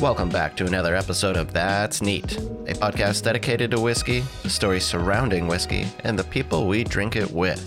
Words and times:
Welcome 0.00 0.30
back 0.30 0.56
to 0.56 0.64
another 0.64 0.96
episode 0.96 1.36
of 1.36 1.52
That's 1.52 2.00
Neat, 2.00 2.38
a 2.38 2.72
podcast 2.72 3.22
dedicated 3.22 3.70
to 3.72 3.80
whiskey, 3.80 4.24
the 4.42 4.48
stories 4.48 4.82
surrounding 4.82 5.46
whiskey, 5.46 5.86
and 6.04 6.18
the 6.18 6.24
people 6.24 6.66
we 6.66 6.84
drink 6.84 7.16
it 7.16 7.30
with. 7.30 7.62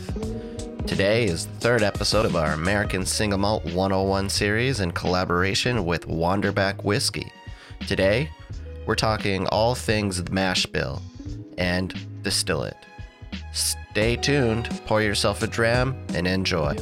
Today 0.88 1.26
is 1.26 1.46
the 1.46 1.54
third 1.60 1.84
episode 1.84 2.26
of 2.26 2.36
our 2.36 2.54
American 2.54 3.06
Single 3.06 3.38
Malt 3.38 3.64
101 3.66 4.30
series 4.30 4.80
in 4.80 4.94
collaboration 4.94 5.86
with 5.86 6.08
Wanderback 6.08 6.84
Whiskey. 6.84 7.32
Today, 7.88 8.32
we're 8.88 8.96
talking 8.96 9.46
all 9.50 9.76
things 9.76 10.28
mash 10.32 10.66
bill 10.66 11.04
and 11.60 11.94
distill 12.24 12.64
it. 12.64 12.78
Stay 13.52 14.16
tuned, 14.16 14.72
pour 14.88 15.04
yourself 15.04 15.44
a 15.44 15.48
dram, 15.48 15.96
and 16.16 16.26
enjoy. 16.26 16.76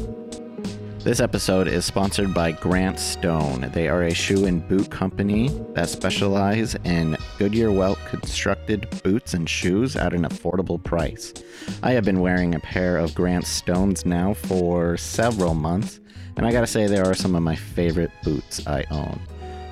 This 1.03 1.19
episode 1.19 1.67
is 1.67 1.83
sponsored 1.83 2.31
by 2.31 2.51
Grant 2.51 2.99
Stone. 2.99 3.71
They 3.73 3.87
are 3.87 4.03
a 4.03 4.13
shoe 4.13 4.45
and 4.45 4.67
boot 4.67 4.91
company 4.91 5.49
that 5.73 5.89
specialize 5.89 6.75
in 6.83 7.17
Goodyear 7.39 7.71
welt 7.71 7.97
constructed 8.07 8.87
boots 9.01 9.33
and 9.33 9.49
shoes 9.49 9.95
at 9.95 10.13
an 10.13 10.25
affordable 10.25 10.81
price. 10.81 11.33
I 11.81 11.93
have 11.93 12.05
been 12.05 12.19
wearing 12.19 12.53
a 12.53 12.59
pair 12.59 12.97
of 12.97 13.15
Grant 13.15 13.47
Stones 13.47 14.05
now 14.05 14.35
for 14.35 14.95
several 14.95 15.55
months, 15.55 15.99
and 16.37 16.45
I 16.45 16.51
gotta 16.51 16.67
say, 16.67 16.85
they 16.85 16.99
are 16.99 17.15
some 17.15 17.33
of 17.33 17.41
my 17.41 17.55
favorite 17.55 18.11
boots 18.23 18.67
I 18.67 18.85
own. 18.91 19.19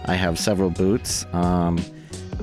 I 0.06 0.16
have 0.16 0.40
several 0.40 0.72
boots. 0.72 1.28
Um, 1.32 1.78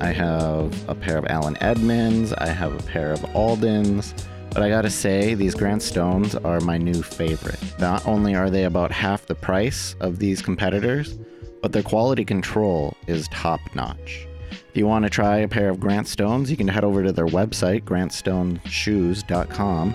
I 0.00 0.12
have 0.12 0.88
a 0.88 0.94
pair 0.94 1.18
of 1.18 1.26
Allen 1.26 1.58
Edmonds, 1.60 2.32
I 2.34 2.50
have 2.50 2.72
a 2.72 2.82
pair 2.84 3.10
of 3.12 3.20
Aldens. 3.34 4.14
But 4.56 4.64
I 4.64 4.70
gotta 4.70 4.88
say, 4.88 5.34
these 5.34 5.54
Grant 5.54 5.82
Stones 5.82 6.34
are 6.34 6.60
my 6.60 6.78
new 6.78 7.02
favorite. 7.02 7.60
Not 7.78 8.06
only 8.06 8.34
are 8.34 8.48
they 8.48 8.64
about 8.64 8.90
half 8.90 9.26
the 9.26 9.34
price 9.34 9.94
of 10.00 10.18
these 10.18 10.40
competitors, 10.40 11.18
but 11.60 11.72
their 11.72 11.82
quality 11.82 12.24
control 12.24 12.96
is 13.06 13.28
top 13.28 13.60
notch. 13.74 14.26
If 14.50 14.70
you 14.72 14.86
want 14.86 15.02
to 15.02 15.10
try 15.10 15.40
a 15.40 15.48
pair 15.48 15.68
of 15.68 15.78
Grant 15.78 16.08
Stones, 16.08 16.50
you 16.50 16.56
can 16.56 16.68
head 16.68 16.84
over 16.84 17.02
to 17.02 17.12
their 17.12 17.26
website, 17.26 17.82
grantstoneshoes.com, 17.82 19.94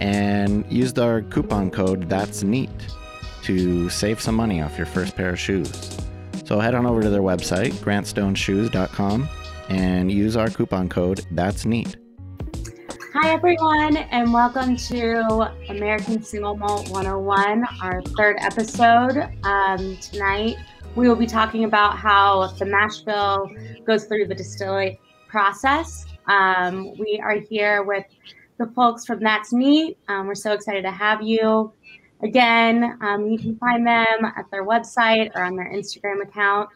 and 0.00 0.70
use 0.70 0.98
our 0.98 1.22
coupon 1.22 1.70
code 1.70 2.06
That's 2.06 2.42
Neat 2.42 2.68
to 3.44 3.88
save 3.88 4.20
some 4.20 4.34
money 4.34 4.60
off 4.60 4.76
your 4.76 4.84
first 4.84 5.16
pair 5.16 5.30
of 5.30 5.40
shoes. 5.40 5.96
So 6.44 6.60
head 6.60 6.74
on 6.74 6.84
over 6.84 7.00
to 7.00 7.08
their 7.08 7.22
website, 7.22 7.72
grantstoneshoes.com, 7.76 9.26
and 9.70 10.12
use 10.12 10.36
our 10.36 10.50
coupon 10.50 10.90
code 10.90 11.24
That's 11.30 11.64
Neat. 11.64 11.96
Hi, 13.18 13.32
everyone, 13.32 13.96
and 13.96 14.30
welcome 14.30 14.76
to 14.76 15.50
American 15.70 16.22
Single 16.22 16.54
Malt 16.54 16.90
101, 16.90 17.64
our 17.80 18.02
third 18.02 18.36
episode. 18.40 19.30
Um, 19.42 19.96
tonight, 20.02 20.56
we 20.96 21.08
will 21.08 21.16
be 21.16 21.26
talking 21.26 21.64
about 21.64 21.96
how 21.96 22.48
the 22.58 22.66
mash 22.66 22.98
bill 22.98 23.50
goes 23.86 24.04
through 24.04 24.26
the 24.26 24.34
distillery 24.34 25.00
process. 25.28 26.04
Um, 26.26 26.94
we 26.98 27.18
are 27.24 27.40
here 27.40 27.84
with 27.84 28.04
the 28.58 28.66
folks 28.76 29.06
from 29.06 29.20
That's 29.20 29.50
Neat. 29.50 29.96
Um, 30.08 30.26
we're 30.26 30.34
so 30.34 30.52
excited 30.52 30.82
to 30.82 30.90
have 30.90 31.22
you. 31.22 31.72
Again, 32.22 32.98
um, 33.00 33.28
you 33.28 33.38
can 33.38 33.56
find 33.56 33.86
them 33.86 34.26
at 34.36 34.44
their 34.50 34.66
website 34.66 35.30
or 35.34 35.42
on 35.42 35.56
their 35.56 35.72
Instagram 35.72 36.22
account. 36.22 36.68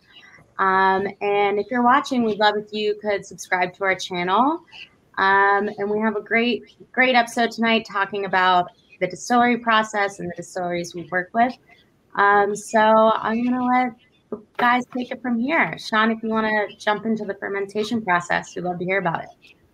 Um, 0.59 1.07
and 1.21 1.59
if 1.59 1.67
you're 1.71 1.83
watching, 1.83 2.23
we'd 2.23 2.39
love 2.39 2.55
if 2.57 2.73
you 2.73 2.95
could 3.03 3.27
subscribe 3.27 3.75
to 3.75 3.85
our 3.85 3.95
channel. 3.95 4.65
Um, 5.21 5.69
and 5.77 5.91
we 5.91 6.01
have 6.01 6.17
a 6.17 6.23
great, 6.23 6.77
great 6.93 7.15
episode 7.15 7.51
tonight 7.51 7.87
talking 7.87 8.25
about 8.25 8.71
the 9.01 9.07
distillery 9.07 9.59
process 9.59 10.19
and 10.19 10.31
the 10.31 10.35
distilleries 10.35 10.95
we 10.95 11.07
work 11.13 11.29
with. 11.35 11.53
Um, 12.15 12.57
so 12.57 12.79
I'm 12.81 13.45
going 13.45 13.55
to 13.55 13.65
let 13.65 13.93
the 14.31 14.43
guys 14.57 14.85
take 14.97 15.11
it 15.11 15.21
from 15.21 15.39
here. 15.39 15.77
Sean, 15.79 16.11
if 16.11 16.23
you 16.23 16.31
want 16.31 16.47
to 16.47 16.75
jump 16.77 17.05
into 17.05 17.27
the 17.27 17.35
fermentation 17.35 18.03
process, 18.03 18.57
we'd 18.57 18.65
love 18.65 18.79
to 18.79 18.85
hear 18.87 18.99
about 18.99 19.23
it. 19.23 19.29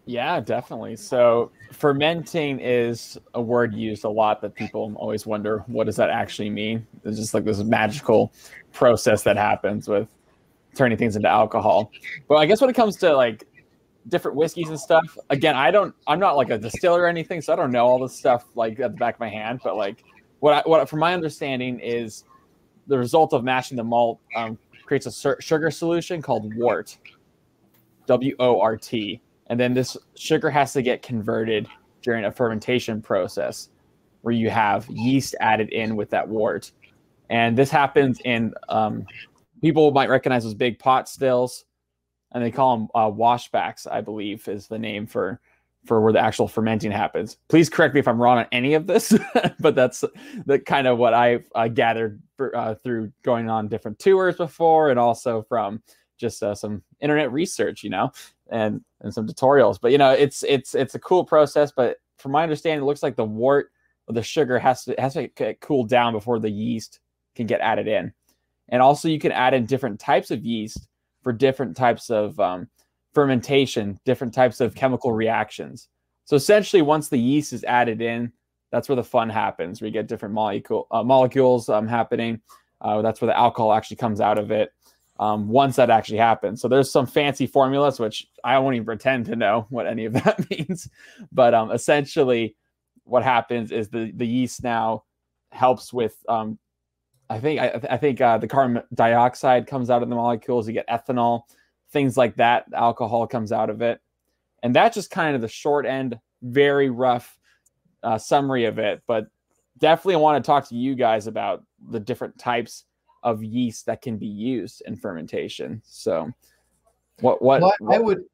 Yeah, 0.05 0.41
definitely. 0.41 0.97
So 0.97 1.53
fermenting 1.73 2.59
is 2.59 3.17
a 3.35 3.41
word 3.41 3.73
used 3.73 4.03
a 4.03 4.09
lot 4.09 4.41
that 4.43 4.53
people 4.53 4.95
always 4.97 5.27
wonder 5.27 5.63
what 5.69 5.87
does 5.87 5.97
that 5.97 6.11
actually 6.11 6.51
mean? 6.51 6.85
It's 7.05 7.19
just 7.19 7.35
like 7.35 7.45
this 7.45 7.63
magical 7.63 8.33
process 8.73 9.23
that 9.23 9.37
happens 9.37 9.87
with 9.87 10.09
turning 10.75 10.99
things 10.99 11.15
into 11.15 11.29
alcohol. 11.29 11.93
But 12.29 12.37
I 12.37 12.47
guess 12.47 12.61
when 12.61 12.69
it 12.69 12.75
comes 12.75 12.97
to 12.97 13.17
like 13.17 13.47
different 14.09 14.37
whiskeys 14.37 14.69
and 14.69 14.79
stuff. 14.79 15.19
Again, 15.31 15.57
I 15.57 15.71
don't, 15.71 15.95
I'm 16.07 16.21
not 16.21 16.37
like 16.37 16.51
a 16.51 16.59
distiller 16.59 17.03
or 17.03 17.07
anything, 17.09 17.41
so 17.41 17.53
I 17.53 17.57
don't 17.57 17.73
know 17.73 17.87
all 17.87 17.99
this 17.99 18.17
stuff 18.17 18.45
like 18.55 18.79
at 18.79 18.93
the 18.93 18.97
back 18.97 19.15
of 19.15 19.21
my 19.21 19.29
hand. 19.29 19.61
But 19.65 19.77
like, 19.77 20.05
what 20.41 20.55
I, 20.55 20.69
what 20.69 20.89
from 20.89 21.01
my 21.01 21.13
understanding 21.15 21.81
is 21.81 22.25
the 22.87 22.99
result 22.99 23.33
of 23.33 23.43
mashing 23.43 23.77
the 23.77 23.85
malt 23.85 24.21
um, 24.37 24.59
creates 24.85 25.07
a 25.07 25.11
sur- 25.11 25.41
sugar 25.41 25.71
solution 25.71 26.23
called 26.23 26.55
wort, 26.55 26.99
W 28.07 28.37
O 28.39 28.61
R 28.61 28.77
T, 28.77 29.21
and 29.49 29.59
then 29.59 29.75
this 29.75 29.97
sugar 30.15 30.51
has 30.51 30.73
to 30.75 30.83
get 30.83 31.03
converted 31.03 31.67
during 32.03 32.27
a 32.27 32.31
fermentation 32.31 33.03
process 33.03 33.71
where 34.23 34.35
you 34.35 34.51
have 34.51 34.89
yeast 34.89 35.35
added 35.41 35.71
in 35.71 35.97
with 35.97 36.11
that 36.11 36.29
wort, 36.29 36.71
and 37.31 37.59
this 37.59 37.71
happens 37.71 38.21
in 38.25 38.55
um, 38.69 39.05
people 39.61 39.91
might 39.91 40.09
recognize 40.09 40.45
those 40.45 40.55
big 40.55 40.79
pot 40.79 41.09
stills 41.09 41.65
and 42.37 42.45
they 42.45 42.51
call 42.51 42.77
them 42.77 42.89
uh, 42.95 43.11
washbacks, 43.11 43.91
I 43.91 44.03
believe, 44.03 44.47
is 44.47 44.69
the 44.69 44.79
name 44.79 45.07
for 45.07 45.41
for 45.87 46.03
where 46.03 46.13
the 46.13 46.21
actual 46.21 46.49
fermenting 46.49 46.91
happens. 46.91 47.39
Please 47.49 47.71
correct 47.71 47.95
me 47.95 48.01
if 48.01 48.07
I'm 48.07 48.21
wrong 48.21 48.39
on 48.39 48.47
any 48.53 48.75
of 48.75 48.87
this, 48.87 49.17
but 49.59 49.75
that's 49.75 50.05
the 50.45 50.59
kind 50.59 50.87
of 50.87 50.99
what 50.99 51.15
I've 51.15 51.49
uh, 51.55 51.69
gathered 51.69 52.21
for, 52.37 52.55
uh, 52.55 52.75
through 52.75 53.11
going 53.23 53.49
on 53.49 53.69
different 53.69 53.99
tours 53.99 54.37
before, 54.37 54.91
and 54.91 54.99
also 54.99 55.47
from 55.49 55.83
just 56.19 56.43
uh, 56.43 56.55
some 56.55 56.83
internet 57.01 57.33
research, 57.33 57.83
you 57.83 57.89
know, 57.89 58.13
and 58.51 58.85
and 59.01 59.15
some 59.15 59.27
tutorials. 59.27 59.81
But 59.81 59.93
you 59.93 59.99
know, 59.99 60.11
it's 60.11 60.43
it's 60.43 60.75
it's 60.75 60.95
a 60.95 61.01
cool 61.01 61.25
process. 61.25 61.73
But 61.75 61.97
from 62.19 62.33
my 62.33 62.43
understanding, 62.43 62.83
it 62.83 62.87
looks 62.87 63.03
like 63.03 63.17
the 63.17 63.25
wort 63.25 63.71
or 64.09 64.15
the 64.15 64.23
sugar 64.23 64.59
has 64.59 64.85
to 64.85 64.95
has 64.99 65.15
to 65.15 65.55
cooled 65.63 65.89
down 65.89 66.13
before 66.13 66.39
the 66.39 66.51
yeast 66.51 67.01
can 67.35 67.47
get 67.47 67.63
added 67.63 67.89
in, 67.89 68.13
and 68.69 68.83
also 68.83 69.09
you 69.09 69.19
can 69.19 69.33
add 69.33 69.55
in 69.55 69.65
different 69.65 69.99
types 69.99 70.31
of 70.31 70.45
yeast 70.45 70.87
for 71.27 71.33
different 71.33 71.77
types 71.77 72.09
of 72.09 72.39
um, 72.39 72.69
fermentation, 73.13 73.99
different 74.05 74.33
types 74.33 74.61
of 74.61 74.77
chemical 74.77 75.11
reactions. 75.11 75.89
So 76.25 76.37
essentially, 76.37 76.83
once 76.83 77.09
the 77.09 77.19
yeast 77.19 77.53
is 77.53 77.65
added 77.65 78.01
in, 78.01 78.31
that's 78.71 78.89
where 78.89 78.95
the 78.95 79.03
fun 79.03 79.29
happens. 79.29 79.83
We 79.83 79.91
get 79.91 80.07
different 80.07 80.37
molecule 80.37 80.87
uh, 80.93 81.03
molecules 81.03 81.69
um, 81.69 81.89
happening. 81.89 82.41
Uh, 82.81 83.03
that's 83.03 83.21
where 83.21 83.27
the 83.27 83.37
alcohol 83.37 83.73
actually 83.73 83.97
comes 83.97 84.21
out 84.21 84.39
of 84.39 84.53
it. 84.53 84.71
Um, 85.19 85.49
once 85.49 85.75
that 85.75 85.91
actually 85.91 86.19
happens, 86.19 86.63
so 86.63 86.69
there's 86.69 86.93
some 86.93 87.07
fancy 87.07 87.49
formulas 87.49 87.99
which 87.99 88.29
I 88.45 88.57
won't 88.61 88.77
even 88.77 88.87
pretend 88.87 89.27
to 89.27 89.35
know 89.35 89.67
what 89.71 89.89
any 89.89 90.05
of 90.05 90.13
that 90.13 90.49
means. 90.51 90.89
But 91.33 91.55
um, 91.55 91.73
essentially, 91.73 92.55
what 93.03 93.25
happens 93.25 93.73
is 93.73 93.89
the 93.89 94.13
the 94.15 94.27
yeast 94.29 94.63
now 94.63 95.03
helps 95.51 95.93
with 95.93 96.17
um, 96.29 96.57
I 97.29 97.41
think 97.41 97.61
I, 97.61 97.81
I 97.91 97.97
think 97.97 98.21
uh, 98.21 98.39
the 98.39 98.47
carbon 98.47 98.83
dioxide 98.95 99.67
comes 99.67 99.91
out 99.91 100.03
of 100.03 100.09
the 100.09 100.15
molecules. 100.15 100.67
You 100.67 100.75
get 100.75 100.89
ethanol, 100.89 101.43
things 101.91 102.17
like 102.17 102.37
that. 102.37 102.67
Alcohol 102.73 103.27
comes 103.27 103.53
out 103.53 103.71
of 103.71 103.83
it, 103.83 104.01
and 104.63 104.75
that's 104.75 104.95
just 104.95 105.11
kind 105.11 105.35
of 105.35 105.43
the 105.43 105.49
short 105.49 105.87
end, 105.87 106.19
very 106.43 106.91
rough 106.91 107.39
uh, 108.03 108.19
summary 108.19 108.65
of 108.65 108.79
it. 108.79 109.03
But 109.07 109.27
definitely, 109.79 110.15
I 110.15 110.19
want 110.19 110.43
to 110.43 110.47
talk 110.47 110.69
to 110.69 110.77
you 110.77 110.95
guys 110.95 111.27
about 111.27 111.65
the 111.91 112.01
different 112.01 112.39
types 112.39 112.85
of 113.23 113.43
yeast 113.43 113.87
that 113.87 114.03
can 114.03 114.19
be 114.19 114.27
used 114.27 114.83
in 114.87 114.97
fermentation. 114.97 115.83
So, 115.85 116.31
what 117.21 117.43
what, 117.43 117.61
well, 117.61 117.73
what 117.81 117.95
I 117.97 117.99
would, 117.99 118.25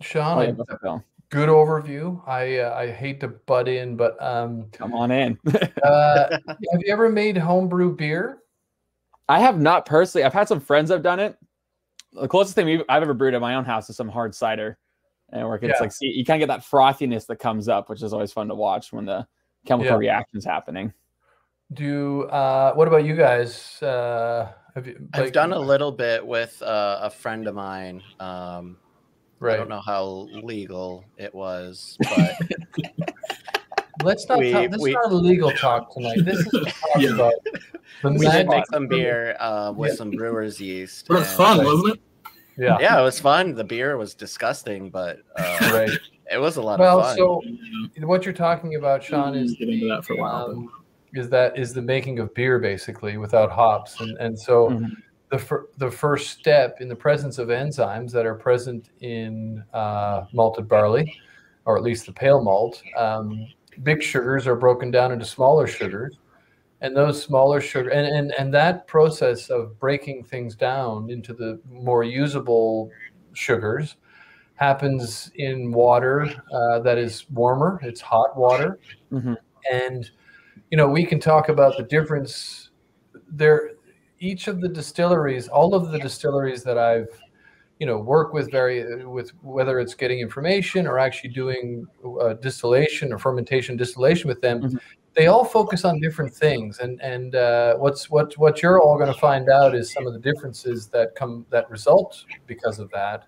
Sean, 0.00 0.38
oh, 0.38 0.64
I, 0.80 0.98
good 1.30 1.48
overview. 1.48 2.20
I 2.26 2.58
uh, 2.58 2.74
I 2.74 2.90
hate 2.90 3.20
to 3.20 3.28
butt 3.28 3.68
in, 3.68 3.96
but 3.96 4.22
um, 4.22 4.66
come 4.72 4.94
on 4.94 5.10
in. 5.10 5.38
uh, 5.82 6.38
have 6.48 6.58
you 6.80 6.92
ever 6.92 7.08
made 7.08 7.36
homebrew 7.36 7.94
beer? 7.94 8.38
I 9.28 9.40
have 9.40 9.60
not 9.60 9.86
personally. 9.86 10.24
I've 10.24 10.32
had 10.32 10.48
some 10.48 10.60
friends 10.60 10.90
have 10.90 11.02
done 11.02 11.20
it. 11.20 11.36
The 12.12 12.28
closest 12.28 12.54
thing 12.54 12.82
I've 12.88 13.02
ever 13.02 13.14
brewed 13.14 13.34
at 13.34 13.40
my 13.40 13.54
own 13.54 13.64
house 13.64 13.90
is 13.90 13.96
some 13.96 14.08
hard 14.08 14.34
cider, 14.34 14.78
and 15.30 15.46
where 15.46 15.56
it's 15.56 15.64
yeah. 15.66 15.74
like 15.80 15.92
see, 15.92 16.06
you 16.06 16.24
kind 16.24 16.42
of 16.42 16.48
get 16.48 16.54
that 16.54 16.64
frothiness 16.64 17.26
that 17.26 17.36
comes 17.36 17.68
up, 17.68 17.90
which 17.90 18.02
is 18.02 18.12
always 18.12 18.32
fun 18.32 18.48
to 18.48 18.54
watch 18.54 18.92
when 18.92 19.04
the 19.04 19.26
chemical 19.66 19.92
yeah. 19.92 19.98
reaction 19.98 20.38
is 20.38 20.44
happening. 20.44 20.92
Do 21.74 22.22
uh, 22.24 22.72
what 22.72 22.88
about 22.88 23.04
you 23.04 23.14
guys? 23.14 23.82
Uh, 23.82 24.50
have 24.74 24.86
you? 24.86 24.96
Like, 25.12 25.26
I've 25.26 25.32
done 25.32 25.52
a 25.52 25.58
little 25.58 25.92
bit 25.92 26.26
with 26.26 26.60
uh, 26.62 27.00
a 27.02 27.10
friend 27.10 27.46
of 27.46 27.54
mine. 27.54 28.02
Um, 28.18 28.78
Right. 29.40 29.54
I 29.54 29.56
don't 29.56 29.68
know 29.68 29.80
how 29.80 30.28
legal 30.42 31.04
it 31.16 31.32
was, 31.34 31.96
but 32.16 33.14
let's 34.02 34.28
not 34.28 34.38
we, 34.38 34.50
talk, 34.52 34.70
this 34.70 34.80
we, 34.80 34.90
is 34.90 34.96
not 34.96 35.12
legal 35.12 35.52
talk 35.52 35.92
tonight. 35.92 36.24
This 36.24 36.40
is 36.40 36.74
yeah. 36.98 37.14
about 37.14 37.34
we 38.02 38.26
did 38.26 38.48
make 38.48 38.64
some 38.66 38.88
beer 38.88 39.36
uh, 39.38 39.72
with 39.72 39.90
yeah. 39.90 39.96
some 39.96 40.10
brewer's 40.10 40.60
yeast. 40.60 41.06
But 41.08 41.22
it's 41.22 41.32
fun, 41.32 41.64
wasn't 41.64 41.94
it? 41.94 42.00
Yeah, 42.56 42.78
yeah, 42.80 43.00
it 43.00 43.04
was 43.04 43.20
fun. 43.20 43.54
The 43.54 43.62
beer 43.62 43.96
was 43.96 44.14
disgusting, 44.14 44.90
but 44.90 45.20
uh, 45.36 45.70
right. 45.72 45.90
it 46.32 46.38
was 46.38 46.56
a 46.56 46.62
lot 46.62 46.80
well, 46.80 46.98
of 46.98 47.06
fun. 47.06 47.18
Well, 47.18 47.42
so 47.96 48.06
what 48.06 48.24
you're 48.24 48.34
talking 48.34 48.74
about, 48.74 49.04
Sean, 49.04 49.36
is 49.36 49.54
get 49.54 49.68
into 49.68 49.86
that 49.88 50.04
for 50.04 50.14
a 50.14 50.16
while. 50.16 50.50
Um, 50.50 50.72
is 51.14 51.28
that 51.30 51.56
is 51.56 51.72
the 51.72 51.80
making 51.80 52.18
of 52.18 52.34
beer 52.34 52.58
basically 52.58 53.16
without 53.16 53.52
hops, 53.52 54.00
and 54.00 54.16
and 54.18 54.38
so. 54.38 54.70
Mm-hmm 54.70 54.94
the, 55.30 55.38
fir- 55.38 55.68
the 55.76 55.90
first 55.90 56.38
step 56.38 56.80
in 56.80 56.88
the 56.88 56.96
presence 56.96 57.38
of 57.38 57.48
enzymes 57.48 58.10
that 58.12 58.26
are 58.26 58.34
present 58.34 58.90
in 59.00 59.62
uh, 59.72 60.24
malted 60.32 60.68
barley, 60.68 61.20
or 61.64 61.76
at 61.76 61.82
least 61.82 62.06
the 62.06 62.12
pale 62.12 62.42
malt. 62.42 62.82
Um, 62.96 63.46
big 63.82 64.02
sugars 64.02 64.46
are 64.46 64.56
broken 64.56 64.90
down 64.90 65.12
into 65.12 65.24
smaller 65.24 65.66
sugars, 65.66 66.18
and 66.80 66.96
those 66.96 67.22
smaller 67.22 67.60
sugar 67.60 67.90
and, 67.90 68.06
and 68.06 68.32
and 68.38 68.54
that 68.54 68.86
process 68.86 69.50
of 69.50 69.78
breaking 69.78 70.24
things 70.24 70.54
down 70.54 71.10
into 71.10 71.34
the 71.34 71.60
more 71.70 72.04
usable 72.04 72.90
sugars 73.34 73.96
happens 74.54 75.30
in 75.36 75.70
water 75.70 76.26
uh, 76.52 76.80
that 76.80 76.98
is 76.98 77.28
warmer. 77.30 77.80
It's 77.82 78.00
hot 78.00 78.36
water, 78.36 78.78
mm-hmm. 79.12 79.34
and 79.70 80.10
you 80.70 80.76
know 80.76 80.88
we 80.88 81.04
can 81.04 81.20
talk 81.20 81.48
about 81.48 81.76
the 81.76 81.84
difference 81.84 82.70
there 83.30 83.72
each 84.20 84.48
of 84.48 84.60
the 84.60 84.68
distilleries, 84.68 85.48
all 85.48 85.74
of 85.74 85.90
the 85.90 85.98
distilleries 85.98 86.62
that 86.64 86.78
I've, 86.78 87.08
you 87.78 87.86
know, 87.86 87.98
work 87.98 88.32
with 88.32 88.50
very 88.50 89.04
with 89.04 89.30
whether 89.42 89.78
it's 89.78 89.94
getting 89.94 90.18
information 90.18 90.86
or 90.86 90.98
actually 90.98 91.30
doing 91.30 91.86
uh, 92.20 92.34
distillation 92.34 93.12
or 93.12 93.18
fermentation 93.18 93.76
distillation 93.76 94.28
with 94.28 94.40
them, 94.40 94.62
mm-hmm. 94.62 94.76
they 95.14 95.28
all 95.28 95.44
focus 95.44 95.84
on 95.84 96.00
different 96.00 96.34
things. 96.34 96.80
And 96.80 97.00
and 97.00 97.36
uh, 97.36 97.76
what's 97.76 98.10
what 98.10 98.36
what 98.36 98.62
you're 98.62 98.80
all 98.80 98.96
going 98.96 99.12
to 99.12 99.18
find 99.18 99.48
out 99.48 99.74
is 99.74 99.92
some 99.92 100.06
of 100.06 100.12
the 100.12 100.18
differences 100.18 100.88
that 100.88 101.14
come 101.14 101.46
that 101.50 101.70
result 101.70 102.24
because 102.46 102.78
of 102.80 102.90
that. 102.90 103.26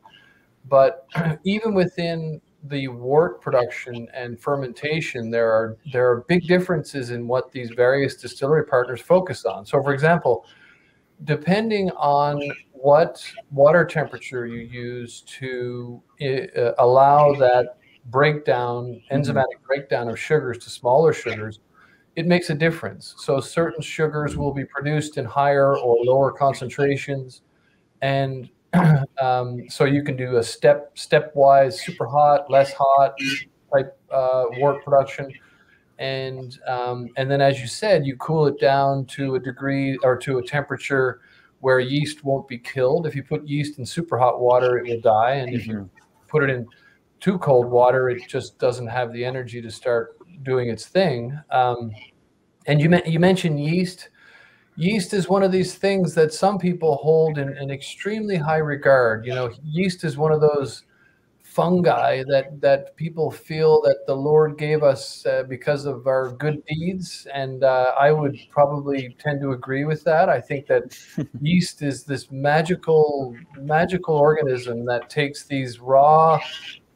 But 0.68 1.06
even 1.44 1.74
within 1.74 2.40
the 2.64 2.88
wort 2.88 3.40
production 3.40 4.08
and 4.12 4.38
fermentation, 4.38 5.30
there 5.30 5.50
are 5.50 5.76
there 5.92 6.10
are 6.10 6.22
big 6.28 6.46
differences 6.46 7.10
in 7.10 7.26
what 7.26 7.52
these 7.52 7.70
various 7.70 8.16
distillery 8.16 8.66
partners 8.66 9.00
focus 9.00 9.44
on. 9.44 9.64
So, 9.64 9.82
for 9.82 9.94
example, 9.94 10.44
depending 11.24 11.90
on 11.92 12.40
what 12.72 13.22
water 13.50 13.84
temperature 13.84 14.46
you 14.46 14.60
use 14.60 15.22
to 15.22 16.02
uh, 16.22 16.72
allow 16.78 17.34
that 17.34 17.76
breakdown, 18.06 18.86
mm-hmm. 18.86 19.16
enzymatic 19.16 19.62
breakdown 19.66 20.08
of 20.08 20.18
sugars 20.18 20.58
to 20.58 20.70
smaller 20.70 21.12
sugars, 21.12 21.60
it 22.16 22.26
makes 22.26 22.50
a 22.50 22.54
difference. 22.54 23.14
So 23.18 23.40
certain 23.40 23.82
sugars 23.82 24.36
will 24.36 24.52
be 24.52 24.64
produced 24.64 25.18
in 25.18 25.24
higher 25.24 25.76
or 25.76 25.96
lower 26.04 26.32
concentrations, 26.32 27.42
and 28.02 28.48
um, 29.20 29.68
so 29.68 29.84
you 29.84 30.02
can 30.02 30.16
do 30.16 30.36
a 30.38 30.42
step 30.42 30.96
stepwise, 30.96 31.74
super 31.74 32.06
hot, 32.06 32.50
less 32.50 32.72
hot 32.72 33.14
type 33.72 33.96
uh, 34.10 34.44
wort 34.58 34.84
production 34.84 35.32
and 36.00 36.58
um, 36.66 37.08
and 37.16 37.30
then 37.30 37.40
as 37.40 37.60
you 37.60 37.68
said 37.68 38.04
you 38.04 38.16
cool 38.16 38.46
it 38.46 38.58
down 38.58 39.04
to 39.04 39.36
a 39.36 39.38
degree 39.38 39.96
or 40.02 40.16
to 40.16 40.38
a 40.38 40.42
temperature 40.42 41.20
where 41.60 41.78
yeast 41.78 42.24
won't 42.24 42.48
be 42.48 42.58
killed. 42.58 43.06
If 43.06 43.14
you 43.14 43.22
put 43.22 43.46
yeast 43.46 43.78
in 43.78 43.84
super 43.84 44.18
hot 44.18 44.40
water 44.40 44.78
it 44.78 44.88
will 44.88 45.00
die. 45.00 45.34
And 45.34 45.54
if 45.54 45.66
you 45.66 45.74
mm-hmm. 45.74 46.26
put 46.26 46.42
it 46.42 46.50
in 46.50 46.66
too 47.20 47.38
cold 47.38 47.66
water 47.70 48.08
it 48.08 48.26
just 48.26 48.58
doesn't 48.58 48.86
have 48.86 49.12
the 49.12 49.24
energy 49.24 49.60
to 49.60 49.70
start 49.70 50.16
doing 50.42 50.70
its 50.70 50.86
thing. 50.86 51.38
Um, 51.50 51.92
and 52.66 52.80
you, 52.80 53.00
you 53.04 53.20
mentioned 53.20 53.62
yeast. 53.62 54.08
Yeast 54.76 55.12
is 55.12 55.28
one 55.28 55.42
of 55.42 55.52
these 55.52 55.74
things 55.74 56.14
that 56.14 56.32
some 56.32 56.56
people 56.56 56.96
hold 56.96 57.36
in, 57.36 57.54
in 57.58 57.70
extremely 57.70 58.36
high 58.36 58.58
regard. 58.58 59.26
You 59.26 59.34
know 59.34 59.50
yeast 59.62 60.04
is 60.04 60.16
one 60.16 60.32
of 60.32 60.40
those 60.40 60.84
fungi 61.50 62.22
that 62.28 62.60
that 62.60 62.94
people 62.96 63.30
feel 63.30 63.80
that 63.82 64.06
the 64.06 64.14
Lord 64.14 64.56
gave 64.56 64.82
us 64.84 65.26
uh, 65.26 65.42
because 65.48 65.84
of 65.84 66.06
our 66.06 66.30
good 66.30 66.62
deeds, 66.66 67.26
and 67.34 67.64
uh, 67.64 67.92
I 67.98 68.12
would 68.12 68.38
probably 68.50 69.16
tend 69.18 69.40
to 69.40 69.50
agree 69.52 69.84
with 69.84 70.04
that. 70.04 70.28
I 70.28 70.40
think 70.40 70.66
that 70.68 70.96
yeast 71.40 71.82
is 71.82 72.04
this 72.04 72.30
magical 72.30 73.36
magical 73.58 74.14
organism 74.14 74.84
that 74.84 75.10
takes 75.10 75.44
these 75.44 75.80
raw 75.80 76.40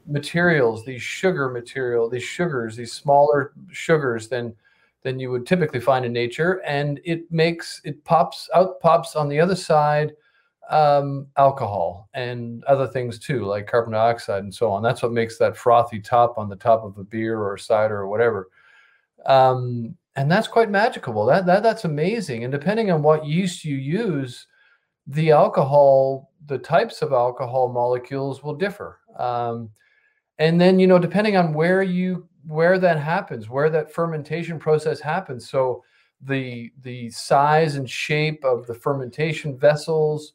materials, 0.06 0.84
these 0.84 1.02
sugar 1.02 1.48
material, 1.48 2.08
these 2.08 2.22
sugars, 2.22 2.76
these 2.76 2.92
smaller 2.92 3.52
sugars 3.72 4.28
than 4.28 4.54
than 5.02 5.18
you 5.18 5.30
would 5.30 5.46
typically 5.46 5.80
find 5.80 6.04
in 6.04 6.12
nature, 6.12 6.62
and 6.64 7.00
it 7.04 7.30
makes 7.30 7.80
it 7.84 8.04
pops 8.04 8.48
out 8.54 8.80
pops 8.80 9.16
on 9.16 9.28
the 9.28 9.40
other 9.40 9.56
side 9.56 10.12
um, 10.70 11.26
alcohol 11.36 12.08
and 12.14 12.64
other 12.64 12.86
things 12.86 13.18
too, 13.18 13.44
like 13.44 13.66
carbon 13.66 13.92
dioxide 13.92 14.42
and 14.42 14.54
so 14.54 14.70
on. 14.70 14.82
That's 14.82 15.02
what 15.02 15.12
makes 15.12 15.38
that 15.38 15.56
frothy 15.56 16.00
top 16.00 16.38
on 16.38 16.48
the 16.48 16.56
top 16.56 16.84
of 16.84 16.98
a 16.98 17.04
beer 17.04 17.38
or 17.38 17.54
a 17.54 17.58
cider 17.58 17.98
or 17.98 18.08
whatever. 18.08 18.48
Um, 19.26 19.96
and 20.16 20.30
that's 20.30 20.48
quite 20.48 20.70
magical. 20.70 21.24
That, 21.26 21.46
that 21.46 21.62
that's 21.62 21.84
amazing. 21.84 22.44
And 22.44 22.52
depending 22.52 22.90
on 22.90 23.02
what 23.02 23.26
yeast 23.26 23.64
you 23.64 23.76
use, 23.76 24.46
the 25.06 25.32
alcohol, 25.32 26.30
the 26.46 26.58
types 26.58 27.02
of 27.02 27.12
alcohol 27.12 27.68
molecules 27.68 28.42
will 28.42 28.54
differ. 28.54 29.00
Um, 29.18 29.70
and 30.38 30.60
then 30.60 30.78
you 30.78 30.86
know, 30.86 30.98
depending 30.98 31.36
on 31.36 31.52
where 31.52 31.82
you 31.82 32.28
where 32.46 32.78
that 32.78 32.98
happens, 32.98 33.48
where 33.48 33.70
that 33.70 33.92
fermentation 33.92 34.58
process 34.58 35.00
happens. 35.00 35.48
So 35.48 35.82
the 36.20 36.72
the 36.82 37.10
size 37.10 37.76
and 37.76 37.88
shape 37.88 38.44
of 38.44 38.66
the 38.66 38.74
fermentation 38.74 39.56
vessels, 39.58 40.34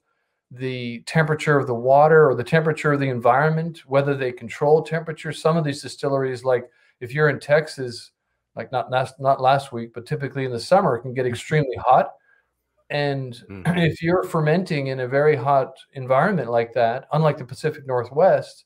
the 0.52 1.02
temperature 1.02 1.58
of 1.58 1.68
the 1.68 1.76
water 1.76 2.28
or 2.28 2.36
the 2.36 2.44
temperature 2.44 2.94
of 2.94 3.00
the 3.00 3.10
environment, 3.10 3.84
whether 3.86 4.16
they 4.16 4.32
control 4.32 4.82
temperature. 4.82 5.32
Some 5.32 5.58
of 5.58 5.64
these 5.64 5.82
distilleries, 5.82 6.44
like 6.44 6.70
if 7.00 7.14
you're 7.14 7.30
in 7.30 7.40
Texas, 7.40 8.12
like 8.56 8.72
not 8.72 8.90
last, 8.90 9.20
not 9.20 9.42
last 9.42 9.72
week, 9.72 9.92
but 9.94 10.06
typically 10.06 10.46
in 10.46 10.52
the 10.52 10.60
summer, 10.60 10.96
it 10.96 11.02
can 11.02 11.14
get 11.14 11.28
extremely 11.28 11.76
hot. 11.78 12.14
And 12.90 13.34
mm-hmm. 13.50 13.78
if 13.78 14.02
you're 14.02 14.24
fermenting 14.24 14.88
in 14.88 15.02
a 15.02 15.08
very 15.08 15.36
hot 15.36 15.78
environment 15.94 16.50
like 16.50 16.74
that, 16.74 17.08
unlike 17.14 17.38
the 17.38 17.46
Pacific 17.46 17.86
Northwest, 17.86 18.66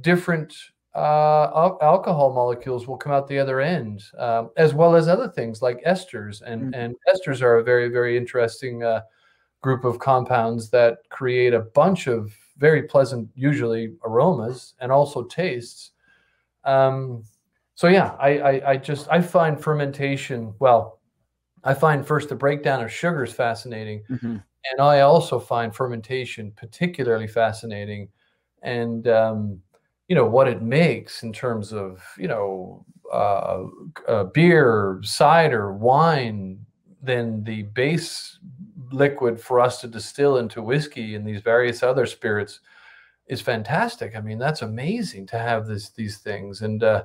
different 0.00 0.52
uh, 0.96 1.50
al- 1.54 1.78
alcohol 1.80 2.32
molecules 2.32 2.88
will 2.88 2.96
come 2.96 3.12
out 3.12 3.28
the 3.28 3.38
other 3.38 3.60
end, 3.60 4.02
um, 4.18 4.50
as 4.56 4.74
well 4.74 4.96
as 4.96 5.06
other 5.06 5.28
things 5.28 5.62
like 5.62 5.84
esters. 5.84 6.42
And, 6.42 6.62
mm-hmm. 6.62 6.74
and 6.74 6.96
esters 7.08 7.42
are 7.42 7.58
a 7.58 7.64
very, 7.64 7.88
very 7.88 8.16
interesting 8.16 8.82
uh, 8.82 9.02
group 9.64 9.86
of 9.86 9.98
compounds 9.98 10.68
that 10.68 10.98
create 11.08 11.54
a 11.54 11.60
bunch 11.60 12.06
of 12.06 12.36
very 12.58 12.82
pleasant, 12.82 13.30
usually 13.34 13.94
aromas 14.04 14.74
and 14.78 14.92
also 14.92 15.24
tastes. 15.24 15.92
Um, 16.64 17.24
so 17.74 17.88
yeah, 17.88 18.14
I, 18.20 18.38
I, 18.38 18.70
I 18.72 18.76
just 18.76 19.08
I 19.10 19.22
find 19.22 19.58
fermentation. 19.58 20.52
Well, 20.58 21.00
I 21.64 21.72
find 21.72 22.06
first 22.06 22.28
the 22.28 22.34
breakdown 22.34 22.84
of 22.84 22.92
sugars 22.92 23.32
fascinating, 23.32 24.02
mm-hmm. 24.10 24.36
and 24.36 24.80
I 24.80 25.00
also 25.00 25.40
find 25.40 25.74
fermentation 25.74 26.52
particularly 26.54 27.26
fascinating, 27.26 28.10
and 28.60 29.08
um, 29.08 29.62
you 30.08 30.14
know 30.14 30.26
what 30.26 30.46
it 30.46 30.60
makes 30.60 31.22
in 31.22 31.32
terms 31.32 31.72
of 31.72 32.02
you 32.18 32.28
know 32.28 32.84
uh, 33.10 33.64
uh, 34.06 34.24
beer, 34.24 35.00
cider, 35.02 35.72
wine, 35.72 36.66
then 37.02 37.42
the 37.44 37.62
base 37.62 38.38
liquid 38.94 39.40
for 39.40 39.60
us 39.60 39.80
to 39.80 39.88
distill 39.88 40.38
into 40.38 40.62
whiskey 40.62 41.14
and 41.14 41.26
these 41.26 41.40
various 41.40 41.82
other 41.82 42.06
spirits 42.06 42.60
is 43.26 43.40
fantastic. 43.40 44.16
I 44.16 44.20
mean, 44.20 44.38
that's 44.38 44.62
amazing 44.62 45.26
to 45.28 45.38
have 45.38 45.66
this 45.66 45.90
these 45.90 46.18
things. 46.18 46.62
And 46.62 46.82
uh, 46.82 47.04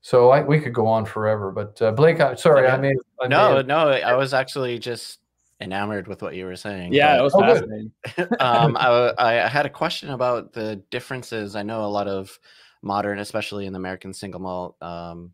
so 0.00 0.30
I, 0.30 0.42
we 0.42 0.60
could 0.60 0.74
go 0.74 0.86
on 0.86 1.04
forever. 1.04 1.50
But 1.50 1.80
uh, 1.82 1.92
Blake, 1.92 2.20
I, 2.20 2.34
sorry, 2.34 2.68
I 2.68 2.78
mean, 2.78 2.94
no, 3.28 3.60
no, 3.62 3.88
I 3.88 4.14
was 4.14 4.32
actually 4.32 4.78
just 4.78 5.18
enamored 5.60 6.08
with 6.08 6.22
what 6.22 6.34
you 6.34 6.46
were 6.46 6.56
saying. 6.56 6.92
Yeah, 6.92 7.16
but, 7.16 7.20
it 7.20 7.22
was 7.22 7.34
oh, 7.34 7.40
fascinating. 7.40 7.92
um, 8.40 8.76
I, 8.78 9.12
I 9.18 9.32
had 9.48 9.66
a 9.66 9.70
question 9.70 10.10
about 10.10 10.52
the 10.52 10.76
differences. 10.90 11.54
I 11.54 11.62
know 11.62 11.84
a 11.84 11.86
lot 11.86 12.08
of 12.08 12.38
modern, 12.82 13.18
especially 13.18 13.66
in 13.66 13.72
the 13.72 13.78
American 13.78 14.14
single 14.14 14.40
malt 14.40 14.76
um, 14.80 15.32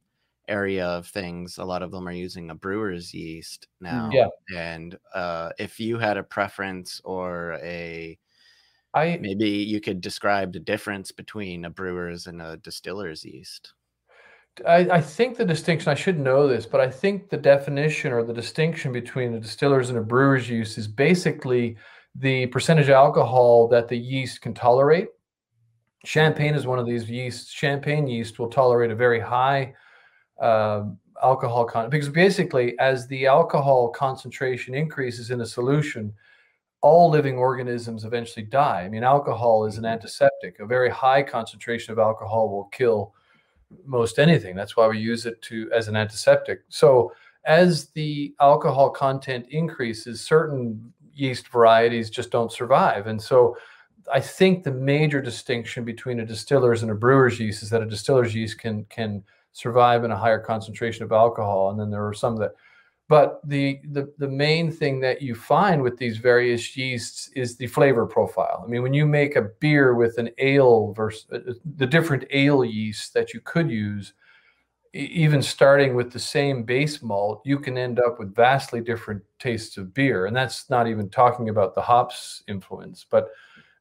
area 0.49 0.87
of 0.87 1.07
things, 1.07 1.59
a 1.59 1.65
lot 1.65 1.83
of 1.83 1.91
them 1.91 2.09
are 2.09 2.13
using 2.13 2.51
a 2.51 2.55
brewer's 2.55 3.13
yeast 3.13 3.67
mm, 3.83 3.91
now. 3.91 4.11
Yeah. 4.13 4.29
And 4.57 4.99
uh, 5.15 5.51
if 5.59 5.81
you 5.81 5.99
had 5.99 6.17
a 6.17 6.23
preference 6.23 7.01
or 7.05 7.59
a 7.63 8.19
I 8.95 9.19
maybe 9.21 9.49
you 9.49 9.81
could 9.81 10.01
describe 10.01 10.53
the 10.53 10.59
difference 10.59 11.13
between 11.13 11.67
a 11.67 11.71
brewer's 11.71 12.27
and 12.27 12.41
a 12.41 12.57
distiller's 12.57 13.25
yeast. 13.25 13.75
I, 14.67 14.89
I, 14.91 15.01
think 15.03 15.37
the 15.37 15.45
distinction, 15.45 15.91
I 15.91 15.95
should 15.95 16.19
know 16.19 16.49
this, 16.49 16.65
but 16.65 16.81
I 16.81 16.91
think 16.91 17.29
the 17.29 17.37
definition 17.37 18.11
or 18.11 18.25
the 18.25 18.33
distinction 18.33 18.91
between 18.91 19.35
a 19.35 19.41
distiller's 19.41 19.91
and 19.91 19.99
a 19.99 20.03
brewer's 20.03 20.49
yeast 20.49 20.79
is 20.79 20.89
basically 20.89 21.77
the 22.15 22.47
percentage 22.47 22.87
of 22.87 22.95
alcohol 22.95 23.69
that 23.69 23.87
the 23.89 23.99
yeast 23.99 24.41
can 24.41 24.55
tolerate. 24.55 25.09
Champagne 26.07 26.55
is 26.55 26.67
one 26.67 26.79
of 26.79 26.87
these 26.87 27.11
yeasts. 27.11 27.53
Champagne 27.53 28.07
yeast 28.07 28.39
will 28.39 28.49
tolerate 28.49 28.91
a 28.91 28.97
very 28.97 29.21
high 29.21 29.75
uh, 30.41 30.85
alcohol 31.23 31.65
content 31.65 31.91
because 31.91 32.09
basically 32.09 32.79
as 32.79 33.07
the 33.07 33.27
alcohol 33.27 33.89
concentration 33.89 34.75
increases 34.75 35.31
in 35.31 35.41
a 35.41 35.47
solution 35.47 36.13
all 36.83 37.09
living 37.09 37.39
organisms 37.39 38.05
eventually 38.05 38.45
die 38.45 38.83
i 38.83 38.89
mean 38.89 39.03
alcohol 39.03 39.65
is 39.65 39.79
an 39.79 39.85
mm-hmm. 39.85 39.95
antiseptic 39.95 40.61
a 40.61 40.67
very 40.67 40.91
high 40.91 41.23
concentration 41.23 41.91
of 41.91 41.99
alcohol 41.99 42.51
will 42.51 42.65
kill 42.65 43.15
most 43.87 44.19
anything 44.19 44.55
that's 44.55 44.77
why 44.77 44.87
we 44.87 44.99
use 44.99 45.25
it 45.25 45.41
to 45.41 45.71
as 45.73 45.89
an 45.89 45.97
antiseptic 45.97 46.61
so 46.69 47.11
as 47.47 47.89
the 47.91 48.35
alcohol 48.41 48.91
content 48.91 49.47
increases 49.51 50.21
certain 50.21 50.93
yeast 51.17 51.49
varieties 51.49 52.11
just 52.11 52.31
don't 52.31 52.53
survive. 52.53 53.07
And 53.07 53.21
so 53.21 53.57
I 54.13 54.21
think 54.21 54.63
the 54.63 54.73
major 54.73 55.21
distinction 55.21 55.85
between 55.85 56.21
a 56.21 56.27
distiller's 56.27 56.83
and 56.83 56.91
a 56.91 56.95
brewer's 56.95 57.41
yeast 57.41 57.63
is 57.63 57.71
that 57.71 57.83
a 57.83 57.87
distiller's 57.87 58.35
yeast 58.35 58.59
can 58.59 58.85
can 58.85 59.25
survive 59.57 60.05
in 60.05 60.11
a 60.11 60.17
higher 60.17 60.39
concentration 60.39 61.03
of 61.03 61.13
alcohol, 61.13 61.71
and 61.71 61.81
then 61.81 61.91
there 61.91 62.07
are 62.07 62.13
some 62.13 62.37
that. 62.37 62.53
But 63.09 63.41
the, 63.45 63.79
the 63.93 64.13
the 64.19 64.29
main 64.29 64.71
thing 64.71 65.01
that 65.01 65.23
you 65.23 65.35
find 65.35 65.81
with 65.81 65.97
these 65.97 66.19
various 66.19 66.77
yeasts 66.77 67.31
is 67.37 67.57
the 67.57 67.69
flavor 67.69 68.05
profile. 68.05 68.65
I 68.65 68.69
mean, 68.69 68.83
when 68.83 68.93
you 68.93 69.07
make 69.07 69.37
a 69.37 69.49
beer 69.61 69.95
with 69.95 70.19
an 70.19 70.31
ale 70.39 70.93
versus 70.93 71.27
uh, 71.33 71.37
uh, 71.37 71.55
the 71.77 71.87
different 71.87 72.25
ale 72.31 72.65
yeasts 72.65 73.11
that 73.11 73.33
you 73.33 73.41
could 73.41 73.71
use, 73.71 74.13
even 74.93 75.41
starting 75.41 75.95
with 75.95 76.11
the 76.11 76.19
same 76.19 76.65
base 76.65 77.01
malt, 77.01 77.41
you 77.45 77.59
can 77.61 77.79
end 77.79 78.01
up 78.01 78.19
with 78.19 78.35
vastly 78.35 78.81
different 78.81 79.23
tastes 79.39 79.77
of 79.79 79.95
beer, 79.95 80.27
and 80.27 80.37
that's 80.37 80.69
not 80.69 80.89
even 80.89 81.09
talking 81.09 81.49
about 81.49 81.75
the 81.75 81.83
hops 81.83 82.43
influence, 82.49 83.07
but 83.09 83.29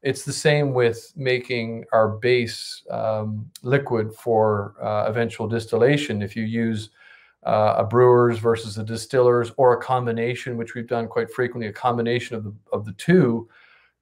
it's 0.06 0.24
the 0.24 0.32
same 0.32 0.72
with 0.72 1.12
making 1.16 1.84
our 1.92 2.08
base 2.08 2.84
um, 2.92 3.50
liquid 3.64 4.14
for 4.14 4.76
uh, 4.80 5.06
eventual 5.08 5.48
distillation. 5.48 6.22
If 6.22 6.36
you 6.36 6.44
use 6.44 6.92
uh, 7.44 7.74
a 7.78 7.84
brewer's 7.84 8.38
versus 8.38 8.78
a 8.78 8.84
distiller's 8.84 9.52
or 9.58 9.74
a 9.74 9.82
combination, 9.82 10.58
which 10.58 10.76
we've 10.76 10.88
done 10.88 11.08
quite 11.08 11.32
frequently, 11.32 11.68
a 11.68 11.74
combination 11.74 12.36
of 12.36 12.44
the, 12.44 12.54
of 12.72 12.86
the 12.86 12.94
two, 12.94 13.50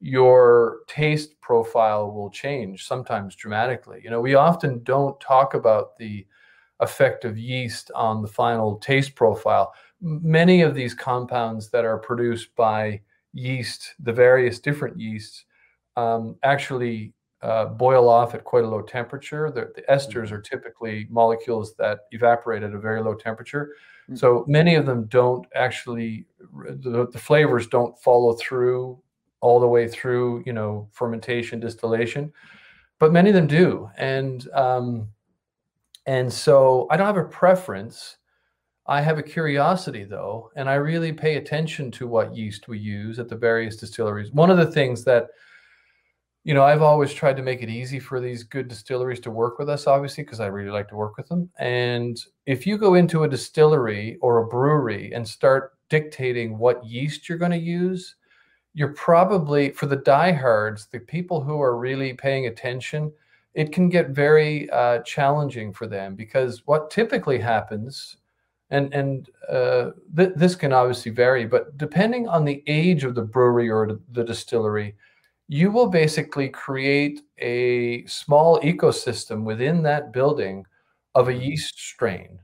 your 0.01 0.79
taste 0.87 1.39
profile 1.39 2.11
will 2.11 2.29
change 2.29 2.85
sometimes 2.85 3.33
dramatically. 3.33 4.01
You 4.03 4.09
know, 4.09 4.19
we 4.19 4.35
often 4.35 4.83
don't 4.83 5.17
talk 5.21 5.53
about 5.53 5.97
the 5.97 6.27
effect 6.81 7.23
of 7.23 7.37
yeast 7.37 7.91
on 7.95 8.21
the 8.21 8.27
final 8.27 8.75
taste 8.75 9.15
profile. 9.15 9.73
Many 10.01 10.63
of 10.63 10.75
these 10.75 10.93
compounds 10.93 11.69
that 11.69 11.85
are 11.85 11.97
produced 11.97 12.53
by 12.57 12.99
yeast, 13.31 13.95
the 13.99 14.11
various 14.11 14.59
different 14.59 14.99
yeasts, 14.99 15.45
um, 15.95 16.35
actually 16.43 17.13
uh, 17.43 17.65
boil 17.65 18.07
off 18.07 18.33
at 18.33 18.45
quite 18.45 18.63
a 18.63 18.67
low 18.67 18.81
temperature. 18.81 19.51
The, 19.51 19.71
the, 19.75 19.81
esters 19.93 20.27
mm-hmm. 20.27 20.35
are 20.35 20.41
typically 20.41 21.07
molecules 21.09 21.75
that 21.75 22.01
evaporate 22.11 22.63
at 22.63 22.73
a 22.73 22.79
very 22.79 23.01
low 23.01 23.13
temperature. 23.13 23.75
Mm-hmm. 24.05 24.15
So 24.15 24.45
many 24.47 24.75
of 24.75 24.85
them 24.85 25.05
don't 25.07 25.45
actually, 25.53 26.25
the, 26.39 27.07
the, 27.11 27.19
flavors 27.19 27.67
don't 27.67 27.99
follow 28.01 28.33
through 28.33 28.97
all 29.41 29.59
the 29.59 29.67
way 29.67 29.89
through, 29.89 30.41
you 30.45 30.53
know, 30.53 30.87
fermentation, 30.93 31.59
distillation, 31.59 32.31
but 32.97 33.11
many 33.11 33.29
of 33.29 33.35
them 33.35 33.47
do. 33.47 33.89
And, 33.97 34.47
um, 34.53 35.09
and 36.05 36.31
so 36.31 36.87
I 36.89 36.95
don't 36.95 37.07
have 37.07 37.17
a 37.17 37.25
preference. 37.25 38.17
I 38.87 39.01
have 39.01 39.17
a 39.17 39.23
curiosity 39.23 40.05
though, 40.05 40.49
and 40.55 40.69
I 40.69 40.75
really 40.75 41.11
pay 41.11 41.35
attention 41.35 41.91
to 41.91 42.07
what 42.07 42.35
yeast 42.35 42.69
we 42.69 42.79
use 42.79 43.19
at 43.19 43.27
the 43.27 43.35
various 43.35 43.75
distilleries. 43.75 44.31
One 44.31 44.49
of 44.49 44.57
the 44.57 44.71
things 44.71 45.03
that 45.03 45.27
you 46.43 46.53
know, 46.53 46.63
I've 46.63 46.81
always 46.81 47.13
tried 47.13 47.37
to 47.37 47.43
make 47.43 47.61
it 47.61 47.69
easy 47.69 47.99
for 47.99 48.19
these 48.19 48.43
good 48.43 48.67
distilleries 48.67 49.21
to 49.21 49.31
work 49.31 49.59
with 49.59 49.69
us, 49.69 49.87
obviously, 49.87 50.23
because 50.23 50.41
I 50.41 50.47
really 50.47 50.71
like 50.71 50.89
to 50.89 50.95
work 50.95 51.15
with 51.15 51.29
them. 51.29 51.49
And 51.57 52.17
if 52.45 52.67
you 52.67 52.77
go 52.77 52.95
into 52.95 53.23
a 53.23 53.29
distillery 53.29 54.17
or 54.21 54.39
a 54.39 54.47
brewery 54.47 55.13
and 55.13 55.25
start 55.27 55.73
dictating 55.87 56.57
what 56.57 56.85
yeast 56.85 57.29
you're 57.29 57.37
going 57.37 57.51
to 57.51 57.57
use, 57.57 58.15
you're 58.73 58.93
probably, 58.93 59.69
for 59.69 59.85
the 59.85 59.95
diehards, 59.95 60.87
the 60.87 60.99
people 60.99 61.41
who 61.41 61.61
are 61.61 61.77
really 61.77 62.13
paying 62.13 62.47
attention, 62.47 63.13
it 63.53 63.71
can 63.71 63.87
get 63.87 64.09
very 64.09 64.69
uh, 64.71 64.99
challenging 65.03 65.71
for 65.71 65.87
them 65.87 66.15
because 66.15 66.63
what 66.65 66.89
typically 66.89 67.37
happens, 67.37 68.17
and 68.71 68.91
and 68.93 69.29
uh, 69.47 69.91
th- 70.17 70.33
this 70.35 70.55
can 70.55 70.73
obviously 70.73 71.11
vary, 71.11 71.45
but 71.45 71.77
depending 71.77 72.27
on 72.27 72.43
the 72.43 72.63
age 72.65 73.03
of 73.03 73.13
the 73.13 73.21
brewery 73.21 73.69
or 73.69 73.99
the 74.11 74.23
distillery, 74.23 74.95
you 75.47 75.71
will 75.71 75.87
basically 75.87 76.49
create 76.49 77.21
a 77.39 78.05
small 78.05 78.59
ecosystem 78.61 79.43
within 79.43 79.83
that 79.83 80.13
building 80.13 80.65
of 81.15 81.27
a 81.27 81.31
mm-hmm. 81.31 81.41
yeast 81.41 81.79
strain. 81.79 82.39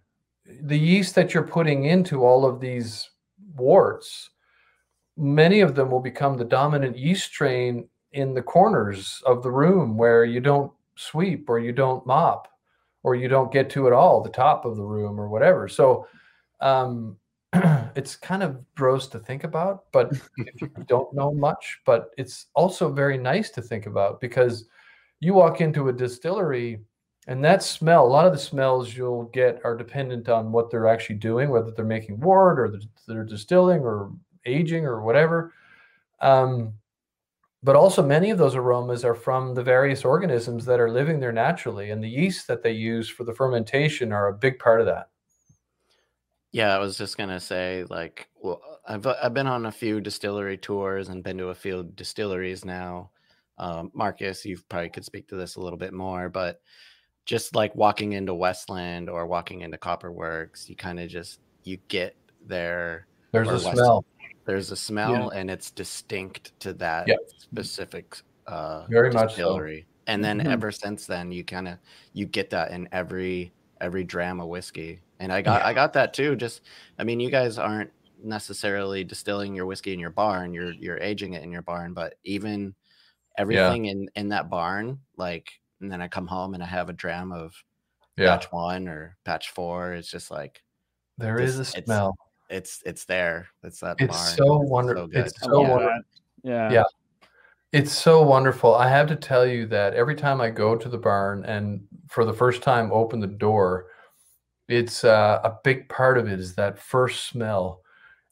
The 0.63 0.77
yeast 0.77 1.15
that 1.15 1.33
you're 1.33 1.43
putting 1.43 1.85
into 1.85 2.25
all 2.25 2.45
of 2.45 2.59
these 2.59 3.09
worts, 3.55 4.29
many 5.15 5.61
of 5.61 5.75
them 5.75 5.91
will 5.91 5.99
become 5.99 6.37
the 6.37 6.45
dominant 6.45 6.97
yeast 6.97 7.25
strain 7.25 7.87
in 8.13 8.33
the 8.33 8.41
corners 8.41 9.21
of 9.25 9.43
the 9.43 9.51
room 9.51 9.97
where 9.97 10.25
you 10.25 10.39
don't 10.39 10.71
sweep 10.95 11.49
or 11.49 11.59
you 11.59 11.71
don't 11.71 12.05
mop 12.05 12.47
or 13.03 13.15
you 13.15 13.27
don't 13.27 13.51
get 13.51 13.69
to 13.69 13.87
at 13.87 13.93
all 13.93 14.21
the 14.21 14.29
top 14.29 14.65
of 14.65 14.75
the 14.75 14.83
room 14.83 15.19
or 15.19 15.29
whatever. 15.29 15.67
So 15.67 16.07
um, 16.61 17.17
it's 17.95 18.15
kind 18.15 18.43
of 18.43 18.63
gross 18.75 19.07
to 19.07 19.19
think 19.19 19.43
about, 19.43 19.85
but 19.91 20.11
if 20.37 20.61
you 20.61 20.69
don't 20.87 21.13
know 21.13 21.33
much, 21.33 21.79
but 21.85 22.11
it's 22.17 22.47
also 22.53 22.91
very 22.91 23.17
nice 23.17 23.49
to 23.51 23.61
think 23.61 23.85
about 23.85 24.21
because 24.21 24.65
you 25.19 25.33
walk 25.33 25.61
into 25.61 25.89
a 25.89 25.93
distillery 25.93 26.79
and 27.27 27.45
that 27.45 27.61
smell, 27.61 28.05
a 28.05 28.07
lot 28.07 28.25
of 28.25 28.33
the 28.33 28.39
smells 28.39 28.95
you'll 28.95 29.25
get 29.25 29.61
are 29.63 29.77
dependent 29.77 30.29
on 30.29 30.51
what 30.51 30.71
they're 30.71 30.87
actually 30.87 31.17
doing, 31.17 31.49
whether 31.51 31.69
they're 31.69 31.85
making 31.85 32.19
wort 32.19 32.59
or 32.59 32.73
they're 33.07 33.23
distilling 33.23 33.81
or 33.81 34.11
aging 34.47 34.85
or 34.85 35.01
whatever. 35.03 35.53
Um, 36.21 36.73
but 37.61 37.75
also, 37.75 38.01
many 38.01 38.31
of 38.31 38.37
those 38.37 38.55
aromas 38.55 39.05
are 39.05 39.13
from 39.13 39.53
the 39.53 39.61
various 39.61 40.05
organisms 40.05 40.65
that 40.65 40.79
are 40.79 40.89
living 40.89 41.19
there 41.19 41.33
naturally, 41.33 41.91
and 41.91 42.01
the 42.01 42.09
yeast 42.09 42.47
that 42.47 42.63
they 42.63 42.71
use 42.71 43.09
for 43.09 43.25
the 43.25 43.33
fermentation 43.33 44.13
are 44.13 44.29
a 44.29 44.33
big 44.33 44.57
part 44.57 44.79
of 44.79 44.87
that. 44.87 45.09
Yeah, 46.51 46.75
I 46.75 46.79
was 46.79 46.97
just 46.97 47.17
gonna 47.17 47.39
say, 47.39 47.85
like, 47.89 48.27
well, 48.41 48.61
I've 48.87 49.05
uh, 49.05 49.15
I've 49.21 49.33
been 49.33 49.47
on 49.47 49.67
a 49.67 49.71
few 49.71 50.01
distillery 50.01 50.57
tours 50.57 51.09
and 51.09 51.23
been 51.23 51.37
to 51.37 51.49
a 51.49 51.55
few 51.55 51.83
distilleries 51.95 52.65
now. 52.65 53.11
Um, 53.59 53.91
Marcus, 53.93 54.45
you 54.45 54.57
probably 54.69 54.89
could 54.89 55.05
speak 55.05 55.27
to 55.27 55.35
this 55.35 55.57
a 55.57 55.61
little 55.61 55.77
bit 55.77 55.93
more, 55.93 56.29
but 56.29 56.61
just 57.25 57.53
like 57.55 57.75
walking 57.75 58.13
into 58.13 58.33
Westland 58.33 59.09
or 59.09 59.27
walking 59.27 59.61
into 59.61 59.77
Copperworks, 59.77 60.67
you 60.67 60.75
kind 60.75 60.99
of 60.99 61.09
just 61.09 61.39
you 61.63 61.77
get 61.87 62.15
there. 62.47 63.05
There's 63.31 63.47
a 63.47 63.51
West, 63.51 63.71
smell. 63.71 64.05
There's 64.45 64.71
a 64.71 64.75
smell, 64.75 65.29
yeah. 65.31 65.39
and 65.39 65.51
it's 65.51 65.69
distinct 65.69 66.59
to 66.61 66.73
that 66.73 67.07
yep. 67.07 67.19
specific 67.37 68.17
uh, 68.47 68.85
very 68.89 69.11
distillery. 69.11 69.75
much 69.75 69.83
so. 69.83 69.85
And 70.07 70.23
then 70.23 70.39
mm-hmm. 70.39 70.49
ever 70.49 70.71
since 70.71 71.05
then, 71.05 71.31
you 71.31 71.43
kind 71.43 71.67
of 71.67 71.77
you 72.13 72.25
get 72.25 72.49
that 72.49 72.71
in 72.71 72.89
every 72.91 73.53
every 73.81 74.03
dram 74.03 74.39
of 74.39 74.47
whiskey 74.47 75.01
and 75.19 75.31
I 75.31 75.41
got 75.41 75.61
yeah. 75.61 75.67
I 75.67 75.73
got 75.73 75.93
that 75.93 76.13
too. 76.13 76.35
Just 76.35 76.61
I 76.97 77.03
mean, 77.03 77.19
you 77.19 77.29
guys 77.29 77.57
aren't 77.57 77.91
necessarily 78.23 79.03
distilling 79.03 79.55
your 79.55 79.65
whiskey 79.65 79.93
in 79.93 79.99
your 79.99 80.09
barn. 80.09 80.53
You're 80.53 80.71
you're 80.71 80.97
aging 80.97 81.33
it 81.33 81.43
in 81.43 81.51
your 81.51 81.61
barn, 81.61 81.93
but 81.93 82.15
even 82.23 82.73
everything 83.37 83.85
yeah. 83.85 83.91
in 83.91 84.09
in 84.15 84.29
that 84.29 84.49
barn, 84.49 84.99
like, 85.17 85.51
and 85.81 85.91
then 85.91 86.01
I 86.01 86.07
come 86.07 86.27
home 86.27 86.53
and 86.53 86.63
I 86.63 86.67
have 86.67 86.89
a 86.89 86.93
dram 86.93 87.31
of 87.31 87.53
yeah. 88.17 88.25
batch 88.27 88.51
one 88.51 88.87
or 88.87 89.17
batch 89.25 89.49
four. 89.49 89.93
It's 89.93 90.09
just 90.09 90.31
like 90.31 90.63
there 91.17 91.37
this, 91.37 91.51
is 91.51 91.59
a 91.59 91.65
smell. 91.65 92.17
It's, 92.49 92.77
it's 92.77 92.83
it's 92.85 93.05
there. 93.05 93.49
It's 93.63 93.81
that. 93.81 93.97
It's 93.99 94.15
barn. 94.15 94.37
so 94.37 94.57
wonderful. 94.57 95.09
So 95.11 95.19
it's 95.19 95.41
so 95.41 95.61
wonderful. 95.61 96.01
Yeah. 96.43 96.71
Yeah. 96.71 96.83
It's 97.71 97.91
so 97.91 98.23
wonderful. 98.23 98.73
I 98.73 98.89
have 98.89 99.07
to 99.07 99.15
tell 99.15 99.45
you 99.45 99.67
that 99.67 99.93
every 99.93 100.15
time 100.15 100.41
I 100.41 100.49
go 100.49 100.75
to 100.75 100.89
the 100.89 100.97
barn 100.97 101.45
and 101.45 101.81
for 102.07 102.25
the 102.25 102.33
first 102.33 102.63
time 102.63 102.91
open 102.91 103.19
the 103.19 103.27
door, 103.27 103.87
it's 104.67 105.03
uh, 105.03 105.41
a 105.43 105.53
big 105.63 105.87
part 105.89 106.17
of 106.17 106.27
it 106.27 106.39
is 106.39 106.55
that 106.55 106.79
first 106.79 107.25
smell. 107.27 107.81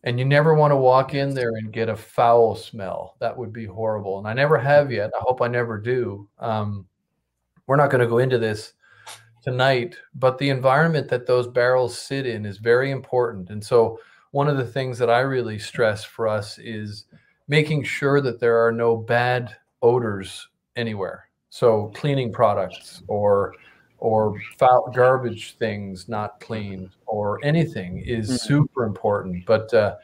And 0.03 0.19
you 0.19 0.25
never 0.25 0.55
want 0.55 0.71
to 0.71 0.77
walk 0.77 1.13
in 1.13 1.33
there 1.33 1.51
and 1.51 1.73
get 1.73 1.89
a 1.89 1.95
foul 1.95 2.55
smell. 2.55 3.15
That 3.19 3.37
would 3.37 3.53
be 3.53 3.65
horrible. 3.65 4.19
And 4.19 4.27
i 4.27 4.33
never 4.33 4.57
have 4.57 4.91
yet. 4.91 5.11
I 5.15 5.21
hope 5.21 5.41
i 5.41 5.47
never 5.47 5.77
do. 5.77 6.27
Um, 6.39 6.85
we're 7.67 7.75
not 7.75 7.91
going 7.91 8.01
to 8.01 8.07
go 8.07 8.19
into 8.19 8.39
this 8.39 8.73
tonight 9.43 9.95
but 10.15 10.37
the 10.39 10.49
environment 10.49 11.07
that 11.09 11.25
those 11.27 11.47
barrels 11.47 11.97
sit 11.97 12.25
in 12.25 12.45
is 12.45 12.57
very 12.57 12.91
important. 12.91 13.49
And 13.49 13.63
so 13.63 13.99
one 14.31 14.47
of 14.47 14.57
the 14.57 14.65
things 14.65 14.97
that 14.99 15.09
i 15.09 15.19
really 15.19 15.59
stress 15.59 16.03
for 16.03 16.27
us 16.27 16.57
is 16.59 17.05
making 17.47 17.83
sure 17.83 18.21
that 18.21 18.39
there 18.39 18.65
are 18.65 18.71
no 18.71 18.95
bad 18.95 19.55
odors 19.81 20.47
anywhere 20.75 21.27
so 21.49 21.91
cleaning 21.95 22.31
products 22.31 23.01
or 23.07 23.53
or 23.99 24.39
foul 24.59 24.91
garbage 24.93 25.55
things 25.57 26.07
not 26.07 26.39
cleaned 26.39 26.91
or 27.07 27.43
anything 27.43 27.97
is 28.05 28.27
mm-hmm. 28.27 28.35
super 28.35 28.83
important. 28.83 29.45
But 29.45 29.73
uh, 29.73 29.95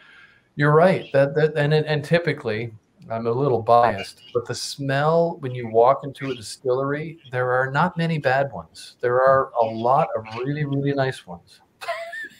you're 0.55 0.73
right 0.73 1.05
that 1.13 1.35
that 1.35 1.53
and 1.55 1.73
and 1.73 2.03
typically 2.03 2.73
I'm 3.11 3.27
a 3.27 3.31
little 3.31 3.61
biased, 3.61 4.21
but 4.33 4.47
the 4.47 4.55
smell 4.55 5.37
when 5.41 5.53
you 5.53 5.67
walk 5.67 6.01
into 6.03 6.31
a 6.31 6.35
distillery, 6.35 7.19
there 7.31 7.51
are 7.51 7.69
not 7.69 7.97
many 7.97 8.17
bad 8.17 8.51
ones. 8.51 8.95
There 9.01 9.21
are 9.21 9.51
a 9.61 9.65
lot 9.65 10.07
of 10.15 10.25
really 10.43 10.65
really 10.65 10.93
nice 10.93 11.27
ones. 11.27 11.61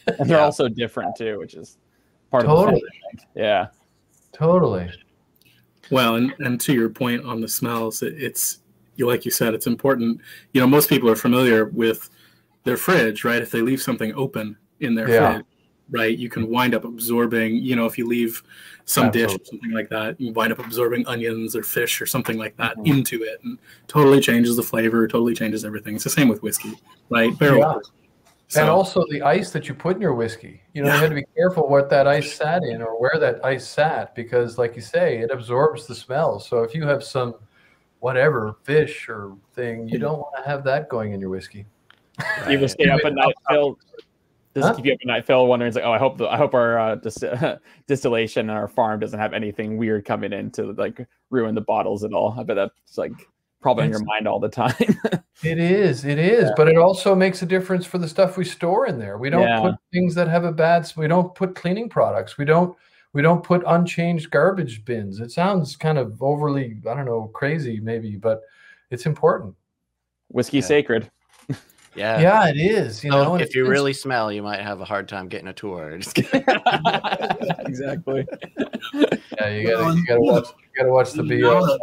and 0.06 0.28
they're 0.28 0.38
yeah. 0.38 0.44
also 0.44 0.68
different 0.68 1.14
too, 1.16 1.38
which 1.38 1.54
is 1.54 1.78
part 2.30 2.46
totally. 2.46 2.74
of 2.76 2.80
the 2.80 2.90
thing. 2.90 3.28
Yeah. 3.36 3.66
Totally. 4.34 4.90
Well, 5.90 6.16
and, 6.16 6.34
and 6.40 6.60
to 6.62 6.72
your 6.72 6.88
point 6.88 7.24
on 7.24 7.40
the 7.40 7.48
smells, 7.48 8.02
it, 8.02 8.14
it's 8.20 8.60
you 8.96 9.06
like 9.06 9.24
you 9.24 9.30
said, 9.30 9.54
it's 9.54 9.66
important. 9.66 10.20
You 10.52 10.60
know, 10.60 10.66
most 10.66 10.88
people 10.88 11.08
are 11.10 11.16
familiar 11.16 11.66
with 11.66 12.10
their 12.64 12.76
fridge, 12.76 13.24
right? 13.24 13.42
If 13.42 13.50
they 13.50 13.60
leave 13.60 13.82
something 13.82 14.12
open 14.14 14.56
in 14.80 14.94
their 14.94 15.08
yeah. 15.08 15.34
fridge, 15.34 15.46
right? 15.90 16.18
You 16.18 16.28
can 16.28 16.48
wind 16.48 16.74
up 16.74 16.84
absorbing, 16.84 17.56
you 17.56 17.76
know, 17.76 17.86
if 17.86 17.98
you 17.98 18.06
leave 18.06 18.42
some 18.86 19.10
dish 19.10 19.34
or 19.34 19.44
something 19.44 19.72
like 19.72 19.88
that, 19.88 20.20
you 20.20 20.32
wind 20.32 20.52
up 20.52 20.58
absorbing 20.58 21.06
onions 21.06 21.56
or 21.56 21.62
fish 21.62 22.00
or 22.00 22.06
something 22.06 22.38
like 22.38 22.56
that 22.56 22.76
Mhm. 22.78 22.86
into 22.86 23.22
it, 23.22 23.40
and 23.42 23.58
totally 23.88 24.20
changes 24.20 24.56
the 24.56 24.62
flavor, 24.62 25.06
totally 25.08 25.34
changes 25.34 25.64
everything. 25.64 25.94
It's 25.94 26.04
the 26.04 26.10
same 26.10 26.28
with 26.28 26.42
whiskey, 26.42 26.74
right? 27.10 27.36
Barrel. 27.38 27.60
Yeah. 27.60 27.78
Aged. 28.48 28.58
and 28.58 28.68
also 28.68 29.04
the 29.10 29.22
ice 29.22 29.50
that 29.50 29.68
you 29.68 29.74
put 29.74 29.96
in 29.96 30.02
your 30.02 30.14
whiskey. 30.14 30.60
You 30.72 30.82
know, 30.82 30.88
Yeah. 30.88 30.94
you 30.96 31.00
had 31.02 31.08
to 31.10 31.14
be 31.16 31.24
careful 31.36 31.68
what 31.68 31.88
that 31.90 32.06
ice 32.06 32.32
sat 32.34 32.62
in 32.62 32.82
or 32.82 33.00
where 33.00 33.18
that 33.18 33.44
ice 33.44 33.66
sat 33.66 34.14
because, 34.14 34.58
like 34.58 34.76
you 34.76 34.82
say, 34.82 35.18
it 35.18 35.30
absorbs 35.30 35.86
the 35.86 35.94
smell. 35.94 36.38
So 36.40 36.62
if 36.62 36.74
you 36.74 36.86
have 36.86 37.02
some 37.04 37.34
whatever 38.00 38.56
fish 38.64 39.08
or 39.08 39.36
thing, 39.54 39.88
you 39.88 39.98
don't 39.98 40.18
want 40.18 40.36
to 40.36 40.48
have 40.48 40.62
that 40.64 40.88
going 40.88 41.12
in 41.12 41.20
your 41.20 41.30
whiskey. 41.30 41.66
You 42.48 42.58
will 42.58 42.68
stay 42.68 42.88
up 42.90 43.00
at 43.04 43.14
night, 43.14 43.34
Phil. 43.50 43.78
Does 44.54 44.64
Huh? 44.64 44.70
it 44.70 44.76
keep 44.76 44.84
you 44.86 44.92
up 44.92 44.98
at 45.02 45.06
night, 45.08 45.24
Phil? 45.26 45.46
Wondering, 45.46 45.66
it's 45.68 45.74
like, 45.74 45.84
oh, 45.84 45.90
I 45.92 45.98
hope 45.98 46.16
the, 46.18 46.28
I 46.28 46.36
hope 46.36 46.54
our 46.54 46.78
uh, 46.78 46.94
dis- 46.96 47.24
distillation 47.88 48.50
and 48.50 48.56
our 48.56 48.68
farm 48.68 49.00
doesn't 49.00 49.18
have 49.18 49.32
anything 49.32 49.78
weird 49.78 50.04
coming 50.04 50.32
in 50.32 50.50
to 50.52 50.72
like 50.74 51.06
ruin 51.30 51.54
the 51.56 51.60
bottles 51.60 52.04
at 52.04 52.12
all. 52.12 52.36
I 52.38 52.44
bet 52.44 52.54
that's 52.56 52.96
like 52.98 53.12
probably 53.64 53.84
on 53.84 53.90
your 53.90 54.04
mind 54.04 54.28
all 54.28 54.38
the 54.38 54.48
time. 54.48 54.74
It 55.42 55.58
is, 55.58 56.04
it 56.06 56.18
is, 56.18 56.50
but 56.56 56.68
it 56.68 56.76
also 56.78 57.14
makes 57.14 57.42
a 57.42 57.46
difference 57.46 57.84
for 57.84 57.98
the 57.98 58.08
stuff 58.08 58.38
we 58.38 58.44
store 58.46 58.86
in 58.86 58.98
there. 58.98 59.18
We 59.18 59.28
don't 59.28 59.42
Yeah. 59.42 59.60
put 59.60 59.74
things 59.92 60.14
that 60.14 60.26
have 60.28 60.44
a 60.44 60.52
bad. 60.52 60.90
We 60.96 61.06
don't 61.06 61.34
put 61.34 61.54
cleaning 61.54 61.88
products. 61.90 62.38
We 62.38 62.44
don't. 62.46 62.74
We 63.12 63.20
don't 63.20 63.42
put 63.42 63.62
unchanged 63.66 64.30
garbage 64.30 64.84
bins. 64.86 65.20
It 65.20 65.32
sounds 65.32 65.76
kind 65.76 65.98
of 65.98 66.22
overly, 66.22 66.78
I 66.88 66.94
don't 66.94 67.04
know, 67.04 67.30
crazy 67.34 67.78
maybe, 67.80 68.16
but 68.16 68.40
it's 68.90 69.04
important. 69.06 69.54
Whiskey 70.28 70.58
Yeah. 70.58 70.64
sacred. 70.64 71.10
Yeah. 71.96 72.20
Yeah, 72.20 72.48
it 72.48 72.56
is. 72.56 73.04
You 73.04 73.12
So 73.12 73.22
know, 73.22 73.34
if 73.36 73.54
you 73.54 73.66
really 73.66 73.92
smell, 73.92 74.32
you 74.32 74.42
might 74.42 74.60
have 74.60 74.80
a 74.80 74.84
hard 74.84 75.08
time 75.08 75.28
getting 75.28 75.46
a 75.46 75.52
tour. 75.52 75.96
Just 75.98 76.18
exactly. 77.60 78.26
Yeah, 79.38 79.48
you 79.48 79.68
gotta 79.70 79.94
you 79.96 80.06
gotta 80.06 80.20
watch 80.20 80.48
you 80.48 80.68
gotta 80.76 80.90
watch 80.90 81.12
the 81.12 81.22
BS. 81.22 81.78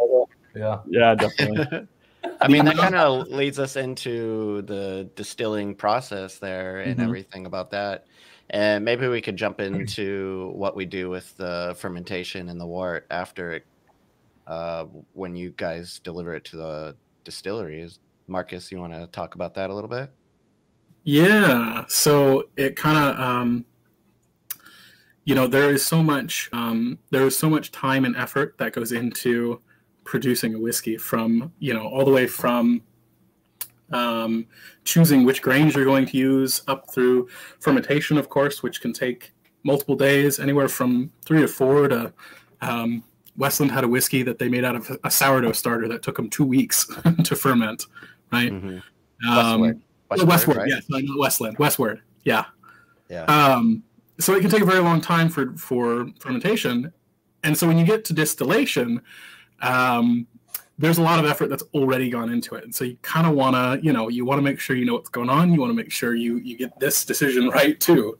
Yeah. 0.54 0.80
Yeah, 0.86 1.14
definitely. 1.14 1.88
I 2.40 2.48
mean, 2.48 2.64
that 2.64 2.76
kind 2.76 2.94
of 2.94 3.28
leads 3.28 3.58
us 3.58 3.76
into 3.76 4.62
the 4.62 5.08
distilling 5.16 5.74
process 5.74 6.38
there 6.38 6.80
and 6.80 6.98
Mhm. 6.98 7.04
everything 7.04 7.46
about 7.46 7.70
that. 7.70 8.06
And 8.50 8.84
maybe 8.84 9.08
we 9.08 9.20
could 9.20 9.36
jump 9.36 9.60
into 9.60 10.52
what 10.54 10.76
we 10.76 10.84
do 10.84 11.08
with 11.08 11.36
the 11.36 11.74
fermentation 11.78 12.48
and 12.48 12.60
the 12.60 12.66
wort 12.66 13.06
after 13.10 13.52
it, 13.52 13.66
uh, 14.46 14.84
when 15.14 15.34
you 15.34 15.50
guys 15.56 16.00
deliver 16.00 16.34
it 16.34 16.44
to 16.46 16.56
the 16.56 16.96
distilleries. 17.24 17.98
Marcus, 18.26 18.70
you 18.70 18.78
want 18.78 18.92
to 18.92 19.06
talk 19.08 19.34
about 19.34 19.54
that 19.54 19.70
a 19.70 19.74
little 19.74 19.90
bit? 19.90 20.10
Yeah. 21.04 21.84
So 21.88 22.48
it 22.56 22.76
kind 22.76 22.98
of, 22.98 23.18
um, 23.18 23.64
you 25.24 25.34
know, 25.34 25.46
there 25.46 25.70
is 25.70 25.84
so 25.84 26.02
much, 26.02 26.48
um, 26.52 26.98
there 27.10 27.26
is 27.26 27.36
so 27.36 27.48
much 27.48 27.72
time 27.72 28.04
and 28.04 28.16
effort 28.16 28.56
that 28.58 28.72
goes 28.72 28.92
into 28.92 29.60
producing 30.04 30.54
a 30.54 30.58
whiskey 30.58 30.96
from, 30.96 31.52
you 31.58 31.74
know, 31.74 31.86
all 31.86 32.04
the 32.04 32.10
way 32.10 32.26
from 32.26 32.82
um, 33.92 34.46
choosing 34.84 35.24
which 35.24 35.42
grains 35.42 35.74
you're 35.74 35.84
going 35.84 36.06
to 36.06 36.16
use 36.16 36.62
up 36.68 36.90
through 36.90 37.28
fermentation, 37.60 38.16
of 38.16 38.28
course, 38.28 38.62
which 38.62 38.80
can 38.80 38.92
take 38.92 39.32
multiple 39.64 39.94
days, 39.94 40.40
anywhere 40.40 40.68
from 40.68 41.10
three 41.24 41.40
to 41.40 41.48
four 41.48 41.88
to. 41.88 42.12
Um, 42.60 43.04
Westland 43.36 43.72
had 43.72 43.82
a 43.82 43.88
whiskey 43.88 44.22
that 44.22 44.38
they 44.38 44.48
made 44.48 44.64
out 44.64 44.76
of 44.76 44.90
a 45.04 45.10
sourdough 45.10 45.52
starter 45.52 45.88
that 45.88 46.02
took 46.02 46.16
them 46.16 46.28
two 46.28 46.44
weeks 46.44 46.86
to 47.24 47.34
ferment, 47.34 47.86
right? 48.30 48.52
Mhm. 48.52 48.82
Um, 49.26 49.60
Westward. 49.60 49.82
Westward, 50.10 50.28
Westward, 50.28 50.56
right? 50.58 50.68
yes, 50.68 50.84
I 50.92 51.02
Westland, 51.16 51.58
Westward, 51.58 52.02
yeah. 52.24 52.44
Yeah. 53.08 53.24
Um, 53.24 53.82
so 54.18 54.34
it 54.34 54.40
can 54.42 54.50
take 54.50 54.60
a 54.60 54.66
very 54.66 54.80
long 54.80 55.00
time 55.00 55.28
for 55.30 55.54
for 55.56 56.06
fermentation, 56.20 56.92
and 57.42 57.56
so 57.56 57.66
when 57.66 57.78
you 57.78 57.86
get 57.86 58.04
to 58.06 58.12
distillation, 58.12 59.00
um, 59.62 60.26
there's 60.78 60.98
a 60.98 61.02
lot 61.02 61.18
of 61.18 61.30
effort 61.30 61.48
that's 61.48 61.64
already 61.74 62.10
gone 62.10 62.30
into 62.30 62.54
it, 62.54 62.64
and 62.64 62.74
so 62.74 62.84
you 62.84 62.96
kind 63.02 63.26
of 63.26 63.34
want 63.34 63.54
to, 63.54 63.84
you 63.84 63.92
know, 63.92 64.08
you 64.08 64.24
want 64.24 64.38
to 64.38 64.42
make 64.42 64.58
sure 64.60 64.76
you 64.76 64.84
know 64.84 64.94
what's 64.94 65.08
going 65.08 65.30
on. 65.30 65.52
You 65.52 65.60
want 65.60 65.70
to 65.70 65.76
make 65.76 65.92
sure 65.92 66.14
you 66.14 66.38
you 66.38 66.56
get 66.56 66.78
this 66.80 67.04
decision 67.04 67.48
right 67.48 67.78
too. 67.78 68.18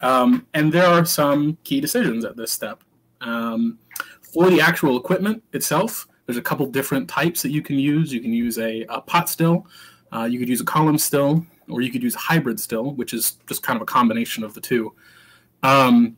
Um, 0.00 0.46
and 0.54 0.72
there 0.72 0.86
are 0.86 1.04
some 1.04 1.56
key 1.64 1.80
decisions 1.80 2.24
at 2.24 2.36
this 2.36 2.52
step. 2.52 2.82
Um, 3.20 3.78
for 4.20 4.50
the 4.50 4.60
actual 4.60 4.96
equipment 4.96 5.42
itself, 5.52 6.08
there's 6.26 6.36
a 6.36 6.42
couple 6.42 6.66
different 6.66 7.08
types 7.08 7.42
that 7.42 7.50
you 7.50 7.62
can 7.62 7.78
use. 7.78 8.12
You 8.12 8.20
can 8.20 8.32
use 8.32 8.58
a, 8.58 8.84
a 8.88 9.00
pot 9.00 9.28
still, 9.28 9.66
uh, 10.12 10.24
you 10.24 10.38
could 10.38 10.48
use 10.48 10.60
a 10.60 10.64
column 10.64 10.98
still, 10.98 11.46
or 11.68 11.80
you 11.80 11.90
could 11.90 12.02
use 12.02 12.14
a 12.14 12.18
hybrid 12.18 12.60
still, 12.60 12.92
which 12.92 13.14
is 13.14 13.38
just 13.46 13.62
kind 13.62 13.76
of 13.76 13.82
a 13.82 13.86
combination 13.86 14.44
of 14.44 14.54
the 14.54 14.60
two. 14.60 14.92
Um, 15.62 16.16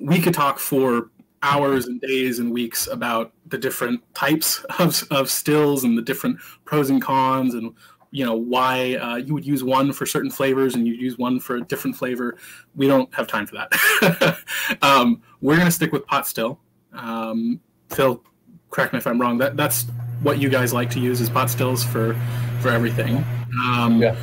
we 0.00 0.20
could 0.20 0.34
talk 0.34 0.58
for 0.58 1.10
hours 1.42 1.86
and 1.86 2.00
days 2.00 2.38
and 2.38 2.52
weeks 2.52 2.86
about 2.88 3.32
the 3.46 3.58
different 3.58 4.02
types 4.14 4.64
of, 4.78 5.02
of 5.10 5.30
stills 5.30 5.84
and 5.84 5.96
the 5.96 6.02
different 6.02 6.38
pros 6.64 6.90
and 6.90 7.00
cons 7.02 7.54
and 7.54 7.72
you 8.10 8.24
know 8.24 8.34
why 8.34 8.94
uh, 8.96 9.16
you 9.16 9.34
would 9.34 9.44
use 9.46 9.62
one 9.62 9.92
for 9.92 10.06
certain 10.06 10.30
flavors 10.30 10.74
and 10.74 10.86
you'd 10.86 10.98
use 11.00 11.18
one 11.18 11.38
for 11.38 11.56
a 11.56 11.60
different 11.60 11.94
flavor. 11.94 12.36
We 12.74 12.86
don't 12.86 13.12
have 13.14 13.26
time 13.26 13.46
for 13.46 13.54
that. 13.56 14.38
Um, 14.82 15.22
we're 15.40 15.54
going 15.56 15.66
to 15.66 15.72
stick 15.72 15.92
with 15.92 16.06
pot 16.06 16.26
still. 16.26 16.58
Um, 16.92 17.60
phil 17.90 18.22
correct 18.70 18.92
me 18.92 18.98
if 18.98 19.06
i'm 19.06 19.20
wrong. 19.20 19.38
That, 19.38 19.56
that's 19.56 19.86
what 20.22 20.38
you 20.38 20.48
guys 20.50 20.72
like 20.74 20.90
to 20.90 21.00
use 21.00 21.20
is 21.20 21.30
pot 21.30 21.48
stills 21.50 21.84
for 21.84 22.14
for 22.60 22.70
everything. 22.70 23.24
Um, 23.66 24.00
Yeah. 24.02 24.14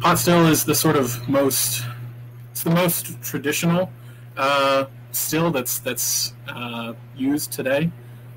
pot 0.00 0.18
still 0.18 0.46
is 0.46 0.64
the 0.64 0.74
sort 0.74 0.96
of 0.96 1.26
most 1.28 1.82
it's 2.50 2.62
the 2.62 2.70
most 2.70 3.20
traditional 3.22 3.90
uh, 4.36 4.84
still 5.14 5.50
that's 5.50 5.78
that's 5.78 6.34
uh, 6.48 6.94
used 7.16 7.52
today. 7.52 7.90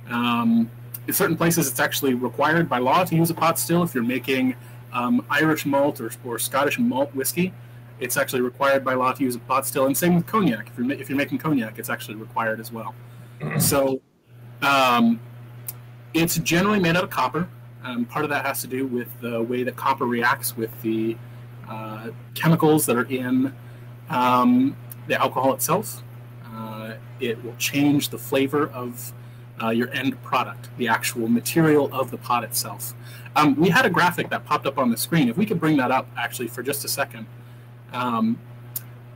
Um, 0.10 0.70
in 1.08 1.14
certain 1.14 1.38
places 1.38 1.70
it's 1.70 1.80
actually 1.80 2.14
required 2.14 2.70
by 2.70 2.80
law 2.80 3.04
to 3.04 3.16
use 3.16 3.30
a 3.30 3.34
pot 3.34 3.60
still. 3.60 3.84
If 3.84 3.94
you're 3.94 4.04
making 4.04 4.56
um, 4.94 5.26
irish 5.30 5.66
malt 5.66 6.00
or, 6.00 6.12
or 6.26 6.40
scottish 6.40 6.80
malt 6.80 7.14
whiskey 7.14 7.54
it's 8.00 8.16
actually 8.16 8.42
required 8.42 8.86
by 8.86 8.94
law 8.94 9.12
to 9.12 9.24
use 9.24 9.36
a 9.36 9.40
pot 9.40 9.66
still. 9.66 9.88
And 9.88 9.98
same 9.98 10.16
with 10.16 10.28
cognac. 10.28 10.70
If 10.70 10.78
you're, 10.78 10.92
if 10.92 11.10
you're 11.10 11.18
making 11.18 11.40
cognac 11.40 11.80
it's 11.80 11.90
actually 11.90 12.16
required 12.16 12.60
as 12.60 12.72
well. 12.72 12.94
So 13.60 14.02
um, 14.62 15.20
it's 16.14 16.38
generally 16.38 16.80
made 16.80 16.96
out 16.96 17.04
of 17.04 17.10
copper. 17.10 17.48
Um, 17.84 18.06
part 18.06 18.26
of 18.26 18.30
that 18.30 18.46
has 18.46 18.62
to 18.62 18.68
do 18.68 18.86
with 18.86 19.08
the 19.22 19.42
way 19.42 19.64
that 19.64 19.76
copper 19.76 20.06
reacts 20.06 20.58
with 20.58 20.72
the 20.82 21.16
uh, 21.70 22.10
chemicals 22.34 22.86
that 22.86 22.96
are 22.96 23.06
in 23.06 23.54
um, 24.10 24.76
the 25.08 25.20
alcohol 25.20 25.54
itself. 25.54 26.04
It 27.20 27.44
will 27.44 27.56
change 27.58 28.10
the 28.10 28.18
flavor 28.18 28.68
of 28.68 29.14
uh, 29.62 29.70
your 29.70 29.90
end 29.92 30.22
product, 30.24 30.70
the 30.78 30.88
actual 30.88 31.28
material 31.28 31.90
of 31.92 32.12
the 32.12 32.18
pot 32.18 32.44
itself. 32.44 32.94
Um, 33.36 33.56
we 33.56 33.70
had 33.70 33.86
a 33.86 33.90
graphic 33.90 34.30
that 34.30 34.46
popped 34.46 34.66
up 34.66 34.78
on 34.78 34.92
the 34.92 34.98
screen. 34.98 35.30
If 35.30 35.38
we 35.38 35.46
could 35.46 35.60
bring 35.60 35.78
that 35.78 35.92
up 35.92 36.08
actually 36.18 36.48
for 36.48 36.64
just 36.64 36.86
a 36.86 36.88
second. 36.88 37.26
Um, 37.94 38.38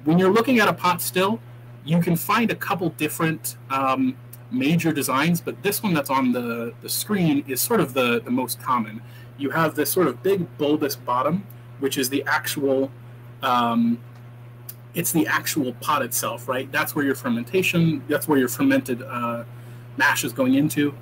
when 0.03 0.17
you're 0.17 0.31
looking 0.31 0.59
at 0.59 0.67
a 0.67 0.73
pot 0.73 1.01
still, 1.01 1.39
you 1.83 1.99
can 2.01 2.15
find 2.15 2.51
a 2.51 2.55
couple 2.55 2.89
different 2.89 3.57
um, 3.69 4.15
major 4.51 4.91
designs, 4.91 5.41
but 5.41 5.61
this 5.63 5.81
one 5.81 5.93
that's 5.93 6.09
on 6.09 6.31
the, 6.31 6.73
the 6.81 6.89
screen 6.89 7.43
is 7.47 7.61
sort 7.61 7.79
of 7.79 7.93
the, 7.93 8.21
the 8.21 8.31
most 8.31 8.61
common. 8.61 9.01
You 9.37 9.49
have 9.51 9.75
this 9.75 9.91
sort 9.91 10.07
of 10.07 10.21
big 10.21 10.57
bulbous 10.57 10.95
bottom, 10.95 11.45
which 11.79 11.97
is 11.97 12.09
the 12.09 12.23
actual 12.27 12.91
um, 13.41 13.99
it's 14.93 15.11
the 15.11 15.25
actual 15.27 15.73
pot 15.73 16.01
itself, 16.01 16.47
right? 16.47 16.71
That's 16.71 16.95
where 16.95 17.05
your 17.05 17.15
fermentation, 17.15 18.03
that's 18.07 18.27
where 18.27 18.37
your 18.37 18.49
fermented 18.49 19.01
uh, 19.01 19.43
mash 19.97 20.23
is 20.23 20.33
going 20.33 20.55
into. 20.55 20.93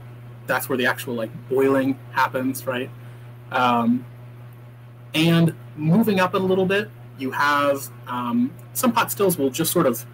That's 0.47 0.69
where 0.69 0.77
the 0.77 0.85
actual 0.85 1.15
like 1.15 1.31
boiling 1.49 1.97
happens, 2.11 2.65
right? 2.65 2.89
Um, 3.51 4.05
and 5.13 5.55
moving 5.75 6.19
up 6.19 6.33
a 6.33 6.37
little 6.37 6.65
bit, 6.65 6.89
you 7.17 7.31
have 7.31 7.89
um, 8.07 8.51
some 8.73 8.91
pot 8.91 9.11
stills 9.11 9.37
will 9.37 9.49
just 9.49 9.71
sort 9.71 9.85
of 9.85 10.05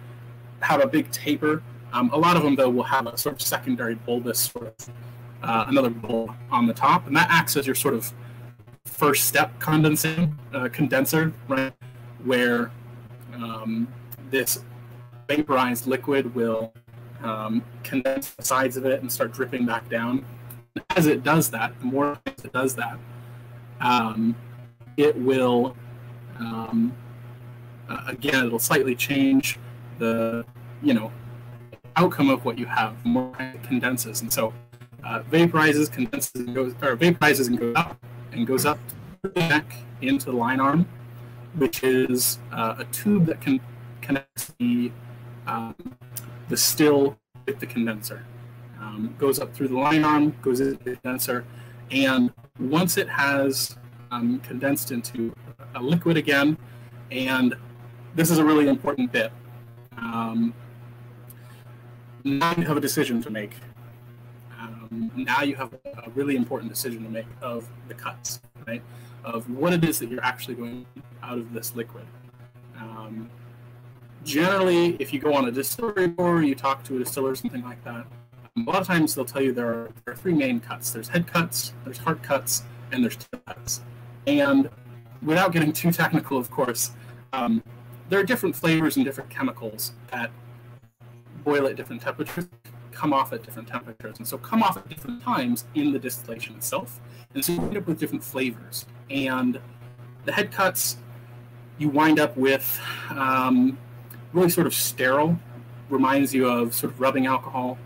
have 0.60 0.80
a 0.80 0.86
big 0.86 1.10
taper. 1.10 1.62
Um, 1.92 2.10
a 2.12 2.16
lot 2.16 2.36
of 2.36 2.42
them, 2.42 2.56
though, 2.56 2.70
will 2.70 2.82
have 2.82 3.06
a 3.06 3.16
sort 3.16 3.34
of 3.34 3.42
secondary 3.42 3.94
bulbous 3.94 4.50
sort 4.50 4.66
of 4.66 4.90
uh, 5.42 5.64
another 5.68 5.90
bulb 5.90 6.34
on 6.50 6.66
the 6.66 6.74
top, 6.74 7.06
and 7.06 7.16
that 7.16 7.28
acts 7.30 7.56
as 7.56 7.66
your 7.66 7.74
sort 7.74 7.94
of 7.94 8.12
first 8.84 9.26
step 9.26 9.58
condensing 9.60 10.36
uh, 10.52 10.68
condenser, 10.72 11.32
right? 11.48 11.72
Where 12.24 12.70
um, 13.42 13.88
this 14.30 14.62
vaporized 15.28 15.86
liquid 15.86 16.34
will 16.34 16.72
um, 17.22 17.64
condense 17.82 18.30
the 18.30 18.44
sides 18.44 18.76
of 18.76 18.86
it 18.86 19.00
and 19.00 19.10
start 19.10 19.32
dripping 19.32 19.66
back 19.66 19.88
down. 19.88 20.24
As 20.96 21.06
it 21.06 21.22
does 21.22 21.50
that, 21.50 21.78
the 21.80 21.86
more 21.86 22.18
it 22.26 22.52
does 22.52 22.74
that, 22.76 22.98
um, 23.80 24.36
it 24.96 25.16
will, 25.16 25.76
um, 26.38 26.94
uh, 27.88 28.04
again, 28.08 28.46
it'll 28.46 28.58
slightly 28.58 28.94
change 28.94 29.58
the, 29.98 30.44
you 30.82 30.94
know, 30.94 31.10
outcome 31.96 32.28
of 32.28 32.44
what 32.44 32.58
you 32.58 32.66
have. 32.66 33.02
The 33.02 33.08
more 33.08 33.32
it 33.38 33.62
condenses, 33.62 34.20
and 34.20 34.32
so 34.32 34.52
uh, 35.04 35.22
vaporizes, 35.30 35.90
condenses, 35.90 36.32
and 36.34 36.54
goes, 36.54 36.72
or 36.82 36.96
vaporizes 36.96 37.48
and 37.48 37.58
goes 37.58 37.74
up, 37.76 37.98
and 38.32 38.46
goes 38.46 38.66
up 38.66 38.78
neck 39.34 39.64
into 40.02 40.26
the 40.26 40.36
lyne 40.36 40.60
arm, 40.60 40.86
which 41.56 41.82
is 41.82 42.38
uh, 42.52 42.76
a 42.78 42.84
tube 42.86 43.26
that 43.26 43.40
can 43.40 43.60
connects 44.00 44.52
the 44.58 44.92
um, 45.46 45.74
the 46.48 46.56
still 46.56 47.16
with 47.46 47.58
the 47.60 47.66
condenser. 47.66 48.24
Um, 48.80 49.14
goes 49.18 49.38
up 49.38 49.54
through 49.54 49.68
the 49.68 49.78
lyne 49.78 50.04
arm, 50.04 50.34
goes 50.42 50.60
into 50.60 50.82
the 50.84 50.96
condenser, 50.96 51.44
and 51.90 52.32
once 52.58 52.96
it 52.96 53.08
has 53.08 53.76
um, 54.10 54.38
condensed 54.40 54.90
into 54.90 55.34
a 55.74 55.82
liquid 55.82 56.16
again, 56.16 56.56
and 57.10 57.56
this 58.14 58.30
is 58.30 58.38
a 58.38 58.44
really 58.44 58.68
important 58.68 59.12
bit. 59.12 59.32
Um, 59.96 60.54
now 62.24 62.54
you 62.56 62.64
have 62.64 62.76
a 62.76 62.80
decision 62.80 63.22
to 63.22 63.30
make. 63.30 63.52
Um, 64.90 65.10
now 65.16 65.42
you 65.42 65.54
have 65.56 65.72
a 65.72 66.10
really 66.14 66.36
important 66.36 66.70
decision 66.70 67.02
to 67.04 67.10
make 67.10 67.26
of 67.40 67.68
the 67.88 67.94
cuts, 67.94 68.40
right? 68.66 68.82
Of 69.24 69.48
what 69.50 69.72
it 69.72 69.84
is 69.84 69.98
that 69.98 70.10
you're 70.10 70.24
actually 70.24 70.54
going 70.54 70.86
out 71.22 71.38
of 71.38 71.52
this 71.52 71.74
liquid. 71.74 72.06
Um, 72.78 73.30
generally, 74.24 74.96
if 74.98 75.12
you 75.12 75.20
go 75.20 75.34
on 75.34 75.48
a 75.48 75.50
distillery 75.50 76.12
tour, 76.12 76.42
you 76.42 76.54
talk 76.54 76.84
to 76.84 76.96
a 76.96 76.98
distiller 76.98 77.34
something 77.34 77.62
like 77.62 77.82
that, 77.84 78.06
a 78.56 78.70
lot 78.70 78.80
of 78.80 78.86
times 78.86 79.14
they'll 79.14 79.24
tell 79.24 79.42
you 79.42 79.52
there 79.52 79.68
are, 79.68 79.90
there 80.04 80.14
are 80.14 80.16
three 80.16 80.32
main 80.32 80.60
cuts. 80.60 80.90
There's 80.90 81.08
head 81.08 81.26
cuts, 81.26 81.74
there's 81.84 81.98
heart 81.98 82.22
cuts, 82.22 82.62
and 82.90 83.04
there's 83.04 83.16
tail 83.16 83.40
cuts. 83.46 83.82
And 84.26 84.70
without 85.22 85.52
getting 85.52 85.72
too 85.72 85.92
technical, 85.92 86.38
of 86.38 86.50
course, 86.50 86.92
um, 87.32 87.62
there 88.08 88.18
are 88.18 88.24
different 88.24 88.56
flavors 88.56 88.96
and 88.96 89.04
different 89.04 89.28
chemicals 89.28 89.92
that 90.10 90.30
boil 91.44 91.66
at 91.66 91.76
different 91.76 92.00
temperatures, 92.00 92.48
come 92.96 93.12
off 93.12 93.32
at 93.32 93.42
different 93.42 93.68
temperatures, 93.68 94.16
and 94.18 94.26
so 94.26 94.38
come 94.38 94.62
off 94.62 94.76
at 94.76 94.88
different 94.88 95.22
times 95.22 95.66
in 95.74 95.92
the 95.92 95.98
distillation 95.98 96.56
itself. 96.56 97.00
And 97.34 97.44
so 97.44 97.52
you 97.52 97.62
end 97.62 97.76
up 97.76 97.86
with 97.86 98.00
different 98.00 98.24
flavors. 98.24 98.86
And 99.10 99.60
the 100.24 100.32
head 100.32 100.50
cuts, 100.50 100.96
you 101.78 101.88
wind 101.90 102.18
up 102.18 102.36
with 102.36 102.80
um, 103.10 103.78
really 104.32 104.48
sort 104.48 104.66
of 104.66 104.74
sterile, 104.74 105.38
reminds 105.90 106.34
you 106.34 106.48
of 106.48 106.74
sort 106.74 106.92
of 106.92 107.00
rubbing 107.00 107.26
alcohol. 107.26 107.78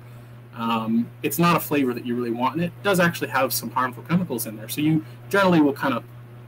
Um, 0.55 1.11
it's 1.23 1.39
not 1.39 1.57
a 1.57 1.61
flavor 1.61 1.93
that 1.95 2.07
you 2.07 2.15
really 2.15 2.31
want, 2.31 2.55
and 2.55 2.65
it 2.65 2.73
does 2.83 3.01
actually 3.01 3.29
have 3.29 3.53
some 3.53 3.71
harmful 3.71 4.03
chemicals 4.05 4.47
in 4.47 4.57
there. 4.57 4.69
So 4.69 4.81
you 4.81 5.05
generally 5.29 5.61
will 5.61 5.73
kind 5.73 5.95
of 5.95 6.05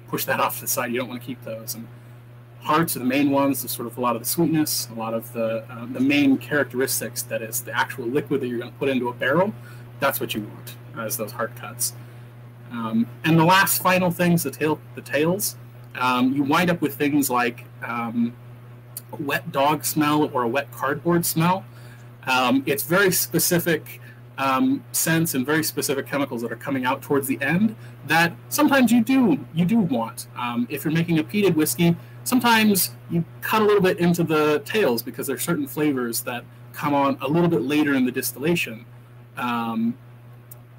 push 0.09 0.25
that 0.27 0.41
off 0.41 0.57
to 0.57 0.63
the 0.63 0.69
side. 0.69 0.93
You 0.93 0.99
don't 0.99 1.09
want 1.09 1.21
to 1.21 1.27
keep 1.27 1.43
those. 1.43 1.75
And 1.75 1.87
hearts 2.63 2.97
are 2.97 3.01
the 3.01 3.05
main 3.05 3.31
ones. 3.31 3.63
There's 3.63 3.73
sort 3.73 3.87
of 3.89 3.99
a 3.99 4.01
lot 4.01 4.17
of 4.17 4.23
the 4.23 4.29
sweetness, 4.29 4.89
a 4.91 4.95
lot 4.95 5.15
of 5.15 5.33
the 5.33 5.65
uh, 5.71 5.87
the 5.87 6.01
main 6.01 6.39
characteristics 6.39 7.23
that 7.25 7.43
is 7.43 7.61
the 7.63 7.77
actual 7.77 8.07
liquid 8.07 8.41
that 8.41 8.49
you're 8.49 8.59
going 8.59 8.73
to 8.73 8.79
put 8.79 8.89
into 8.89 9.09
a 9.09 9.13
barrel. 9.13 9.53
That's 10.01 10.21
what 10.21 10.35
you 10.35 10.43
want 10.43 10.77
as 10.97 11.17
those 11.17 11.33
hard 11.33 11.55
cuts. 11.57 11.95
Um, 12.71 13.07
and 13.25 13.39
the 13.39 13.45
last 13.45 13.83
final 13.83 14.11
things, 14.11 14.43
the 14.45 14.51
tail, 14.51 14.81
the 14.95 15.03
tails, 15.03 15.57
um, 15.97 16.33
you 16.33 16.43
wind 16.43 16.71
up 16.71 16.81
with 16.81 16.95
things 16.95 17.29
like 17.29 17.65
um, 17.83 18.33
a 19.13 19.17
wet 19.17 19.53
dog 19.53 19.85
smell 19.85 20.31
or 20.33 20.43
a 20.45 20.49
wet 20.49 20.71
cardboard 20.73 21.27
smell. 21.27 21.65
Um, 22.27 22.63
it's 22.67 22.85
very 22.85 23.13
specific 23.13 24.01
um, 24.39 24.83
scents 24.93 25.35
and 25.35 25.45
very 25.45 25.63
specific 25.63 26.07
chemicals 26.07 26.43
that 26.43 26.51
are 26.51 26.57
coming 26.57 26.85
out 26.85 27.03
towards 27.03 27.27
the 27.27 27.41
end 27.43 27.77
that 28.07 28.33
sometimes 28.49 28.91
you 28.91 29.03
do 29.03 29.39
you 29.55 29.65
do 29.65 29.79
want. 29.79 30.27
Um, 30.37 30.67
if 30.71 30.85
you're 30.85 30.93
making 30.93 31.19
a 31.19 31.25
peated 31.25 31.55
whiskey, 31.55 31.97
sometimes 32.25 32.93
you 33.11 33.25
cut 33.41 33.63
a 33.63 33.65
little 33.65 33.83
bit 33.83 33.99
into 33.99 34.25
the 34.25 34.61
tails 34.65 35.03
because 35.03 35.27
there's 35.27 35.43
certain 35.43 35.67
flavors 35.67 36.23
that 36.23 36.45
come 36.73 36.95
on 36.95 37.19
a 37.21 37.29
little 37.29 37.49
bit 37.49 37.63
later 37.63 37.95
in 37.95 38.05
the 38.05 38.13
distillation 38.13 38.87
um, 39.37 39.97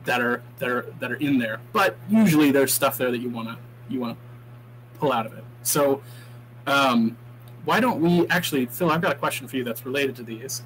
that 0.06 0.22
are 0.22 0.42
that 0.60 0.70
are 0.70 0.86
that 1.00 1.12
are 1.12 1.16
in 1.16 1.38
there. 1.38 1.60
But 1.72 1.98
usually 2.10 2.52
there's 2.52 2.74
stuff 2.74 2.98
there 2.98 3.12
that 3.12 3.20
you 3.20 3.30
want 3.30 3.50
to 3.50 3.58
you 3.90 4.00
want 4.00 4.18
to 4.18 5.00
pull 5.00 5.12
out 5.12 5.26
of 5.26 5.34
it. 5.34 5.44
So 5.62 6.02
um, 6.66 7.18
why 7.66 7.80
don't 7.80 8.02
we 8.02 8.28
actually, 8.28 8.66
Phil? 8.66 8.92
I've 8.92 9.02
got 9.02 9.12
a 9.14 9.20
question 9.20 9.48
for 9.48 9.58
you 9.58 9.64
that's 9.64 9.86
related 9.86 10.16
to 10.18 10.24
these. 10.24 10.64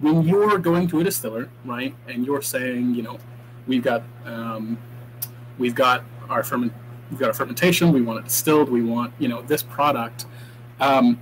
When 0.00 0.22
you're 0.22 0.58
going 0.58 0.88
to 0.88 1.00
a 1.00 1.04
distiller, 1.04 1.48
right, 1.64 1.94
and 2.08 2.24
you're 2.24 2.42
saying, 2.42 2.94
you 2.94 3.02
know, 3.02 3.18
we've 3.66 3.82
got 3.82 4.02
um, 4.24 4.78
we've 5.58 5.74
got 5.74 6.04
our 6.28 6.42
ferment, 6.42 6.72
we've 7.10 7.20
got 7.20 7.28
our 7.28 7.34
fermentation, 7.34 7.92
we 7.92 8.02
want 8.02 8.20
it 8.20 8.24
distilled, 8.24 8.70
we 8.70 8.82
want 8.82 9.12
you 9.18 9.28
know 9.28 9.42
this 9.42 9.62
product. 9.62 10.26
Um, 10.80 11.20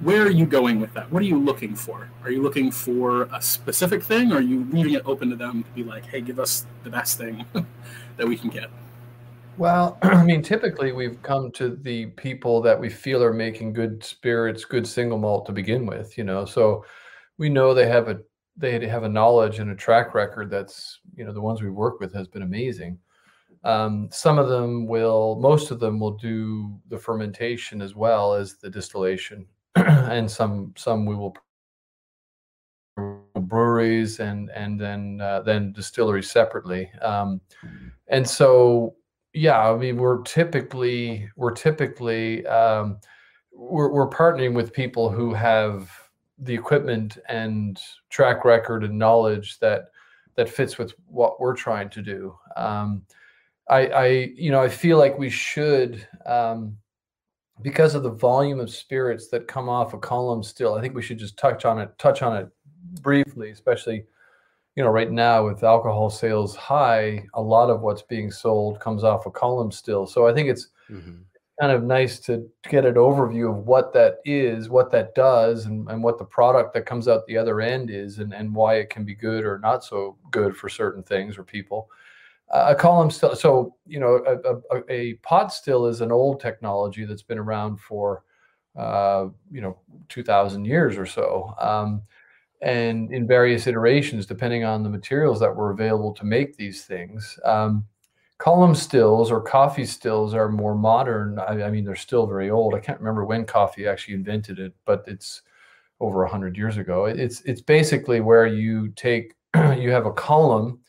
where 0.00 0.22
are 0.22 0.30
you 0.30 0.44
going 0.44 0.78
with 0.80 0.92
that? 0.94 1.10
What 1.10 1.22
are 1.22 1.26
you 1.26 1.38
looking 1.38 1.74
for? 1.74 2.10
Are 2.22 2.30
you 2.30 2.42
looking 2.42 2.70
for 2.70 3.22
a 3.32 3.40
specific 3.40 4.02
thing, 4.02 4.32
or 4.32 4.36
are 4.36 4.40
you 4.42 4.66
leaving 4.70 4.92
it 4.92 5.02
open 5.06 5.30
to 5.30 5.36
them 5.36 5.62
to 5.62 5.70
be 5.70 5.84
like, 5.84 6.04
hey, 6.06 6.20
give 6.20 6.38
us 6.38 6.66
the 6.84 6.90
best 6.90 7.16
thing 7.16 7.46
that 8.16 8.26
we 8.26 8.36
can 8.36 8.50
get? 8.50 8.68
Well, 9.56 9.98
I 10.02 10.22
mean, 10.22 10.42
typically 10.42 10.92
we've 10.92 11.22
come 11.22 11.50
to 11.52 11.76
the 11.76 12.06
people 12.06 12.60
that 12.62 12.78
we 12.78 12.90
feel 12.90 13.22
are 13.22 13.32
making 13.32 13.72
good 13.72 14.04
spirits, 14.04 14.64
good 14.64 14.86
single 14.86 15.18
malt 15.18 15.46
to 15.46 15.52
begin 15.52 15.86
with, 15.86 16.18
you 16.18 16.24
know. 16.24 16.44
So 16.44 16.84
we 17.38 17.48
know 17.48 17.74
they 17.74 17.88
have 17.88 18.08
a 18.08 18.20
they 18.56 18.86
have 18.86 19.02
a 19.02 19.08
knowledge 19.08 19.58
and 19.58 19.70
a 19.70 19.74
track 19.74 20.14
record 20.14 20.50
that's 20.50 21.00
you 21.14 21.24
know 21.24 21.32
the 21.32 21.40
ones 21.40 21.62
we 21.62 21.70
work 21.70 22.00
with 22.00 22.12
has 22.14 22.28
been 22.28 22.42
amazing. 22.42 22.98
Um, 23.64 24.08
some 24.12 24.38
of 24.38 24.48
them 24.48 24.86
will, 24.86 25.36
most 25.40 25.72
of 25.72 25.80
them 25.80 25.98
will 25.98 26.12
do 26.12 26.78
the 26.88 26.98
fermentation 26.98 27.82
as 27.82 27.96
well 27.96 28.32
as 28.32 28.58
the 28.58 28.70
distillation, 28.70 29.44
and 29.76 30.30
some 30.30 30.72
some 30.76 31.04
we 31.04 31.14
will 31.16 31.36
breweries 33.40 34.20
and 34.20 34.50
and 34.50 34.80
then 34.80 35.20
uh, 35.20 35.40
then 35.40 35.72
distilleries 35.72 36.30
separately. 36.30 36.90
Um, 37.02 37.40
and 38.08 38.26
so 38.28 38.94
yeah, 39.34 39.70
I 39.70 39.76
mean 39.76 39.96
we're 39.96 40.22
typically 40.22 41.28
we're 41.36 41.52
typically 41.52 42.46
um, 42.46 42.98
we're, 43.52 43.90
we're 43.92 44.08
partnering 44.08 44.54
with 44.54 44.72
people 44.72 45.10
who 45.10 45.34
have 45.34 45.90
the 46.38 46.54
equipment 46.54 47.18
and 47.28 47.80
track 48.10 48.44
record 48.44 48.84
and 48.84 48.98
knowledge 48.98 49.58
that 49.60 49.90
that 50.36 50.48
fits 50.48 50.78
with 50.78 50.92
what 51.06 51.40
we're 51.40 51.56
trying 51.56 51.88
to 51.88 52.02
do. 52.02 52.36
Um, 52.56 53.02
I, 53.68 53.86
I, 53.86 54.06
you 54.36 54.50
know, 54.50 54.62
I 54.62 54.68
feel 54.68 54.98
like 54.98 55.18
we 55.18 55.30
should, 55.30 56.06
um, 56.26 56.76
because 57.62 57.94
of 57.94 58.02
the 58.02 58.10
volume 58.10 58.60
of 58.60 58.70
spirits 58.70 59.28
that 59.28 59.48
come 59.48 59.68
off 59.68 59.94
a 59.94 59.98
column 59.98 60.42
still. 60.42 60.74
I 60.74 60.82
think 60.82 60.94
we 60.94 61.00
should 61.00 61.18
just 61.18 61.38
touch 61.38 61.64
on 61.64 61.78
it, 61.78 61.90
touch 61.98 62.20
on 62.20 62.36
it 62.36 62.48
briefly, 63.00 63.50
especially, 63.50 64.04
you 64.76 64.84
know, 64.84 64.90
right 64.90 65.10
now 65.10 65.46
with 65.46 65.64
alcohol 65.64 66.10
sales 66.10 66.54
high, 66.54 67.26
a 67.32 67.40
lot 67.40 67.70
of 67.70 67.80
what's 67.80 68.02
being 68.02 68.30
sold 68.30 68.78
comes 68.78 69.04
off 69.04 69.24
a 69.24 69.30
column 69.30 69.72
still. 69.72 70.06
So 70.06 70.26
I 70.26 70.34
think 70.34 70.50
it's 70.50 70.68
mm-hmm 70.90 71.22
kind 71.60 71.72
of 71.72 71.82
nice 71.82 72.18
to 72.20 72.46
get 72.68 72.84
an 72.84 72.94
overview 72.94 73.50
of 73.50 73.66
what 73.66 73.92
that 73.94 74.18
is, 74.24 74.68
what 74.68 74.90
that 74.90 75.14
does, 75.14 75.66
and, 75.66 75.88
and 75.90 76.02
what 76.02 76.18
the 76.18 76.24
product 76.24 76.74
that 76.74 76.84
comes 76.84 77.08
out 77.08 77.26
the 77.26 77.36
other 77.36 77.60
end 77.60 77.90
is, 77.90 78.18
and, 78.18 78.34
and 78.34 78.54
why 78.54 78.74
it 78.74 78.90
can 78.90 79.04
be 79.04 79.14
good 79.14 79.44
or 79.44 79.58
not 79.58 79.82
so 79.82 80.16
good 80.30 80.54
for 80.56 80.68
certain 80.68 81.02
things 81.02 81.38
or 81.38 81.44
people. 81.44 81.88
Uh, 82.52 82.66
a 82.68 82.74
column 82.74 83.10
still, 83.10 83.34
so 83.34 83.74
you 83.86 83.98
know, 83.98 84.22
a, 84.26 84.76
a, 84.76 84.82
a, 84.88 85.14
pot 85.14 85.52
still 85.52 85.86
is 85.86 86.00
an 86.00 86.12
old 86.12 86.40
technology 86.40 87.04
that's 87.04 87.22
been 87.22 87.38
around 87.38 87.80
for, 87.80 88.22
uh, 88.76 89.26
you 89.50 89.60
know, 89.60 89.78
two 90.08 90.22
thousand 90.22 90.64
years 90.64 90.96
or 90.96 91.06
so, 91.06 91.52
um, 91.58 92.02
and 92.62 93.12
in 93.12 93.26
various 93.26 93.66
iterations, 93.66 94.26
depending 94.26 94.62
on 94.62 94.84
the 94.84 94.88
materials 94.88 95.40
that 95.40 95.54
were 95.54 95.72
available 95.72 96.12
to 96.12 96.24
make 96.24 96.56
these 96.56 96.84
things. 96.84 97.36
Um, 97.44 97.84
column 98.38 98.74
stills 98.74 99.30
or 99.30 99.40
Coffey 99.40 99.86
stills 99.86 100.34
are 100.34 100.48
more 100.48 100.74
modern. 100.74 101.38
I, 101.38 101.62
I, 101.62 101.70
mean, 101.70 101.84
they're 101.84 101.96
still 101.96 102.26
very 102.26 102.50
old. 102.50 102.74
I 102.74 102.80
can't 102.80 102.98
remember 103.00 103.24
when 103.24 103.44
Coffey 103.44 103.86
actually 103.86 104.14
invented 104.14 104.58
it, 104.58 104.74
but 104.84 105.04
it's 105.06 105.42
over 106.00 106.24
a 106.24 106.28
hundred 106.28 106.56
years 106.56 106.76
ago. 106.76 107.06
It's 107.06 107.40
it's 107.42 107.62
basically 107.62 108.20
where 108.20 108.46
you 108.46 108.88
take 108.96 109.34
you 109.54 109.90
have 109.90 110.06
a 110.06 110.12
column 110.12 110.80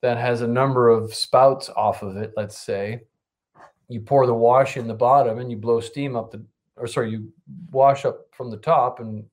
that 0.00 0.16
has 0.16 0.40
a 0.40 0.48
number 0.48 0.88
of 0.88 1.12
spouts 1.12 1.68
off 1.76 2.02
of 2.02 2.16
it. 2.16 2.32
Let's 2.36 2.58
say 2.58 3.02
you 3.88 4.00
pour 4.00 4.26
the 4.26 4.34
wash 4.34 4.76
in 4.76 4.88
the 4.88 4.94
bottom 4.94 5.38
and 5.38 5.50
you 5.50 5.56
blow 5.56 5.80
steam 5.80 6.16
up 6.16 6.30
the 6.30 6.44
or 6.76 6.86
sorry 6.86 7.10
you 7.10 7.32
wash 7.70 8.04
up 8.04 8.26
from 8.32 8.50
the 8.50 8.56
top 8.56 9.00
and 9.00 9.24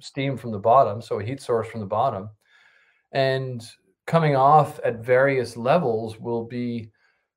steam 0.00 0.36
from 0.36 0.52
the 0.52 0.58
bottom 0.58 1.02
so 1.02 1.18
a 1.18 1.24
heat 1.24 1.40
source 1.42 1.68
from 1.68 1.80
the 1.80 1.86
bottom 1.86 2.30
and 3.12 3.68
coming 4.06 4.36
off 4.36 4.80
at 4.84 5.04
various 5.04 5.56
levels 5.56 6.18
will 6.18 6.44
be 6.44 6.90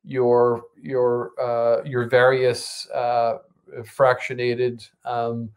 your 0.04 0.64
your 0.82 1.32
uh, 1.40 1.84
your 1.84 2.08
various 2.08 2.90
uh, 2.90 3.38
fractionated 3.82 4.88
um, 5.06 5.50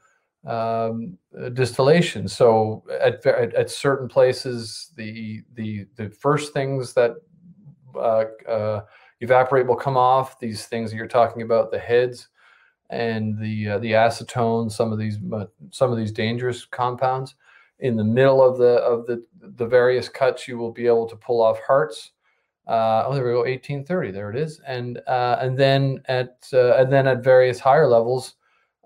um, 0.47 1.19
distillation. 1.55 2.29
So 2.29 2.85
at, 3.01 3.25
at, 3.27 3.55
at 3.55 3.71
certain 3.71 4.09
places, 4.09 4.93
the 4.97 5.43
the 5.55 5.87
the 5.97 6.11
first 6.11 6.53
things 6.53 6.93
that 6.95 7.13
uh, 7.95 8.25
uh, 8.49 8.85
evaporate 9.21 9.67
will 9.67 9.77
come 9.77 9.97
off. 9.97 10.39
These 10.39 10.67
things 10.67 10.91
that 10.91 10.97
you're 10.97 11.07
talking 11.07 11.43
about, 11.43 11.71
the 11.71 11.79
heads 11.79 12.29
and 12.91 13.39
the 13.39 13.71
uh, 13.71 13.79
the 13.79 13.93
acetone, 13.93 14.71
some 14.71 14.93
of 14.93 14.99
these 14.99 15.19
some 15.71 15.91
of 15.91 15.99
these 15.99 16.13
dangerous 16.13 16.65
compounds. 16.65 17.35
In 17.81 17.97
the 17.97 18.05
middle 18.05 18.43
of 18.43 18.59
the 18.59 18.77
of 18.77 19.07
the 19.07 19.25
the 19.41 19.67
various 19.67 20.09
cuts, 20.09 20.47
you 20.47 20.59
will 20.59 20.73
be 20.73 20.87
able 20.87 21.09
to 21.09 21.17
pull 21.17 21.43
off 21.43 21.59
hearts 21.67 22.13
uh, 22.67 23.05
oh, 23.07 23.15
there 23.15 23.25
we 23.25 23.33
go, 23.33 23.39
1830. 23.41 24.11
There 24.11 24.31
it 24.31 24.37
is. 24.37 24.61
And 24.67 24.99
uh, 25.07 25.37
and 25.41 25.59
then 25.59 26.01
at 26.07 26.49
uh, 26.53 26.77
and 26.77 26.93
then 26.93 27.07
at 27.07 27.23
various 27.23 27.61
higher 27.61 27.87
levels, 27.87 28.37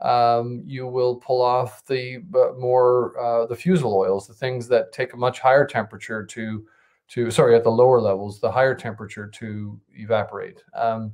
um, 0.01 0.63
you 0.67 0.87
will 0.87 1.17
pull 1.17 1.41
off 1.41 1.85
the 1.87 2.19
more 2.59 3.19
uh, 3.19 3.47
the 3.47 3.57
fusel 3.57 3.95
oils, 3.95 4.27
the 4.27 4.35
things 4.35 4.67
that 4.69 4.93
take 4.93 5.13
a 5.13 5.17
much 5.17 5.39
higher 5.39 5.67
temperature 5.67 6.25
to 6.25 6.67
to 7.09 7.31
sorry 7.31 7.55
at 7.55 7.65
the 7.65 7.71
lower 7.71 8.01
levels, 8.01 8.41
the 8.41 8.51
higher 8.51 8.75
temperature 8.75 9.27
to 9.27 9.81
evaporate. 9.95 10.63
Um, 10.75 11.13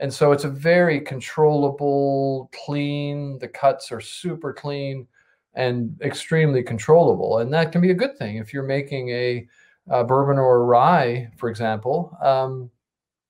and 0.00 0.12
so 0.12 0.32
it's 0.32 0.44
a 0.44 0.50
very 0.50 0.98
controllable, 1.00 2.50
clean. 2.64 3.38
The 3.38 3.48
cuts 3.48 3.92
are 3.92 4.00
super 4.00 4.52
clean 4.52 5.06
and 5.54 6.00
extremely 6.02 6.62
controllable, 6.62 7.38
and 7.38 7.52
that 7.52 7.70
can 7.70 7.80
be 7.80 7.90
a 7.90 7.94
good 7.94 8.16
thing 8.16 8.36
if 8.36 8.52
you're 8.52 8.62
making 8.62 9.10
a, 9.10 9.46
a 9.90 10.04
bourbon 10.04 10.38
or 10.38 10.64
rye, 10.64 11.30
for 11.36 11.48
example. 11.48 12.16
Um, 12.22 12.70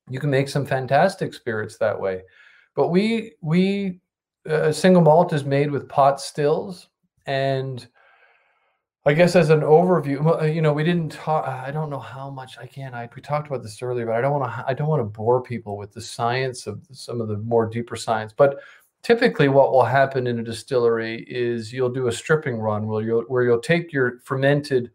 you 0.08 0.20
can 0.20 0.30
make 0.30 0.48
some 0.48 0.66
fantastic 0.66 1.34
spirits 1.34 1.76
that 1.78 2.00
way. 2.00 2.22
But 2.74 2.88
we 2.88 3.32
we 3.40 4.00
uh, 4.48 4.72
single 4.72 5.02
malt 5.02 5.32
is 5.32 5.44
made 5.44 5.70
with 5.70 5.88
pot 5.88 6.20
stills 6.20 6.88
and 7.26 7.86
I 9.06 9.14
guess 9.14 9.34
as 9.34 9.48
an 9.48 9.60
overview, 9.60 10.42
uh, 10.42 10.44
you 10.44 10.60
know, 10.60 10.74
we 10.74 10.84
didn't 10.84 11.12
talk. 11.12 11.48
I 11.48 11.70
don't 11.70 11.88
know 11.88 11.98
how 11.98 12.28
much 12.28 12.58
I 12.58 12.66
can. 12.66 12.92
I 12.92 13.08
we 13.16 13.22
talked 13.22 13.46
about 13.46 13.62
this 13.62 13.80
earlier, 13.80 14.04
but 14.04 14.14
I 14.14 14.20
don't 14.20 14.38
want 14.38 14.52
to. 14.52 14.64
I 14.66 14.74
don't 14.74 14.88
want 14.88 15.00
to 15.00 15.04
bore 15.04 15.42
people 15.42 15.78
with 15.78 15.92
the 15.92 16.02
science 16.02 16.66
of 16.66 16.82
some 16.92 17.22
of 17.22 17.28
the 17.28 17.38
more 17.38 17.66
deeper 17.66 17.96
science. 17.96 18.34
But 18.36 18.58
typically, 19.02 19.48
what 19.48 19.72
will 19.72 19.84
happen 19.84 20.26
in 20.26 20.38
a 20.38 20.42
distillery 20.42 21.24
is 21.28 21.72
you'll 21.72 21.88
do 21.88 22.08
a 22.08 22.12
stripping 22.12 22.58
run 22.58 22.86
where 22.86 23.02
you'll 23.02 23.22
where 23.22 23.42
you'll 23.42 23.60
take 23.60 23.90
your 23.90 24.18
fermented, 24.24 24.90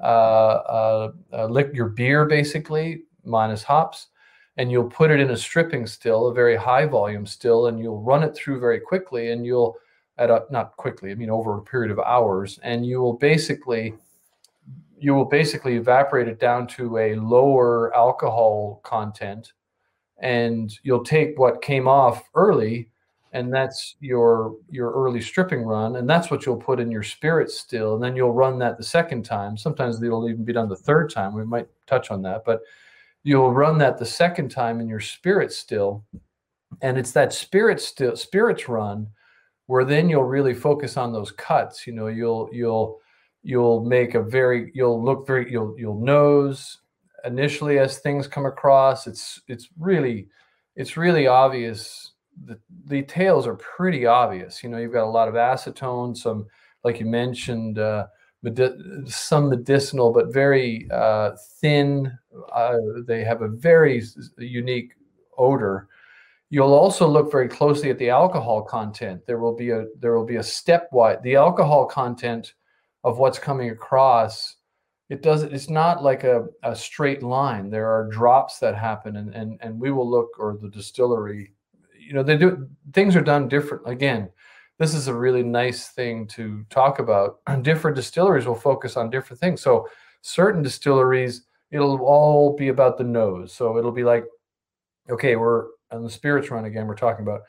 uh, 0.00 0.02
uh, 0.02 1.12
uh, 1.32 1.46
lick 1.46 1.70
your 1.74 1.88
beer 1.88 2.24
basically 2.26 3.02
minus 3.24 3.62
hops, 3.62 4.08
and 4.56 4.70
you'll 4.70 4.90
put 4.90 5.10
it 5.10 5.20
in 5.20 5.30
a 5.30 5.36
stripping 5.36 5.86
still, 5.86 6.28
a 6.28 6.34
very 6.34 6.56
high 6.56 6.86
volume 6.86 7.26
still, 7.26 7.66
and 7.66 7.78
you'll 7.78 8.02
run 8.02 8.22
it 8.22 8.34
through 8.34 8.60
very 8.60 8.80
quickly, 8.80 9.30
and 9.30 9.44
you'll 9.44 9.76
at 10.18 10.30
a 10.30 10.44
not 10.50 10.76
quickly, 10.76 11.10
I 11.10 11.14
mean 11.14 11.30
over 11.30 11.58
a 11.58 11.62
period 11.62 11.90
of 11.90 11.98
hours, 12.00 12.58
and 12.62 12.84
you 12.84 13.00
will 13.00 13.14
basically 13.14 13.94
you 15.00 15.14
will 15.14 15.24
basically 15.24 15.76
evaporate 15.76 16.26
it 16.26 16.40
down 16.40 16.66
to 16.66 16.98
a 16.98 17.14
lower 17.14 17.94
alcohol 17.96 18.80
content, 18.82 19.52
and 20.18 20.76
you'll 20.82 21.04
take 21.04 21.38
what 21.38 21.62
came 21.62 21.86
off 21.86 22.28
early, 22.34 22.90
and 23.32 23.52
that's 23.52 23.96
your 24.00 24.56
your 24.70 24.92
early 24.92 25.20
stripping 25.20 25.62
run, 25.62 25.96
and 25.96 26.08
that's 26.08 26.30
what 26.30 26.46
you'll 26.46 26.56
put 26.56 26.80
in 26.80 26.90
your 26.90 27.02
spirit 27.02 27.50
still, 27.50 27.94
and 27.94 28.02
then 28.02 28.16
you'll 28.16 28.32
run 28.32 28.58
that 28.58 28.76
the 28.78 28.84
second 28.84 29.24
time. 29.24 29.56
Sometimes 29.56 30.02
it'll 30.02 30.28
even 30.28 30.44
be 30.44 30.52
done 30.52 30.68
the 30.68 30.76
third 30.76 31.10
time. 31.10 31.34
We 31.34 31.44
might 31.44 31.68
touch 31.86 32.10
on 32.10 32.22
that, 32.22 32.44
but 32.44 32.60
you'll 33.22 33.52
run 33.52 33.78
that 33.78 33.98
the 33.98 34.06
second 34.06 34.50
time 34.50 34.80
in 34.80 34.88
your 34.88 35.00
spirit 35.00 35.52
still 35.52 36.04
and 36.82 36.98
it's 36.98 37.12
that 37.12 37.32
spirit 37.32 37.80
still 37.80 38.16
spirits 38.16 38.68
run 38.68 39.06
where 39.66 39.84
then 39.84 40.08
you'll 40.08 40.24
really 40.24 40.54
focus 40.54 40.96
on 40.96 41.12
those 41.12 41.30
cuts 41.32 41.86
you 41.86 41.92
know 41.92 42.06
you'll 42.06 42.48
you'll 42.52 42.98
you'll 43.42 43.84
make 43.84 44.14
a 44.14 44.22
very 44.22 44.70
you'll 44.74 45.02
look 45.02 45.26
very 45.26 45.50
you'll 45.50 45.74
you'll 45.78 46.00
nose 46.00 46.78
initially 47.24 47.78
as 47.78 47.98
things 47.98 48.26
come 48.28 48.46
across 48.46 49.06
it's 49.06 49.40
it's 49.48 49.68
really 49.78 50.28
it's 50.76 50.96
really 50.96 51.26
obvious 51.26 52.12
the, 52.44 52.58
the 52.86 53.02
tails 53.02 53.46
are 53.46 53.56
pretty 53.56 54.06
obvious 54.06 54.62
you 54.62 54.68
know 54.68 54.78
you've 54.78 54.92
got 54.92 55.04
a 55.04 55.10
lot 55.10 55.28
of 55.28 55.34
acetone 55.34 56.16
some 56.16 56.46
like 56.84 57.00
you 57.00 57.06
mentioned 57.06 57.78
uh, 57.78 58.06
medi- 58.42 59.06
some 59.06 59.48
medicinal, 59.48 60.12
but 60.12 60.32
very 60.32 60.88
uh, 60.90 61.32
thin. 61.60 62.16
Uh, 62.52 62.76
they 63.06 63.24
have 63.24 63.42
a 63.42 63.48
very 63.48 64.02
unique 64.38 64.92
odor. 65.36 65.88
You'll 66.50 66.74
also 66.74 67.06
look 67.06 67.30
very 67.30 67.48
closely 67.48 67.90
at 67.90 67.98
the 67.98 68.10
alcohol 68.10 68.62
content. 68.62 69.22
There 69.26 69.38
will 69.38 69.54
be 69.54 69.70
a 69.70 69.86
there 69.98 70.16
will 70.16 70.24
be 70.24 70.36
a 70.36 70.40
stepwise 70.40 71.22
the 71.22 71.36
alcohol 71.36 71.86
content 71.86 72.54
of 73.04 73.18
what's 73.18 73.38
coming 73.38 73.70
across. 73.70 74.56
It 75.10 75.22
does 75.22 75.42
it's 75.42 75.68
not 75.70 76.02
like 76.02 76.24
a, 76.24 76.46
a 76.62 76.74
straight 76.74 77.22
line. 77.22 77.70
There 77.70 77.88
are 77.88 78.08
drops 78.08 78.58
that 78.60 78.76
happen, 78.76 79.16
and 79.16 79.34
and 79.34 79.58
and 79.60 79.78
we 79.78 79.90
will 79.90 80.08
look 80.08 80.38
or 80.38 80.56
the 80.60 80.70
distillery. 80.70 81.52
You 82.08 82.14
know, 82.14 82.22
they 82.22 82.38
do 82.38 82.66
things 82.94 83.14
are 83.14 83.20
done 83.20 83.48
different. 83.48 83.86
Again, 83.86 84.30
this 84.78 84.94
is 84.94 85.08
a 85.08 85.14
really 85.14 85.42
nice 85.42 85.88
thing 85.88 86.26
to 86.28 86.64
talk 86.70 87.00
about. 87.00 87.40
Different 87.62 87.96
distilleries 87.96 88.46
will 88.46 88.54
focus 88.54 88.96
on 88.96 89.10
different 89.10 89.40
things. 89.40 89.60
So 89.60 89.86
certain 90.22 90.62
distilleries, 90.62 91.42
it'll 91.70 92.00
all 92.00 92.56
be 92.56 92.68
about 92.68 92.96
the 92.96 93.04
nose. 93.04 93.52
So 93.52 93.76
it'll 93.76 93.92
be 93.92 94.04
like, 94.04 94.24
okay, 95.10 95.36
we're 95.36 95.66
on 95.90 96.02
the 96.02 96.10
spirits 96.10 96.50
run 96.50 96.64
again. 96.64 96.86
We're 96.86 96.94
talking 96.94 97.26
about, 97.26 97.42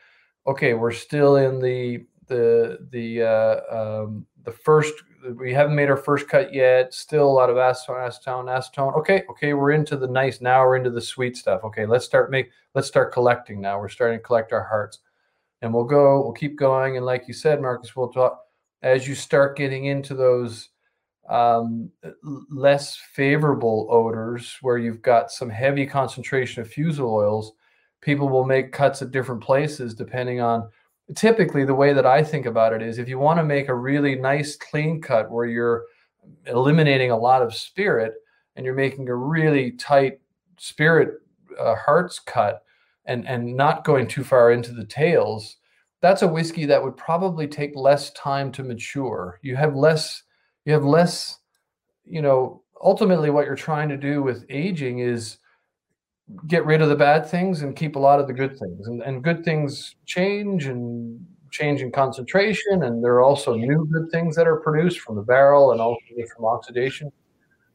okay, 0.45 0.74
we're 0.74 0.91
still 0.91 1.38
in 1.38 1.62
the 1.62 2.06
the 2.28 2.80
the 2.91 3.24
uh, 3.24 4.04
um, 4.04 4.26
the 4.43 4.52
first. 4.52 4.93
We 5.36 5.54
haven't 5.54 5.76
made 5.76 5.90
our 5.90 5.98
first 5.98 6.28
cut 6.30 6.54
yet. 6.54 6.94
Still 6.94 7.26
a 7.26 7.32
lot 7.32 7.50
of 7.50 7.58
acetone, 7.58 8.08
acetone, 8.08 8.46
acetone. 8.46 8.98
Okay, 8.98 9.24
okay, 9.30 9.54
we're 9.54 9.72
into 9.72 9.98
the 9.98 10.08
nice. 10.08 10.42
Now 10.42 10.66
we're 10.66 10.78
into 10.78 10.92
the 10.92 11.02
sweet 11.02 11.36
stuff. 11.36 11.64
Okay, 11.64 11.86
let's 11.86 12.06
start 12.06 12.32
make. 12.32 12.50
Let's 12.76 12.88
start 12.88 13.12
collecting 13.12 13.60
now. 13.60 13.80
We're 13.80 13.90
starting 13.90 14.20
to 14.20 14.24
collect 14.24 14.54
our 14.54 14.64
hearts 14.64 15.00
and 15.62 15.74
we'll 15.74 15.86
go, 15.86 16.22
we'll 16.22 16.34
keep 16.34 16.58
going. 16.58 16.98
And 16.98 17.06
like 17.06 17.28
you 17.28 17.34
said, 17.34 17.62
Marcus, 17.62 17.96
we'll 17.96 18.10
talk 18.10 18.40
as 18.82 19.08
you 19.08 19.16
start 19.16 19.58
getting 19.58 19.86
into 19.86 20.14
those 20.14 20.70
um, 21.30 21.92
less 22.50 22.96
favorable 22.96 23.88
odors 23.90 24.58
where 24.62 24.78
you've 24.78 25.02
got 25.02 25.32
some 25.32 25.50
heavy 25.50 25.86
concentration 25.86 26.62
of 26.62 26.72
fusel 26.72 27.14
oils. 27.14 27.54
People 28.02 28.30
will 28.30 28.46
make 28.46 28.72
cuts 28.72 29.02
at 29.02 29.12
different 29.12 29.42
places 29.42 29.94
depending 29.94 30.40
on. 30.40 30.70
Typically, 31.15 31.65
the 31.65 31.76
way 31.76 31.93
that 31.93 32.06
I 32.06 32.24
think 32.24 32.45
about 32.45 32.74
it 32.74 32.82
is 32.82 33.00
if 33.00 33.10
you 33.10 33.17
want 33.17 33.39
to 33.39 33.43
make 33.43 33.67
a 33.67 33.74
really 33.74 34.15
nice 34.15 34.56
clean 34.56 35.02
cut 35.02 35.32
where 35.32 35.45
you're 35.45 35.86
eliminating 36.45 37.12
a 37.12 37.17
lot 37.17 37.41
of 37.41 37.54
spirit 37.56 38.13
and 38.56 38.65
you're 38.65 38.76
making 38.76 39.10
a 39.10 39.15
really 39.15 39.72
tight 39.72 40.19
spirit 40.58 41.22
uh, 41.58 41.76
hearts 41.76 42.19
cut, 42.19 42.63
and 43.06 43.28
and 43.28 43.56
not 43.56 43.84
going 43.84 44.08
too 44.08 44.24
far 44.24 44.52
into 44.52 44.72
the 44.72 44.86
tails, 44.86 45.58
that's 46.02 46.22
a 46.22 46.28
whiskey 46.28 46.65
that 46.65 46.84
would 46.84 46.95
probably 46.95 47.48
take 47.48 47.76
less 47.76 48.12
time 48.12 48.52
to 48.52 48.63
mature. 48.63 49.39
You 49.41 49.56
have 49.56 49.76
less, 49.76 50.24
you 50.65 50.74
have 50.74 50.84
less, 50.84 51.39
you 52.06 52.22
know, 52.22 52.62
ultimately 52.82 53.30
what 53.30 53.45
you're 53.45 53.56
trying 53.56 53.89
to 53.89 53.98
do 53.98 54.22
with 54.22 54.45
aging 54.50 55.00
is 55.00 55.38
get 56.48 56.65
rid 56.65 56.82
of 56.82 56.89
the 56.89 56.96
bad 56.96 57.26
things 57.26 57.62
and 57.62 57.76
keep 57.76 57.96
a 57.96 58.00
lot 58.00 58.20
of 58.20 58.28
the 58.28 58.34
good 58.34 58.58
things. 58.58 58.88
And, 58.88 59.02
and 59.02 59.24
good 59.24 59.44
things 59.44 59.96
change 60.06 60.65
and 60.65 61.26
change 61.52 61.82
in 61.82 61.92
concentration. 61.92 62.84
And 62.84 63.04
there 63.04 63.13
are 63.13 63.22
also 63.22 63.56
new 63.56 63.88
good 63.92 64.12
things 64.12 64.36
that 64.36 64.48
are 64.48 64.58
produced 64.58 65.00
from 65.00 65.15
the 65.15 65.22
barrel 65.22 65.72
and 65.72 65.82
also 65.82 66.00
from 66.36 66.46
oxidation. 66.46 67.12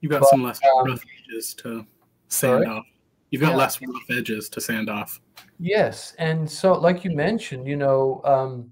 You've 0.00 0.12
got 0.12 0.20
but, 0.20 0.30
some 0.30 0.42
less 0.42 0.60
um, 0.78 0.86
rough 0.86 1.04
edges 1.24 1.54
to 1.54 1.86
sand 2.28 2.64
sorry? 2.64 2.66
off. 2.66 2.84
You've 3.30 3.42
got 3.42 3.52
yeah. 3.52 3.56
less 3.56 3.80
rough 3.80 4.10
edges 4.10 4.48
to 4.50 4.60
sand 4.60 4.88
off. 4.88 5.20
Yes, 5.58 6.14
and 6.18 6.48
so 6.48 6.74
like 6.74 7.04
you 7.04 7.10
mentioned, 7.10 7.66
you 7.66 7.76
know, 7.76 8.20
um, 8.24 8.70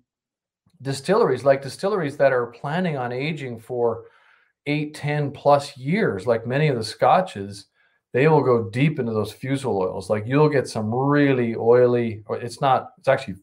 distilleries 0.83 1.45
like 1.45 1.63
distilleries 1.63 2.17
that 2.19 2.33
are 2.33 2.47
planning 2.47 2.97
on 2.97 3.13
aging 3.13 3.59
for 3.59 4.05
eight, 4.67 4.95
10 4.95 5.31
plus 5.33 5.77
years, 5.77 6.27
like 6.27 6.47
many 6.47 6.69
of 6.69 6.77
the 6.77 6.85
scotches, 6.85 7.67
they 8.13 8.29
will 8.29 8.43
go 8.43 8.69
deep 8.71 8.99
into 8.99 9.13
those 9.13 9.33
fusel 9.33 9.79
oils. 9.79 10.11
Like 10.11 10.27
you'll 10.27 10.49
get 10.49 10.69
some 10.69 10.95
really 10.95 11.55
oily, 11.55 12.23
or 12.27 12.39
it's 12.39 12.61
not, 12.61 12.91
it's 12.99 13.09
actually, 13.09 13.37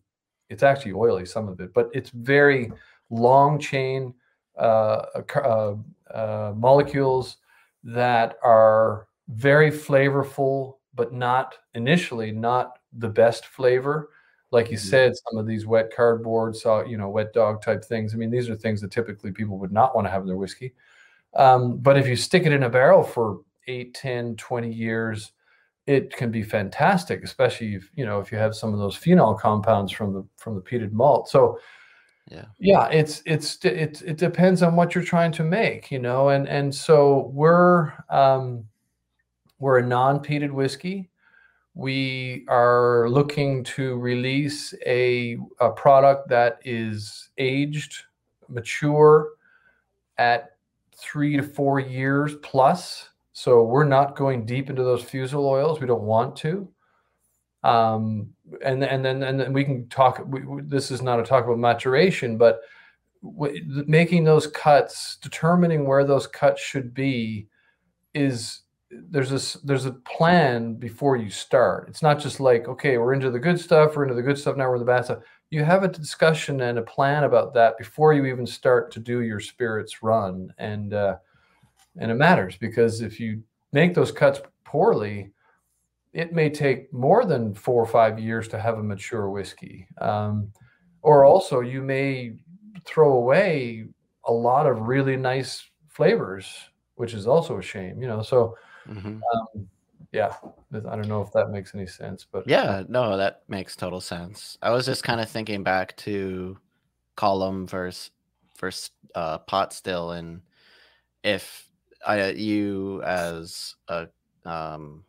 it's 0.49 0.63
actually 0.63 0.93
oily, 0.93 1.25
some 1.25 1.47
of 1.47 1.60
it, 1.60 1.73
but 1.73 1.89
it's 1.93 2.10
very 2.12 2.71
long 3.10 3.60
chain 3.60 4.13
uh, 4.58 5.05
uh, 5.36 5.75
uh, 6.13 6.53
molecules 6.55 7.38
that 7.84 8.38
are 8.43 9.08
very 9.29 9.71
flavorful 9.71 10.75
but 10.99 11.13
not 11.13 11.55
initially 11.75 12.29
not 12.29 12.79
the 12.91 13.08
best 13.08 13.45
flavor. 13.45 14.10
Like 14.51 14.69
you 14.69 14.77
mm-hmm. 14.77 14.89
said, 14.89 15.13
some 15.15 15.39
of 15.39 15.47
these 15.47 15.65
wet 15.65 15.93
cardboard, 15.95 16.58
so 16.58 16.86
you 16.86 16.97
know, 16.97 17.08
wet 17.08 17.32
dog 17.32 17.62
type 17.62 17.86
things. 17.86 18.13
I 18.13 18.17
mean, 18.17 18.29
these 18.29 18.49
are 18.49 18.55
things 18.55 18.82
that 18.82 18.91
typically 18.91 19.32
people 19.32 19.58
would 19.60 19.71
not 19.71 19.95
want 19.95 20.08
to 20.08 20.12
have 20.12 20.23
in 20.23 20.27
their 20.27 20.36
whiskey. 20.36 20.73
Um, 21.36 21.77
but 21.77 21.97
if 21.97 22.05
you 22.05 22.17
stick 22.17 22.45
it 22.45 22.51
in 22.51 22.63
a 22.63 22.69
barrel 22.69 23.03
for 23.03 23.39
8, 23.69 23.93
10, 23.93 24.36
20 24.36 24.71
years, 24.71 25.32
it 25.88 26.15
can 26.15 26.32
be 26.32 26.43
fantastic, 26.43 27.23
especially 27.23 27.75
if 27.75 27.89
you 27.95 28.05
know 28.05 28.19
if 28.19 28.32
you 28.32 28.38
have 28.38 28.55
some 28.55 28.73
of 28.73 28.79
those 28.79 28.95
phenol 28.95 29.34
compounds 29.34 29.91
from 29.91 30.13
the 30.13 30.25
from 30.38 30.55
the 30.55 30.62
peated 30.62 30.91
malt. 30.91 31.29
So 31.29 31.60
yeah 32.29 32.45
yeah 32.60 32.88
it's 32.89 33.23
it's 33.25 33.63
it, 33.65 34.03
it 34.05 34.17
depends 34.17 34.62
on 34.62 34.75
what 34.75 34.93
you're 34.93 35.03
trying 35.03 35.32
to 35.32 35.43
make 35.43 35.89
you 35.89 35.97
know 35.97 36.29
and 36.29 36.47
and 36.47 36.75
so 36.75 37.32
we're 37.34 37.91
um 38.12 38.65
we're 39.60 39.79
a 39.79 39.86
non-peated 39.86 40.51
whiskey. 40.51 41.10
We 41.75 42.45
are 42.47 43.10
looking 43.10 43.63
to 43.65 43.97
release 43.97 44.73
a, 44.86 45.38
a 45.60 45.69
product 45.71 46.29
that 46.29 46.60
is 46.63 47.29
aged, 47.38 48.03
mature 48.47 49.32
at 50.17 50.51
three 50.95 51.36
to 51.38 51.43
four 51.43 51.79
years 51.79 52.36
plus. 52.41 53.10
So 53.39 53.63
we're 53.63 53.86
not 53.86 54.17
going 54.17 54.45
deep 54.45 54.69
into 54.69 54.84
those 54.84 55.02
fusel 55.02 55.47
oils. 55.47 55.80
We 55.80 55.88
don't 55.88 56.02
want 56.02 56.36
to. 56.38 56.67
Um, 57.63 58.32
and 58.65 58.84
and 58.84 59.04
then 59.06 59.23
and 59.23 59.39
then 59.39 59.54
we 59.54 59.63
can 59.63 59.88
talk. 59.88 60.21
We, 60.28 60.41
this 60.63 60.91
is 60.91 61.02
not 61.02 61.21
a 61.21 61.23
talk 61.23 61.45
about 61.45 61.58
maturation, 61.58 62.38
but 62.38 62.60
w- 63.23 63.86
making 63.88 64.25
those 64.25 64.47
cuts, 64.47 65.15
determining 65.21 65.86
where 65.88 66.04
those 66.04 66.28
cuts 66.28 66.62
should 66.62 66.93
be, 66.93 67.47
is 68.13 68.63
there's 68.91 69.32
a 69.32 69.65
there's 69.65 69.86
a 69.86 69.93
plan 69.93 70.73
before 70.73 71.15
you 71.15 71.30
start. 71.30 71.88
It's 71.88 72.04
not 72.04 72.19
just 72.19 72.41
like 72.41 72.67
okay, 72.67 72.97
we're 72.97 73.13
into 73.13 73.32
the 73.32 73.39
good 73.39 73.58
stuff, 73.58 73.95
we're 73.95 74.04
into 74.04 74.15
the 74.15 74.21
good 74.21 74.38
stuff 74.38 74.58
now, 74.58 74.67
we're 74.67 74.75
in 74.75 74.82
the 74.82 74.86
bad 74.86 75.06
stuff. 75.06 75.19
You 75.49 75.63
have 75.63 75.84
a 75.84 75.88
discussion 75.88 76.60
and 76.60 76.78
a 76.78 76.82
plan 76.82 77.23
about 77.23 77.54
that 77.54 77.78
before 77.78 78.12
you 78.12 78.25
even 78.25 78.45
start 78.45 78.91
to 78.91 78.99
do 78.99 79.21
your 79.21 79.39
spirits 79.39 80.04
run, 80.04 80.54
and 80.58 80.93
uh, 80.93 81.15
and 81.99 82.09
it 82.12 82.15
matters 82.15 82.57
because 82.57 83.01
if 83.01 83.19
you 83.19 83.43
make 83.71 83.93
those 83.93 84.12
cuts 84.12 84.41
poorly, 84.63 85.31
it 86.13 86.33
may 86.33 86.49
take 86.49 86.91
more 86.91 87.25
than 87.25 87.53
four 87.53 87.81
or 87.83 87.85
five 87.85 88.17
years 88.19 88.47
to 88.49 88.59
have 88.59 88.79
a 88.79 88.83
mature 88.83 89.29
whiskey. 89.29 89.88
Um, 89.99 90.51
or 91.01 91.25
also, 91.25 91.62
you 91.62 91.81
may 91.81 92.33
throw 92.85 93.13
away 93.13 93.88
a 94.25 94.33
lot 94.33 94.65
of 94.65 94.81
really 94.81 95.15
nice 95.15 95.69
flavors, 95.88 96.51
which 96.95 97.13
is 97.13 97.27
also 97.27 97.57
a 97.57 97.62
shame, 97.62 98.01
you 98.01 98.07
know. 98.07 98.21
So, 98.21 98.57
Mhm. 98.88 99.21
um, 99.33 99.69
yeah, 100.12 100.35
I 100.73 100.79
don't 100.79 101.07
know 101.07 101.21
if 101.21 101.31
that 101.33 101.49
makes 101.51 101.75
any 101.75 101.85
sense, 101.88 102.25
but 102.29 102.47
Yeah, 102.47 102.83
no, 102.88 103.17
that 103.17 103.43
makes 103.47 103.75
total 103.75 104.01
sense. 104.01 104.57
I 104.62 104.71
was 104.71 104.85
just 104.85 105.03
kind 105.03 105.21
of 105.21 105.29
thinking 105.29 105.63
back 105.63 105.95
to 105.97 106.57
column 107.15 107.67
versus 107.67 108.12
versus 108.57 108.91
uh, 109.15 109.38
pot 109.39 109.73
still, 109.73 110.12
and 110.12 110.41
if 111.23 111.68
I 112.05 112.29
you 112.31 113.01
as 113.03 113.75
a 113.88 114.07
um, 114.45 115.03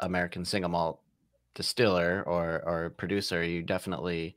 American 0.00 0.44
single 0.44 0.70
malt 0.70 1.00
distiller 1.54 2.22
or 2.26 2.62
or 2.64 2.90
producer, 2.90 3.42
you 3.42 3.62
definitely 3.62 4.36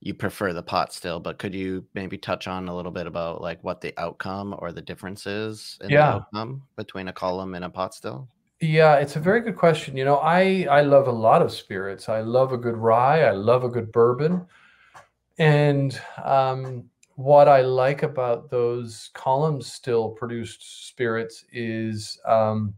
you 0.00 0.14
prefer 0.14 0.52
the 0.52 0.62
pot 0.62 0.92
still. 0.92 1.20
But 1.20 1.38
could 1.38 1.54
you 1.54 1.86
maybe 1.94 2.18
touch 2.18 2.48
on 2.48 2.68
a 2.68 2.76
little 2.76 2.90
bit 2.92 3.06
about 3.06 3.40
like 3.40 3.62
what 3.62 3.80
the 3.80 3.94
outcome 3.98 4.54
or 4.58 4.72
the 4.72 4.82
differences 4.82 5.78
in 5.80 5.88
the 5.88 5.98
outcome 5.98 6.62
between 6.76 7.08
a 7.08 7.12
column 7.12 7.54
and 7.54 7.64
a 7.64 7.70
pot 7.70 7.94
still? 7.94 8.28
Yeah, 8.60 8.96
it's 8.96 9.16
a 9.16 9.20
very 9.20 9.40
good 9.40 9.56
question. 9.56 9.96
You 9.96 10.04
know, 10.04 10.16
I 10.16 10.66
I 10.70 10.82
love 10.82 11.08
a 11.08 11.12
lot 11.12 11.42
of 11.42 11.52
spirits. 11.52 12.08
I 12.08 12.20
love 12.20 12.52
a 12.52 12.58
good 12.58 12.76
rye. 12.76 13.22
I 13.22 13.32
love 13.32 13.64
a 13.64 13.68
good 13.68 13.90
bourbon. 13.90 14.46
And 15.38 15.98
um, 16.22 16.90
what 17.16 17.48
I 17.48 17.62
like 17.62 18.02
about 18.02 18.50
those 18.50 19.10
columns 19.14 19.70
still 19.70 20.10
produced 20.10 20.88
spirits 20.88 21.44
is 21.52 22.18
um, 22.26 22.74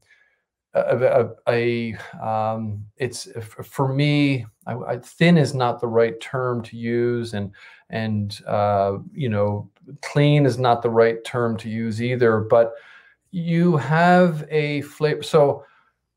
a, 0.75 1.31
a, 1.49 1.95
a 1.95 2.27
um, 2.27 2.85
it's 2.97 3.29
for 3.63 3.93
me. 3.93 4.47
I, 4.67 4.75
I, 4.75 4.99
thin 4.99 5.39
is 5.39 5.55
not 5.55 5.81
the 5.81 5.87
right 5.87 6.21
term 6.21 6.63
to 6.65 6.77
use, 6.77 7.35
and 7.35 7.53
and 7.91 8.41
uh, 8.47 8.99
you 9.13 9.29
know, 9.29 9.71
clean 10.03 10.47
is 10.47 10.59
not 10.59 10.83
the 10.83 10.91
right 10.91 11.23
term 11.25 11.57
to 11.59 11.69
use 11.69 12.03
either. 12.03 12.41
But 12.41 12.73
you 13.31 13.77
have 13.77 14.47
a 14.51 14.81
flavor. 14.83 15.23
So 15.23 15.65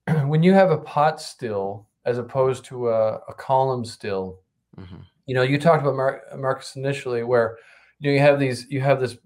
when 0.26 0.42
you 0.44 0.54
have 0.54 0.72
a 0.72 0.78
pot 0.80 1.22
still 1.22 1.88
as 2.06 2.18
opposed 2.18 2.66
to 2.66 2.90
a, 2.90 3.16
a 3.28 3.34
column 3.34 3.86
still, 3.86 4.40
hmm 4.76 5.02
you 5.28 5.36
know, 5.36 5.44
you 5.44 5.60
talked 5.60 5.82
about 5.82 5.98
Mar- 5.98 6.24
Marcus 6.38 6.78
initially, 6.78 7.22
where 7.24 7.58
you 8.00 8.10
know 8.10 8.14
you 8.16 8.20
have 8.20 8.40
these, 8.40 8.68
you 8.70 8.82
have 8.82 9.00
this 9.00 9.18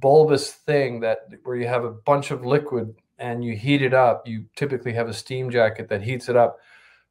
bulbous 0.00 0.52
thing 0.52 1.00
that 1.00 1.28
where 1.44 1.56
you 1.56 1.66
have 1.66 1.84
a 1.84 1.90
bunch 1.90 2.30
of 2.30 2.44
liquid 2.44 2.94
and 3.18 3.44
you 3.44 3.56
heat 3.56 3.82
it 3.82 3.94
up. 3.94 4.26
You 4.26 4.44
typically 4.56 4.92
have 4.92 5.08
a 5.08 5.14
steam 5.14 5.50
jacket 5.50 5.88
that 5.88 6.02
heats 6.02 6.28
it 6.28 6.36
up. 6.36 6.58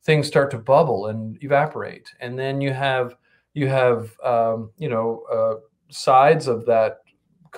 Things 0.03 0.27
start 0.27 0.51
to 0.51 0.57
bubble 0.57 1.07
and 1.07 1.41
evaporate, 1.43 2.11
and 2.19 2.37
then 2.37 2.59
you 2.59 2.73
have 2.73 3.15
you 3.53 3.67
have 3.67 4.11
um, 4.23 4.71
you 4.77 4.89
know 4.89 5.23
uh, 5.31 5.55
sides 5.89 6.47
of 6.47 6.65
that 6.65 6.99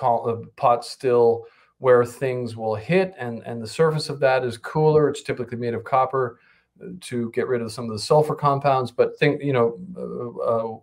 uh, 0.00 0.36
pot 0.56 0.84
still 0.84 1.44
where 1.78 2.04
things 2.04 2.56
will 2.56 2.74
hit 2.74 3.14
and 3.18 3.42
and 3.44 3.62
the 3.62 3.66
surface 3.66 4.08
of 4.08 4.20
that 4.20 4.44
is 4.44 4.56
cooler 4.58 5.08
it's 5.08 5.22
typically 5.22 5.58
made 5.58 5.74
of 5.74 5.84
copper 5.84 6.38
uh, 6.82 6.88
to 7.00 7.30
get 7.30 7.46
rid 7.46 7.62
of 7.62 7.70
some 7.70 7.84
of 7.84 7.92
the 7.92 7.98
sulfur 7.98 8.34
compounds 8.34 8.90
but 8.90 9.18
think 9.18 9.42
you 9.42 9.52
know 9.52 9.78
uh, 9.96 10.40
uh, 10.40 10.78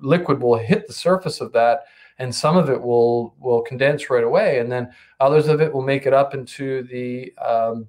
liquid 0.00 0.40
will 0.40 0.56
hit 0.56 0.86
the 0.86 0.92
surface 0.92 1.40
of 1.40 1.52
that 1.52 1.84
and 2.18 2.34
some 2.34 2.56
of 2.56 2.70
it 2.70 2.80
will 2.80 3.34
will 3.38 3.62
condense 3.62 4.10
right 4.10 4.24
away 4.24 4.58
and 4.58 4.70
then 4.70 4.90
others 5.20 5.48
of 5.48 5.60
it 5.60 5.72
will 5.72 5.82
make 5.82 6.06
it 6.06 6.12
up 6.12 6.34
into 6.34 6.82
the 6.84 7.32
um, 7.38 7.86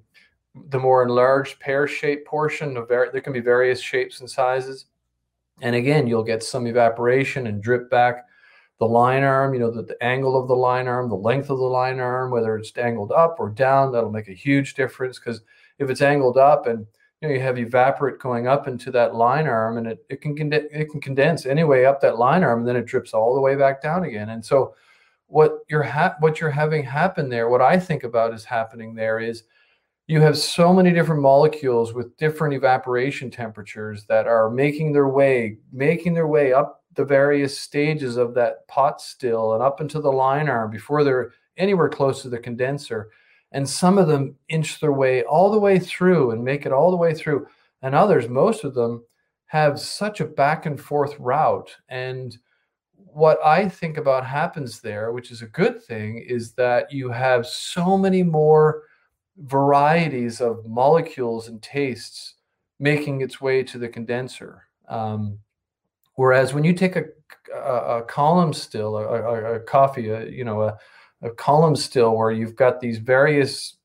the 0.70 0.78
more 0.78 1.02
enlarged 1.02 1.60
pear-shaped 1.60 2.26
portion 2.26 2.76
of 2.76 2.88
var- 2.88 3.10
there 3.12 3.20
can 3.20 3.32
be 3.32 3.40
various 3.40 3.80
shapes 3.80 4.20
and 4.20 4.30
sizes 4.30 4.86
and 5.62 5.74
again 5.74 6.06
you'll 6.06 6.24
get 6.24 6.42
some 6.42 6.66
evaporation 6.66 7.46
and 7.46 7.62
drip 7.62 7.90
back 7.90 8.24
the 8.78 8.86
lyne 8.86 9.24
arm, 9.24 9.54
you 9.54 9.60
know, 9.60 9.70
the, 9.70 9.82
the 9.82 10.02
angle 10.02 10.40
of 10.40 10.46
the 10.46 10.54
lyne 10.54 10.86
arm, 10.86 11.08
the 11.08 11.16
length 11.16 11.50
of 11.50 11.58
the 11.58 11.64
lyne 11.64 11.98
arm, 11.98 12.30
whether 12.30 12.56
it's 12.56 12.76
angled 12.76 13.10
up 13.12 13.36
or 13.38 13.50
down, 13.50 13.92
that'll 13.92 14.10
make 14.10 14.28
a 14.28 14.32
huge 14.32 14.74
difference. 14.74 15.18
Because 15.18 15.42
if 15.78 15.90
it's 15.90 16.02
angled 16.02 16.38
up 16.38 16.66
and 16.66 16.86
you 17.20 17.28
know 17.28 17.34
you 17.34 17.40
have 17.40 17.58
evaporate 17.58 18.18
going 18.18 18.46
up 18.46 18.68
into 18.68 18.90
that 18.92 19.14
lyne 19.14 19.46
arm, 19.46 19.78
and 19.78 19.86
it, 19.86 20.04
it 20.08 20.20
can 20.20 20.52
it 20.52 20.90
can 20.90 21.00
condense 21.00 21.46
anyway 21.46 21.84
up 21.84 22.00
that 22.00 22.18
lyne 22.18 22.44
arm, 22.44 22.60
and 22.60 22.68
then 22.68 22.76
it 22.76 22.86
drips 22.86 23.12
all 23.12 23.34
the 23.34 23.40
way 23.40 23.56
back 23.56 23.82
down 23.82 24.04
again. 24.04 24.30
And 24.30 24.44
so, 24.44 24.74
what 25.26 25.60
you're 25.68 25.82
ha- 25.82 26.16
what 26.20 26.40
you're 26.40 26.50
having 26.50 26.84
happen 26.84 27.28
there, 27.28 27.48
what 27.48 27.62
I 27.62 27.78
think 27.78 28.04
about 28.04 28.34
is 28.34 28.44
happening 28.44 28.94
there 28.94 29.18
is 29.20 29.44
you 30.06 30.20
have 30.22 30.38
so 30.38 30.72
many 30.72 30.90
different 30.92 31.20
molecules 31.20 31.92
with 31.92 32.16
different 32.16 32.54
evaporation 32.54 33.30
temperatures 33.30 34.04
that 34.08 34.26
are 34.26 34.48
making 34.50 34.92
their 34.92 35.08
way 35.08 35.58
making 35.70 36.14
their 36.14 36.26
way 36.26 36.52
up 36.52 36.82
the 36.94 37.04
various 37.04 37.56
stages 37.56 38.16
of 38.16 38.34
that 38.34 38.66
pot 38.66 39.00
still 39.00 39.54
and 39.54 39.62
up 39.62 39.80
into 39.80 40.00
the 40.00 40.10
lyne 40.10 40.48
arm 40.48 40.70
before 40.70 41.04
they're 41.04 41.32
anywhere 41.56 41.88
close 41.88 42.22
to 42.22 42.28
the 42.28 42.38
condenser. 42.38 43.10
And 43.52 43.68
some 43.68 43.98
of 43.98 44.08
them 44.08 44.36
inch 44.48 44.80
their 44.80 44.92
way 44.92 45.22
all 45.22 45.50
the 45.50 45.58
way 45.58 45.78
through 45.78 46.32
and 46.32 46.44
make 46.44 46.66
it 46.66 46.72
all 46.72 46.90
the 46.90 46.96
way 46.96 47.14
through. 47.14 47.46
And 47.82 47.94
others, 47.94 48.28
most 48.28 48.64
of 48.64 48.74
them, 48.74 49.04
have 49.46 49.80
such 49.80 50.20
a 50.20 50.26
back 50.26 50.66
and 50.66 50.78
forth 50.78 51.18
route. 51.18 51.74
And 51.88 52.36
what 52.94 53.38
I 53.42 53.68
think 53.68 53.96
about 53.96 54.26
happens 54.26 54.80
there, 54.80 55.12
which 55.12 55.30
is 55.30 55.40
a 55.40 55.46
good 55.46 55.82
thing, 55.82 56.18
is 56.18 56.52
that 56.52 56.92
you 56.92 57.10
have 57.10 57.46
so 57.46 57.96
many 57.96 58.22
more 58.22 58.82
varieties 59.38 60.40
of 60.40 60.66
molecules 60.66 61.48
and 61.48 61.62
tastes 61.62 62.34
making 62.78 63.22
its 63.22 63.40
way 63.40 63.62
to 63.62 63.78
the 63.78 63.88
condenser. 63.88 64.64
Um, 64.88 65.38
Whereas 66.18 66.52
when 66.52 66.64
you 66.64 66.72
take 66.72 66.96
a, 66.96 67.04
a, 67.54 67.98
a 67.98 68.02
column 68.02 68.52
still, 68.52 68.96
a, 68.96 69.54
a, 69.54 69.60
Coffey, 69.60 70.02
you 70.02 70.42
know, 70.42 70.62
a, 70.62 70.76
a 71.22 71.30
column 71.30 71.76
still 71.76 72.16
where 72.16 72.30
you've 72.30 72.56
got 72.56 72.80
these 72.80 72.98
various 72.98 73.76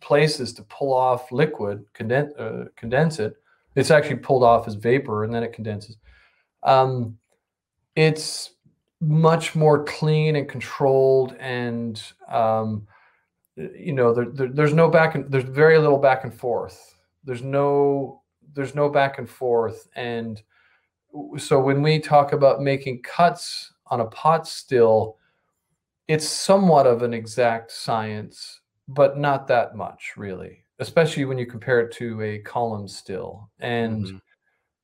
places 0.00 0.52
to 0.54 0.62
pull 0.64 0.92
off 0.92 1.30
liquid, 1.30 1.84
condense, 1.92 2.34
uh, 2.34 2.66
condense 2.76 3.18
it. 3.18 3.36
It's 3.74 3.90
actually 3.90 4.16
pulled 4.16 4.42
off 4.42 4.66
as 4.66 4.74
vapor 4.74 5.24
and 5.24 5.34
then 5.34 5.42
it 5.42 5.52
condenses. 5.52 5.96
Um, 6.62 7.18
it's 7.96 8.54
much 9.00 9.54
more 9.54 9.84
clean 9.84 10.36
and 10.36 10.48
controlled, 10.48 11.34
and 11.40 12.00
um, 12.28 12.86
you 13.56 13.92
know, 13.92 14.14
there, 14.14 14.26
there, 14.26 14.48
there's 14.48 14.72
no 14.72 14.88
back 14.88 15.14
and 15.14 15.30
there's 15.30 15.44
very 15.44 15.78
little 15.78 15.98
back 15.98 16.24
and 16.24 16.32
forth. 16.32 16.96
There's 17.24 17.42
no 17.42 18.22
there's 18.54 18.74
no 18.74 18.88
back 18.88 19.18
and 19.18 19.28
forth, 19.28 19.88
and 19.96 20.40
so 21.36 21.60
when 21.60 21.82
we 21.82 21.98
talk 21.98 22.32
about 22.32 22.62
making 22.62 23.02
cuts 23.02 23.72
on 23.88 24.00
a 24.00 24.06
pot 24.06 24.46
still, 24.46 25.18
it's 26.08 26.28
somewhat 26.28 26.86
of 26.86 27.02
an 27.02 27.14
exact 27.14 27.70
science, 27.72 28.60
but 28.88 29.18
not 29.18 29.46
that 29.48 29.76
much 29.76 30.12
really, 30.16 30.64
especially 30.78 31.24
when 31.24 31.38
you 31.38 31.46
compare 31.46 31.80
it 31.80 31.92
to 31.94 32.20
a 32.22 32.38
column 32.40 32.88
still. 32.88 33.50
And 33.60 34.06
Mhm. 34.06 34.20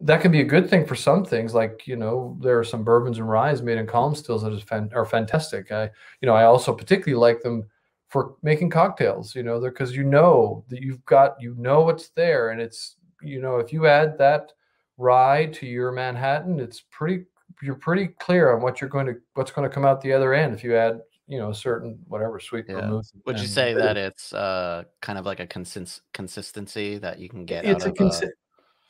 that 0.00 0.20
can 0.20 0.30
be 0.32 0.40
a 0.40 0.44
good 0.44 0.70
thing 0.70 0.86
for 0.86 0.94
some 0.94 1.24
things. 1.24 1.54
Like, 1.54 1.86
you 1.86 1.96
know, 1.96 2.38
there 2.40 2.58
are 2.58 2.64
some 2.64 2.84
bourbons 2.84 3.18
and 3.18 3.28
ryes 3.28 3.62
made 3.62 3.78
in 3.78 3.86
column 3.86 4.14
stills 4.14 4.42
that 4.42 4.60
fan- 4.62 4.90
are 4.94 5.04
fantastic. 5.04 5.72
I, 5.72 5.90
you 6.20 6.26
know, 6.26 6.34
I 6.34 6.44
also 6.44 6.74
particularly 6.74 7.20
like 7.20 7.42
them 7.42 7.64
for 8.08 8.36
making 8.42 8.70
cocktails, 8.70 9.34
you 9.34 9.42
know, 9.42 9.60
because 9.60 9.94
you 9.96 10.04
know 10.04 10.64
that 10.68 10.82
you've 10.82 11.04
got, 11.04 11.40
you 11.40 11.54
know, 11.58 11.82
what's 11.82 12.10
there. 12.10 12.50
And 12.50 12.60
it's, 12.60 12.96
you 13.22 13.40
know, 13.40 13.58
if 13.58 13.72
you 13.72 13.86
add 13.86 14.16
that 14.18 14.52
rye 14.98 15.46
to 15.46 15.66
your 15.66 15.92
Manhattan, 15.92 16.60
it's 16.60 16.80
pretty 16.90 17.24
you're 17.62 17.74
pretty 17.74 18.08
clear 18.08 18.54
on 18.54 18.62
what 18.62 18.80
you're 18.80 18.90
going 18.90 19.06
to 19.06 19.16
what's 19.34 19.50
going 19.50 19.68
to 19.68 19.74
come 19.74 19.84
out 19.84 20.00
the 20.00 20.12
other 20.12 20.32
end 20.34 20.54
if 20.54 20.62
you 20.62 20.76
add 20.76 21.00
you 21.28 21.38
know 21.38 21.50
a 21.50 21.54
certain 21.54 21.98
whatever 22.08 22.40
sweet 22.40 22.66
Yeah. 22.68 22.80
vermouth. 22.80 23.10
Would 23.26 23.40
you 23.40 23.46
say 23.46 23.74
that 23.74 23.96
it's 23.96 24.32
uh, 24.32 24.84
kind 25.00 25.18
of 25.18 25.26
like 25.26 25.40
a 25.40 25.46
consist- 25.46 26.02
consistency 26.14 26.98
that 26.98 27.18
you 27.18 27.28
can 27.28 27.44
get 27.44 27.64
it's 27.64 27.84
a 27.84 27.88
out 27.88 28.00
of? 28.00 28.06
uh, 28.06 28.10
consi- 28.10 28.30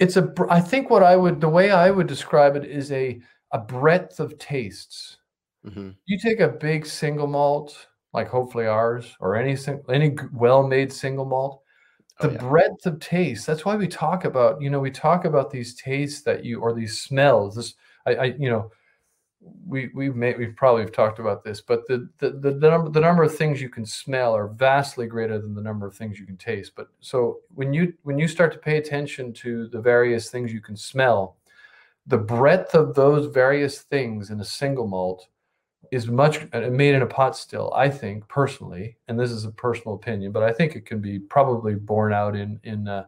it's 0.00 0.16
a 0.16 0.32
I 0.50 0.60
think 0.60 0.90
what 0.90 1.02
I 1.02 1.16
would 1.16 1.40
the 1.40 1.48
way 1.48 1.70
I 1.70 1.90
would 1.90 2.06
describe 2.06 2.56
it 2.56 2.64
is 2.64 2.92
a 2.92 3.20
a 3.52 3.58
breadth 3.58 4.20
of 4.20 4.38
tastes. 4.38 5.18
mhm, 5.64 5.96
You 6.06 6.18
take 6.18 6.40
a 6.40 6.48
big 6.48 6.86
single 6.86 7.26
malt 7.26 7.88
like 8.14 8.28
hopefully 8.28 8.66
ours 8.66 9.16
or 9.20 9.36
any 9.36 9.56
any 9.90 10.16
well-made 10.32 10.92
single 10.92 11.24
malt 11.26 11.62
the 12.20 12.28
Oh, 12.28 12.32
yeah. 12.32 12.38
breadth 12.38 12.86
of 12.86 13.00
taste 13.00 13.46
that's 13.46 13.64
why 13.64 13.76
we 13.76 13.88
talk 13.88 14.24
about 14.24 14.60
you 14.62 14.70
know 14.70 14.80
we 14.80 14.90
talk 14.90 15.24
about 15.26 15.50
these 15.50 15.74
tastes 15.76 16.22
that 16.22 16.44
you 16.44 16.60
or 16.60 16.74
these 16.74 17.00
smells 17.02 17.56
this 17.56 17.74
i, 18.06 18.14
I 18.16 18.24
you 18.38 18.50
know 18.50 18.70
we 19.66 19.90
we've 19.94 20.16
made 20.16 20.38
we've 20.38 20.56
probably 20.56 20.82
have 20.82 20.92
talked 20.92 21.18
about 21.18 21.44
this 21.44 21.60
but 21.60 21.86
the, 21.86 22.08
the 22.18 22.30
the 22.30 22.52
the 22.52 22.70
number 22.70 22.90
the 22.90 23.00
number 23.00 23.22
of 23.22 23.34
things 23.34 23.60
you 23.60 23.68
can 23.68 23.84
smell 23.84 24.34
are 24.34 24.48
vastly 24.48 25.06
greater 25.06 25.38
than 25.38 25.54
the 25.54 25.62
number 25.62 25.86
of 25.86 25.94
things 25.94 26.18
you 26.18 26.26
can 26.26 26.36
taste. 26.36 26.72
But 26.74 26.88
so 27.00 27.38
when 27.54 27.72
you 27.72 27.92
when 28.02 28.18
you 28.18 28.28
start 28.28 28.52
to 28.52 28.58
pay 28.58 28.78
attention 28.78 29.32
to 29.34 29.68
the 29.68 29.80
various 29.80 30.30
things 30.30 30.52
you 30.52 30.60
can 30.60 30.76
smell 30.76 31.38
the 32.08 32.18
breadth 32.18 32.74
of 32.74 32.94
those 32.94 33.26
various 33.26 33.82
things 33.82 34.30
in 34.30 34.40
a 34.40 34.44
single 34.44 34.86
malt 34.86 35.28
is 35.92 36.08
much 36.08 36.46
uh, 36.52 36.60
made 36.70 36.94
in 36.94 37.02
a 37.02 37.06
pot 37.06 37.36
still 37.36 37.72
i 37.74 37.88
think 37.88 38.26
personally 38.28 38.96
and 39.06 39.20
this 39.20 39.30
is 39.30 39.44
a 39.44 39.50
personal 39.52 39.94
opinion 39.94 40.32
but 40.32 40.42
i 40.42 40.52
think 40.52 40.74
it 40.74 40.84
can 40.84 41.00
be 41.00 41.18
probably 41.18 41.74
borne 41.74 42.12
out 42.12 42.34
in 42.34 42.58
in 42.64 42.88
uh, 42.88 43.04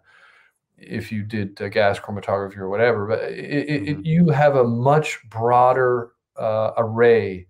if 0.79 1.11
you 1.11 1.23
did 1.23 1.61
uh, 1.61 1.69
gas 1.69 1.99
chromatography 1.99 2.59
or 2.59 2.69
whatever 2.69 3.07
but 3.07 3.21
it, 3.25 3.69
it, 3.69 3.89
it, 3.89 4.07
you 4.07 4.29
have 4.29 4.57
a 4.57 4.65
much 4.65 5.19
broader 5.29 6.13
uh, 6.37 6.73
array 6.79 7.47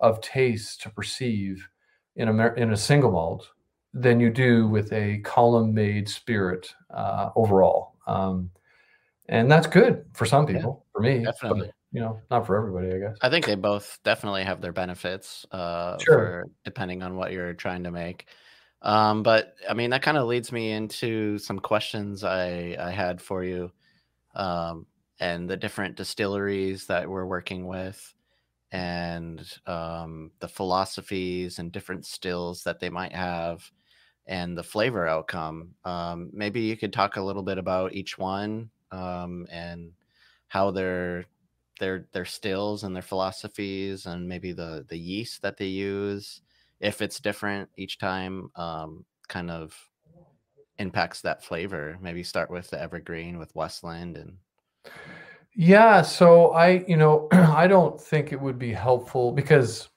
of 0.00 0.20
tastes 0.20 0.76
to 0.78 0.90
perceive 0.90 1.68
in 2.16 2.28
a 2.28 2.54
in 2.54 2.72
a 2.72 2.76
single 2.76 3.10
malt 3.10 3.48
than 3.94 4.20
you 4.20 4.30
do 4.30 4.66
with 4.68 4.92
a 4.92 5.18
column 5.20 5.72
made 5.74 6.08
spirit 6.08 6.74
uh, 6.90 7.30
overall 7.36 7.96
um, 8.06 8.50
and 9.28 9.50
that's 9.50 9.66
good 9.66 10.04
for 10.14 10.24
some 10.26 10.46
Yeah, 10.46 10.54
people 10.54 10.86
for 10.92 11.00
me 11.00 11.20
definitely. 11.24 11.68
but 11.68 11.74
you 11.92 12.00
know 12.00 12.20
not 12.30 12.46
for 12.46 12.56
everybody 12.56 12.92
i 12.94 12.98
guess 12.98 13.16
I 13.22 13.30
think 13.30 13.46
they 13.46 13.54
both 13.54 13.98
definitely 14.02 14.42
have 14.44 14.60
their 14.60 14.72
benefits, 14.72 15.46
uh, 15.52 16.02
Sure. 16.02 16.16
for 16.16 16.46
depending 16.64 17.02
on 17.02 17.16
what 17.16 17.32
you're 17.32 17.54
trying 17.54 17.84
to 17.84 17.90
make. 17.92 18.26
Um, 18.82 19.22
but 19.22 19.54
I 19.68 19.74
mean, 19.74 19.90
that 19.90 20.02
kind 20.02 20.16
of 20.18 20.26
leads 20.26 20.50
me 20.50 20.72
into 20.72 21.38
some 21.38 21.60
questions 21.60 22.24
I 22.24 22.76
I 22.80 22.90
had 22.90 23.22
for 23.22 23.44
you, 23.44 23.70
um, 24.34 24.86
and 25.20 25.48
the 25.48 25.56
different 25.56 25.96
distilleries 25.96 26.86
that 26.88 27.08
we're 27.08 27.26
working 27.26 27.66
with, 27.66 28.14
and 28.72 29.46
um, 29.66 30.32
the 30.40 30.48
philosophies 30.48 31.58
and 31.58 31.72
different 31.72 32.06
stills 32.06 32.64
that 32.64 32.80
they 32.80 32.90
might 32.90 33.14
have, 33.14 33.70
and 34.26 34.56
the 34.56 34.62
flavor 34.62 35.06
outcome. 35.06 35.74
Um, 35.84 36.30
maybe 36.32 36.62
you 36.62 36.76
could 36.76 36.92
talk 36.92 37.16
a 37.16 37.22
little 37.22 37.42
bit 37.42 37.58
about 37.58 37.94
each 37.94 38.18
one, 38.18 38.70
um, 38.90 39.46
and 39.50 39.92
how 40.48 40.70
they're 40.70 41.24
their 41.80 42.06
their 42.12 42.24
stills 42.24 42.84
and 42.84 42.94
their 42.94 43.02
philosophies 43.02 44.06
and 44.06 44.28
maybe 44.28 44.52
the 44.52 44.84
the 44.88 44.98
yeast 44.98 45.42
that 45.42 45.56
they 45.56 45.66
use 45.66 46.42
if 46.80 47.00
it's 47.02 47.18
different 47.18 47.68
each 47.76 47.98
time 47.98 48.50
um 48.56 49.04
kind 49.28 49.50
of 49.50 49.74
impacts 50.78 51.20
that 51.22 51.42
flavor 51.42 51.98
maybe 52.00 52.22
start 52.22 52.50
with 52.50 52.68
the 52.70 52.80
evergreen 52.80 53.38
with 53.38 53.54
westland 53.54 54.16
and 54.16 54.36
Yeah, 55.54 56.02
so 56.02 56.52
I, 56.52 56.84
you 56.88 56.96
know, 56.96 57.28
I 57.32 57.66
don't 57.66 58.00
think 58.00 58.32
it 58.32 58.40
would 58.40 58.58
be 58.58 58.72
helpful 58.72 59.32
because, 59.32 59.88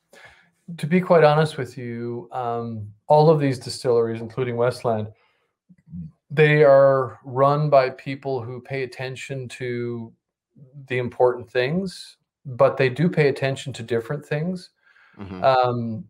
to 0.77 0.87
be 0.87 1.01
quite 1.01 1.23
honest 1.23 1.57
with 1.57 1.77
you, 1.77 2.29
um, 2.31 2.87
all 3.07 3.29
of 3.29 3.39
these 3.39 3.59
distilleries, 3.59 4.21
including 4.21 4.57
Westland, 4.57 5.09
they 6.29 6.63
are 6.63 7.19
run 7.23 7.69
by 7.69 7.89
people 7.91 8.41
who 8.41 8.59
pay 8.61 8.83
attention 8.83 9.47
to 9.47 10.11
the 10.87 10.97
important 10.97 11.49
things, 11.49 12.17
but 12.45 12.77
they 12.77 12.89
do 12.89 13.09
pay 13.09 13.27
attention 13.29 13.71
to 13.73 13.83
different 13.83 14.25
things. 14.25 14.71
Mhm. 15.17 15.43
Um, 15.43 16.05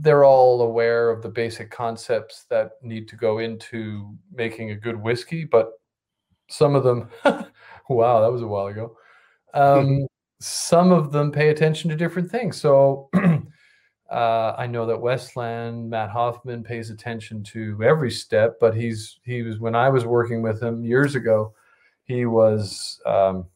they're 0.00 0.24
all 0.24 0.62
aware 0.62 1.10
of 1.10 1.22
the 1.22 1.28
basic 1.28 1.70
concepts 1.70 2.44
that 2.50 2.72
need 2.82 3.08
to 3.08 3.16
go 3.16 3.38
into 3.38 4.16
making 4.32 4.70
a 4.70 4.76
good 4.76 4.96
whiskey, 5.00 5.44
but 5.44 5.72
some 6.48 6.74
of 6.76 6.84
them, 6.84 7.10
wow, 7.88 8.20
that 8.20 8.32
was 8.32 8.42
a 8.42 8.46
while 8.46 8.66
ago. 8.66 8.96
Um, 9.54 10.06
some 10.40 10.92
of 10.92 11.12
them 11.12 11.32
pay 11.32 11.48
attention 11.48 11.90
to 11.90 11.96
different 11.96 12.30
things. 12.30 12.56
So 12.56 13.08
uh, 14.10 14.54
I 14.56 14.66
know 14.66 14.86
that 14.86 15.00
Westland, 15.00 15.90
Matt 15.90 16.10
Hoffman 16.10 16.62
pays 16.62 16.90
attention 16.90 17.42
to 17.44 17.82
every 17.82 18.10
step, 18.10 18.58
but 18.60 18.74
he's 18.74 19.18
he 19.24 19.42
was 19.42 19.58
when 19.58 19.74
I 19.74 19.88
was 19.88 20.04
working 20.04 20.42
with 20.42 20.62
him 20.62 20.84
years 20.84 21.14
ago, 21.14 21.54
he 22.04 22.26
was 22.26 23.00
um, 23.06 23.46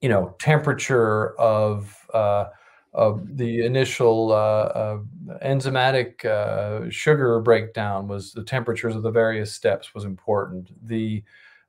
you 0.00 0.08
know 0.08 0.34
temperature 0.38 1.38
of 1.38 1.94
uh, 2.14 2.46
of 2.94 3.36
the 3.36 3.64
initial 3.64 4.32
uh, 4.32 4.34
uh, 4.34 4.98
enzymatic 5.44 6.24
uh, 6.24 6.88
sugar 6.90 7.38
breakdown 7.40 8.08
was 8.08 8.32
the 8.32 8.42
temperatures 8.42 8.96
of 8.96 9.02
the 9.02 9.10
various 9.10 9.52
steps 9.52 9.94
was 9.94 10.04
important. 10.04 10.70
The 10.88 11.22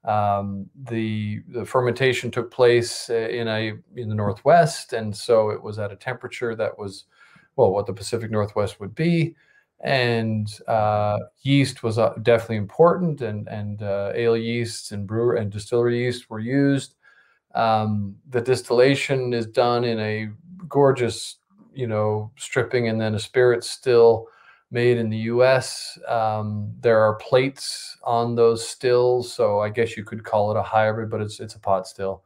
um, 0.06 0.70
the 0.84 1.41
the 1.50 1.66
fermentation 1.66 2.32
took 2.32 2.52
place 2.52 3.10
uh, 3.10 3.14
in 3.14 3.47
a 3.47 3.74
in 3.95 4.10
the 4.10 4.16
northwest, 4.16 4.93
and 4.93 5.16
so 5.16 5.50
it 5.50 5.62
was 5.62 5.80
at 5.80 5.91
a 5.91 5.95
temperature 5.95 6.56
that 6.56 6.78
was 6.78 7.06
well 7.56 7.72
what 7.72 7.86
the 7.86 7.93
Pacific 7.93 8.32
Northwest 8.32 8.80
would 8.80 8.95
be, 8.95 9.36
and 9.82 10.47
uh, 10.68 11.18
yeast 11.41 11.84
was 11.84 11.97
uh, 11.97 12.14
definitely 12.24 12.58
important, 12.58 13.22
and 13.22 13.47
and 13.50 13.82
uh, 13.82 14.12
ale 14.16 14.38
yeasts 14.38 14.91
and 14.91 15.06
brewer 15.06 15.36
and 15.36 15.52
distillery 15.52 16.06
yeast 16.06 16.30
were 16.30 16.39
used. 16.39 16.95
Um, 17.56 18.16
the 18.30 18.41
distillation 18.41 19.34
is 19.34 19.47
done 19.47 19.84
in 19.84 20.00
a 20.00 20.30
gorgeous, 20.68 21.38
you 21.74 21.88
know, 21.88 22.32
stripping 22.38 22.88
and 22.88 23.02
then 23.02 23.16
a 23.16 23.20
spirit 23.20 23.64
still 23.64 24.28
made 24.72 24.97
in 24.97 25.09
the 25.09 25.17
US. 25.17 25.97
Um, 26.07 26.72
there 26.80 27.01
are 27.01 27.15
plates 27.15 27.97
on 28.03 28.36
those 28.36 28.67
stills, 28.67 29.32
so 29.34 29.59
I 29.59 29.70
guess 29.70 29.97
you 29.97 30.03
could 30.03 30.24
call 30.24 30.51
it 30.51 30.57
a 30.57 30.63
hybrid, 30.63 31.09
but 31.09 31.22
it's 31.22 31.39
it's 31.39 31.55
a 31.55 31.59
pot 31.59 31.88
still. 31.88 32.24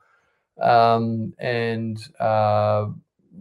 Um, 0.61 1.33
and 1.39 1.97
uh, 2.19 2.87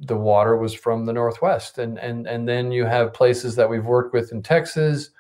the 0.07 0.17
water 0.17 0.57
was 0.57 0.75
from 0.75 1.05
the 1.05 1.13
Northwest, 1.13 1.79
and 1.79 1.99
and 1.99 2.27
and 2.27 2.49
then 2.49 2.73
you 2.73 2.85
have 2.85 3.13
places 3.13 3.57
that 3.57 3.69
we've 3.69 3.85
worked 3.85 4.15
with 4.15 4.33
in 4.33 4.43
Texas 4.43 5.11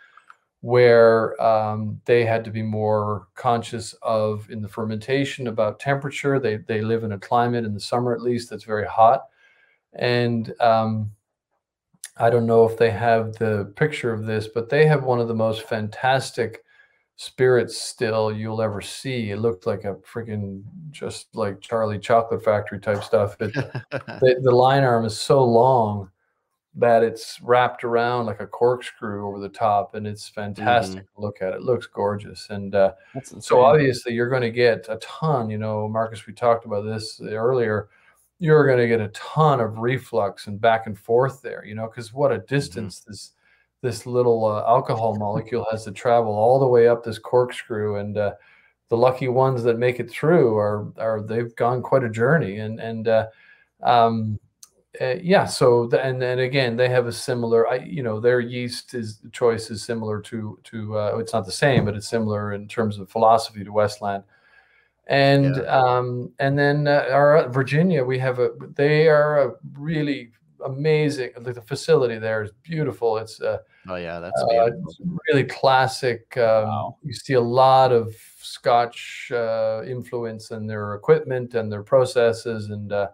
where 0.62 1.40
um, 1.42 2.00
they 2.04 2.24
had 2.24 2.44
to 2.44 2.50
be 2.50 2.62
more 2.62 3.26
conscious 3.34 3.94
of 4.02 4.48
in 4.48 4.62
the 4.62 4.68
fermentation 4.68 5.48
about 5.48 5.80
temperature. 5.80 6.38
They 6.38 6.56
they 6.56 6.80
live 6.80 7.02
in 7.04 7.12
a 7.12 7.18
climate 7.18 7.64
in 7.64 7.74
the 7.74 7.80
summer 7.80 8.14
at 8.14 8.22
least 8.22 8.48
that's 8.48 8.64
very 8.64 8.86
hot, 8.86 9.24
and 9.94 10.54
um, 10.60 11.10
I 12.16 12.30
don't 12.30 12.46
know 12.46 12.68
if 12.68 12.76
they 12.76 12.90
have 12.90 13.34
the 13.34 13.72
picture 13.76 14.12
of 14.12 14.26
this, 14.26 14.48
but 14.48 14.68
they 14.68 14.86
have 14.86 15.04
one 15.04 15.20
of 15.20 15.28
the 15.28 15.34
most 15.34 15.62
fantastic 15.62 16.62
spirits 17.16 17.80
still 17.80 18.32
you'll 18.32 18.60
ever 18.60 18.80
see. 18.80 19.30
It 19.30 19.38
looked 19.38 19.66
like 19.66 19.84
a 19.84 19.94
freaking 19.96 20.62
just 20.90 21.34
like 21.34 21.60
Charlie 21.60 21.98
Chocolate 21.98 22.44
Factory 22.44 22.80
type 22.80 23.02
stuff. 23.02 23.36
It, 23.40 23.54
the, 23.90 24.40
the 24.42 24.50
lyne 24.50 24.84
arm 24.84 25.04
is 25.04 25.18
so 25.18 25.44
long 25.44 26.10
that 26.74 27.02
it's 27.02 27.38
wrapped 27.42 27.84
around 27.84 28.26
like 28.26 28.40
a 28.40 28.46
corkscrew 28.46 29.26
over 29.28 29.38
the 29.38 29.48
top, 29.48 29.94
and 29.94 30.06
it's 30.06 30.28
fantastic 30.28 31.04
to 31.14 31.20
look 31.20 31.42
at. 31.42 31.52
It 31.52 31.62
looks 31.62 31.86
gorgeous, 31.86 32.48
and 32.50 32.74
uh, 32.74 32.92
so 33.22 33.62
obviously 33.62 34.14
you're 34.14 34.30
going 34.30 34.42
to 34.42 34.50
get 34.50 34.86
a 34.88 34.96
ton. 34.96 35.50
You 35.50 35.58
know, 35.58 35.86
Marcus, 35.88 36.26
we 36.26 36.32
talked 36.32 36.64
about 36.64 36.84
this 36.84 37.20
earlier. 37.20 37.88
You're 38.42 38.66
going 38.66 38.78
to 38.78 38.88
get 38.88 39.00
a 39.00 39.08
ton 39.08 39.60
of 39.60 39.78
reflux 39.78 40.48
and 40.48 40.60
back 40.60 40.86
and 40.86 40.98
forth 40.98 41.42
there. 41.42 41.64
You 41.64 41.74
know, 41.74 41.86
because 41.86 42.12
what 42.12 42.32
a 42.32 42.38
distance 42.38 43.00
this 43.00 43.32
this 43.82 44.06
little 44.06 44.44
uh, 44.44 44.64
alcohol 44.66 45.16
molecule 45.16 45.66
has 45.70 45.84
to 45.84 45.92
travel 45.92 46.32
all 46.32 46.58
the 46.58 46.66
way 46.66 46.88
up 46.88 47.04
this 47.04 47.18
corkscrew, 47.18 47.96
and 47.96 48.18
uh, 48.18 48.32
the 48.88 48.96
lucky 48.96 49.28
ones 49.28 49.62
that 49.62 49.78
make 49.78 50.00
it 50.00 50.10
through 50.10 50.56
are 50.56 50.92
are 50.98 51.22
they've 51.22 51.54
gone 51.56 51.82
quite 51.82 52.04
a 52.04 52.10
journey, 52.10 52.58
and 52.58 52.80
and 52.80 53.06
uh, 53.08 53.26
um, 53.82 54.38
uh, 55.00 55.14
yeah 55.22 55.46
so 55.46 55.86
the, 55.86 56.04
and 56.04 56.22
and 56.22 56.40
again 56.40 56.76
they 56.76 56.88
have 56.88 57.06
a 57.06 57.12
similar 57.12 57.66
I, 57.66 57.76
you 57.76 58.02
know 58.02 58.20
their 58.20 58.40
yeast 58.40 58.92
is 58.92 59.20
choice 59.32 59.70
is 59.70 59.82
similar 59.82 60.20
to 60.22 60.58
to 60.64 60.98
uh, 60.98 61.16
it's 61.18 61.32
not 61.32 61.46
the 61.46 61.52
same 61.52 61.86
but 61.86 61.96
it's 61.96 62.08
similar 62.08 62.52
in 62.52 62.68
terms 62.68 62.98
of 62.98 63.08
philosophy 63.08 63.64
to 63.64 63.72
westland 63.72 64.22
and 65.08 65.56
Yeah. 65.56 65.62
um 65.62 66.32
and 66.38 66.58
then 66.58 66.86
uh, 66.86 67.06
our 67.10 67.48
virginia 67.48 68.04
we 68.04 68.18
have 68.18 68.38
a 68.38 68.50
they 68.76 69.08
are 69.08 69.48
a 69.48 69.52
really 69.74 70.30
amazing 70.64 71.30
like 71.40 71.56
the 71.56 71.62
facility 71.62 72.18
there 72.18 72.42
is 72.44 72.52
beautiful 72.62 73.18
it's 73.18 73.40
uh, 73.40 73.58
oh 73.88 73.96
yeah 73.96 74.20
that's 74.20 74.40
uh, 74.42 74.70
really 75.28 75.44
classic. 75.44 76.36
Um, 76.36 76.68
Wow. 76.68 76.96
You 77.02 77.12
see 77.12 77.34
a 77.34 77.40
lot 77.40 77.90
of 77.90 78.14
Scotch 78.38 79.32
uh, 79.34 79.82
influence 79.84 80.52
in 80.52 80.68
their 80.68 80.94
equipment 80.94 81.54
and 81.54 81.70
their 81.72 81.82
processes, 81.82 82.70
and 82.70 82.92
uh, 82.92 83.08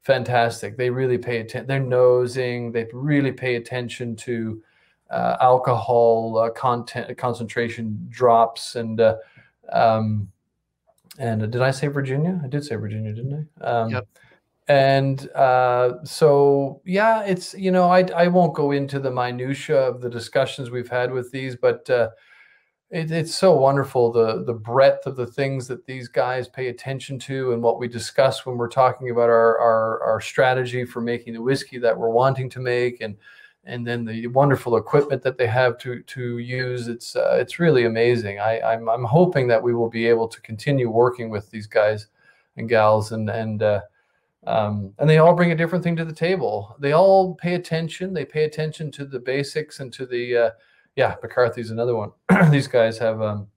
fantastic. 0.00 0.78
They 0.78 0.88
really 0.88 1.18
pay 1.18 1.40
attention. 1.40 1.66
They're 1.66 1.80
nosing. 1.80 2.72
They 2.72 2.86
really 2.94 3.32
pay 3.32 3.56
attention 3.56 4.16
to 4.16 4.62
uh, 5.10 5.36
alcohol 5.42 6.38
uh, 6.38 6.50
content 6.50 7.18
concentration 7.18 8.06
drops 8.08 8.76
and. 8.76 8.98
Uh, 8.98 9.16
um, 9.72 10.28
and 11.18 11.50
did 11.50 11.60
I 11.60 11.70
say 11.70 11.88
Virginia? 11.88 12.40
I 12.42 12.48
did 12.48 12.64
say 12.64 12.76
Virginia, 12.76 13.12
didn't 13.12 13.48
I? 13.60 13.64
Um, 13.64 13.90
Yep. 13.90 14.08
And 14.68 15.30
uh, 15.30 16.04
so, 16.04 16.82
yeah, 16.84 17.22
it's 17.22 17.54
you 17.54 17.70
know, 17.70 17.90
I 17.90 18.02
I 18.14 18.28
won't 18.28 18.54
go 18.54 18.72
into 18.72 19.00
the 19.00 19.10
minutia 19.10 19.78
of 19.78 20.02
the 20.02 20.10
discussions 20.10 20.70
we've 20.70 20.90
had 20.90 21.10
with 21.10 21.30
these, 21.30 21.56
but 21.56 21.88
uh, 21.88 22.10
it, 22.90 23.10
it's 23.10 23.34
so 23.34 23.54
wonderful 23.54 24.12
the 24.12 24.44
the 24.44 24.52
breadth 24.52 25.06
of 25.06 25.16
the 25.16 25.26
things 25.26 25.68
that 25.68 25.86
these 25.86 26.08
guys 26.08 26.48
pay 26.48 26.68
attention 26.68 27.18
to 27.20 27.52
and 27.52 27.62
what 27.62 27.78
we 27.78 27.88
discuss 27.88 28.44
when 28.44 28.56
we're 28.56 28.68
talking 28.68 29.10
about 29.10 29.30
our 29.30 29.58
our, 29.58 30.02
our 30.02 30.20
strategy 30.20 30.84
for 30.84 31.00
making 31.00 31.32
the 31.32 31.42
whiskey 31.42 31.78
that 31.78 31.96
we're 31.96 32.10
wanting 32.10 32.50
to 32.50 32.60
make 32.60 33.00
and 33.00 33.16
and 33.68 33.86
then 33.86 34.04
the 34.04 34.26
wonderful 34.28 34.76
equipment 34.76 35.22
that 35.22 35.36
they 35.36 35.46
have 35.46 35.78
to 35.78 36.00
to 36.02 36.38
use 36.38 36.88
it's 36.88 37.14
uh, 37.14 37.36
it's 37.38 37.58
really 37.58 37.84
amazing. 37.84 38.40
I 38.40 38.60
I'm, 38.60 38.88
I'm 38.88 39.04
hoping 39.04 39.46
that 39.48 39.62
we 39.62 39.74
will 39.74 39.90
be 39.90 40.06
able 40.06 40.26
to 40.26 40.40
continue 40.40 40.90
working 40.90 41.30
with 41.30 41.50
these 41.50 41.66
guys 41.66 42.06
and 42.56 42.68
gals 42.68 43.12
and 43.12 43.28
and 43.28 43.62
uh, 43.62 43.80
um, 44.46 44.94
and 44.98 45.08
they 45.08 45.18
all 45.18 45.34
bring 45.34 45.52
a 45.52 45.56
different 45.56 45.84
thing 45.84 45.96
to 45.96 46.04
the 46.04 46.12
table. 46.12 46.74
They 46.80 46.92
all 46.92 47.34
pay 47.34 47.54
attention. 47.54 48.14
They 48.14 48.24
pay 48.24 48.44
attention 48.44 48.90
to 48.92 49.04
the 49.04 49.20
basics 49.20 49.80
and 49.80 49.92
to 49.92 50.06
the 50.06 50.36
uh, 50.36 50.50
yeah, 50.96 51.14
McCarthy's 51.22 51.70
another 51.70 51.94
one. 51.94 52.10
These 52.50 52.68
guys 52.68 52.98
have 52.98 53.20
um, 53.20 53.48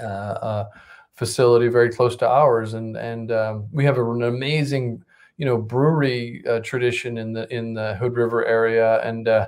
uh, 0.00 0.04
a 0.04 0.68
facility 1.12 1.68
very 1.68 1.90
close 1.90 2.16
to 2.16 2.28
ours, 2.28 2.72
and 2.74 2.96
and 2.96 3.30
um, 3.30 3.68
we 3.72 3.84
have 3.84 3.98
an 3.98 4.22
amazing 4.22 5.04
you 5.38 5.46
know 5.46 5.56
brewery 5.56 6.42
uh, 6.46 6.60
tradition 6.60 7.16
in 7.16 7.32
the 7.32 7.52
in 7.54 7.72
the 7.72 7.94
Hood 7.94 8.16
River 8.16 8.44
area, 8.44 9.00
and 9.02 9.26
uh, 9.26 9.46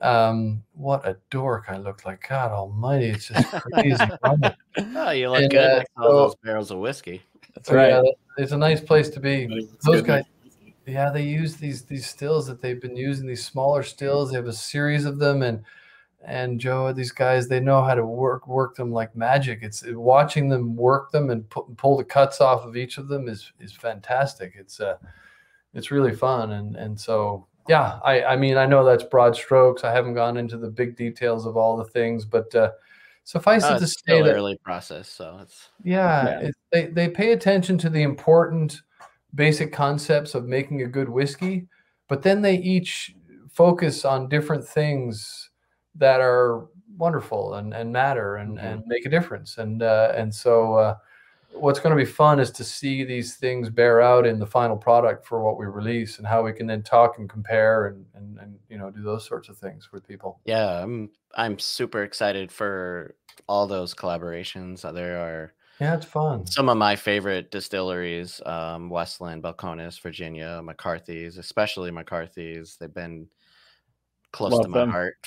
um, 0.00 0.62
what 0.72 1.06
a 1.06 1.18
dork 1.30 1.66
I 1.68 1.76
look 1.76 2.06
like! 2.06 2.26
God 2.26 2.52
Almighty, 2.52 3.06
it's 3.06 3.28
just 3.28 3.50
crazy. 3.50 4.04
oh, 4.24 5.10
you 5.10 5.30
look 5.30 5.42
and, 5.42 5.50
good 5.50 5.70
uh, 5.70 5.76
next 5.78 5.90
all 5.98 6.04
so, 6.04 6.16
those 6.16 6.34
barrels 6.36 6.70
of 6.70 6.78
whiskey. 6.78 7.22
That's 7.54 7.70
right. 7.70 7.88
Yeah, 7.88 8.02
it's 8.38 8.52
a 8.52 8.56
nice 8.56 8.80
place 8.80 9.10
to 9.10 9.20
be. 9.20 9.68
Those 9.82 10.02
guys. 10.02 10.24
Yeah, 10.86 11.10
they 11.10 11.24
use 11.24 11.56
these 11.56 11.82
these 11.82 12.06
stills 12.06 12.46
that 12.46 12.62
they've 12.62 12.80
been 12.80 12.96
using 12.96 13.26
these 13.26 13.44
smaller 13.44 13.82
stills. 13.82 14.30
They 14.30 14.36
have 14.36 14.46
a 14.46 14.52
series 14.52 15.04
of 15.04 15.18
them, 15.18 15.42
and 15.42 15.64
and 16.26 16.58
Joe, 16.58 16.92
these 16.92 17.12
guys, 17.12 17.46
they 17.46 17.60
know 17.60 17.82
how 17.82 17.94
to 17.94 18.04
work 18.04 18.48
work 18.48 18.74
them 18.74 18.90
like 18.90 19.14
magic. 19.14 19.60
It's 19.62 19.84
watching 19.86 20.48
them 20.48 20.74
work 20.74 21.12
them 21.12 21.30
and 21.30 21.48
pu- 21.48 21.72
pull 21.76 21.96
the 21.96 22.04
cuts 22.04 22.40
off 22.40 22.64
of 22.64 22.76
each 22.76 22.98
of 22.98 23.06
them 23.06 23.28
is 23.28 23.52
is 23.60 23.72
fantastic. 23.72 24.54
It's 24.58 24.80
uh, 24.80 24.96
it's 25.72 25.92
really 25.92 26.14
fun, 26.14 26.50
and 26.50 26.74
and 26.74 26.98
so 26.98 27.46
yeah, 27.68 28.00
I 28.04 28.24
I 28.24 28.36
mean 28.36 28.56
I 28.56 28.66
know 28.66 28.84
that's 28.84 29.04
broad 29.04 29.36
strokes. 29.36 29.84
I 29.84 29.92
haven't 29.92 30.14
gone 30.14 30.36
into 30.36 30.58
the 30.58 30.68
big 30.68 30.96
details 30.96 31.46
of 31.46 31.56
all 31.56 31.76
the 31.76 31.84
things, 31.84 32.24
but 32.24 32.52
uh, 32.56 32.72
suffice 33.22 33.62
oh, 33.64 33.76
it 33.76 33.78
to 33.78 33.86
say 33.86 34.20
that 34.20 34.34
early 34.34 34.58
process. 34.64 35.08
So 35.08 35.38
it's 35.40 35.68
yeah, 35.84 36.24
yeah. 36.24 36.40
It, 36.40 36.54
they 36.72 36.86
they 36.86 37.08
pay 37.08 37.32
attention 37.34 37.78
to 37.78 37.88
the 37.88 38.02
important 38.02 38.82
basic 39.36 39.72
concepts 39.72 40.34
of 40.34 40.46
making 40.46 40.82
a 40.82 40.88
good 40.88 41.08
whiskey, 41.08 41.68
but 42.08 42.24
then 42.24 42.42
they 42.42 42.56
each 42.56 43.14
focus 43.48 44.04
on 44.04 44.28
different 44.28 44.66
things 44.66 45.45
that 45.98 46.20
are 46.20 46.66
wonderful 46.96 47.54
and, 47.54 47.74
and 47.74 47.92
matter 47.92 48.36
and, 48.36 48.56
mm-hmm. 48.56 48.66
and 48.66 48.86
make 48.86 49.06
a 49.06 49.08
difference. 49.08 49.58
And 49.58 49.82
uh, 49.82 50.12
and 50.14 50.34
so 50.34 50.74
uh, 50.74 50.96
what's 51.52 51.80
going 51.80 51.96
to 51.96 52.02
be 52.02 52.10
fun 52.10 52.40
is 52.40 52.50
to 52.52 52.64
see 52.64 53.04
these 53.04 53.36
things 53.36 53.70
bear 53.70 54.00
out 54.00 54.26
in 54.26 54.38
the 54.38 54.46
final 54.46 54.76
product 54.76 55.26
for 55.26 55.42
what 55.42 55.58
we 55.58 55.66
release 55.66 56.18
and 56.18 56.26
how 56.26 56.42
we 56.42 56.52
can 56.52 56.66
then 56.66 56.82
talk 56.82 57.18
and 57.18 57.28
compare 57.28 57.86
and, 57.86 58.04
and, 58.14 58.38
and 58.38 58.58
you 58.68 58.78
know 58.78 58.90
do 58.90 59.02
those 59.02 59.26
sorts 59.26 59.48
of 59.48 59.56
things 59.58 59.90
with 59.92 60.06
people. 60.06 60.40
Yeah, 60.44 60.82
I'm 60.82 61.10
I'm 61.34 61.58
super 61.58 62.02
excited 62.02 62.50
for 62.50 63.14
all 63.48 63.66
those 63.66 63.94
collaborations. 63.94 64.84
Uh, 64.84 64.92
there 64.92 65.18
are 65.18 65.52
yeah, 65.80 65.94
it's 65.94 66.06
fun. 66.06 66.46
Some 66.46 66.70
of 66.70 66.78
my 66.78 66.96
favorite 66.96 67.50
distilleries, 67.50 68.40
um, 68.46 68.88
Westland, 68.88 69.42
Balcones, 69.42 70.00
Virginia, 70.00 70.62
McCarthy's, 70.64 71.36
especially 71.36 71.90
McCarthy's. 71.90 72.78
They've 72.80 72.92
been 72.92 73.28
close 74.32 74.52
Love 74.52 74.62
to 74.62 74.68
my 74.68 74.78
them. 74.78 74.90
heart 74.90 75.16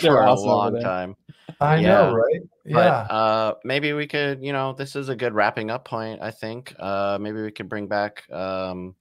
for 0.00 0.22
a 0.22 0.34
long 0.34 0.80
time. 0.80 1.16
I 1.60 1.76
yeah. 1.76 1.88
know, 1.88 2.14
right? 2.14 2.40
Yeah. 2.64 2.74
But, 2.74 3.14
uh, 3.14 3.54
maybe 3.64 3.92
we 3.92 4.06
could, 4.06 4.42
you 4.42 4.52
know, 4.52 4.72
this 4.72 4.96
is 4.96 5.08
a 5.08 5.16
good 5.16 5.34
wrapping 5.34 5.70
up 5.70 5.84
point. 5.84 6.22
I 6.22 6.30
think 6.30 6.74
uh, 6.78 7.18
maybe 7.20 7.42
we 7.42 7.50
could 7.50 7.68
bring 7.68 7.86
back 7.86 8.30
um, 8.30 8.94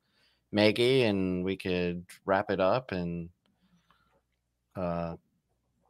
Maggie 0.52 1.04
and 1.04 1.44
we 1.44 1.56
could 1.56 2.06
wrap 2.26 2.52
it 2.52 2.60
up 2.60 2.92
and 2.92 3.30
uh, 4.76 5.16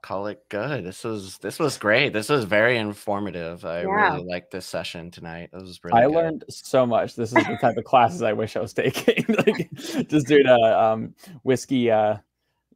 call 0.02 0.28
it 0.28 0.44
good. 0.50 0.86
This 0.86 1.04
was 1.04 1.38
this 1.40 1.60
was 1.60 1.78
great. 1.78 2.14
This 2.14 2.30
was 2.30 2.46
very 2.46 2.78
informative. 2.78 3.66
I 3.66 3.82
yeah. 3.82 4.14
really 4.14 4.26
liked 4.26 4.52
this 4.52 4.66
session 4.66 5.12
tonight. 5.12 5.50
It 5.54 5.62
was 5.62 5.80
really. 5.84 6.02
I 6.02 6.06
good. 6.06 6.16
learned 6.16 6.46
so 6.50 6.86
much. 6.86 7.16
This 7.16 7.30
is 7.30 7.46
the 7.46 7.58
type 7.62 7.78
of 7.78 7.84
classes 7.86 8.22
I 8.22 8.34
wish 8.34 8.56
I 8.56 8.60
was 8.60 8.74
taking. 8.74 9.26
like 9.46 9.72
just 10.08 10.28
doing 10.28 10.48
a 10.48 10.56
um, 10.56 11.16
whiskey. 11.44 11.92
Uh, 11.92 12.18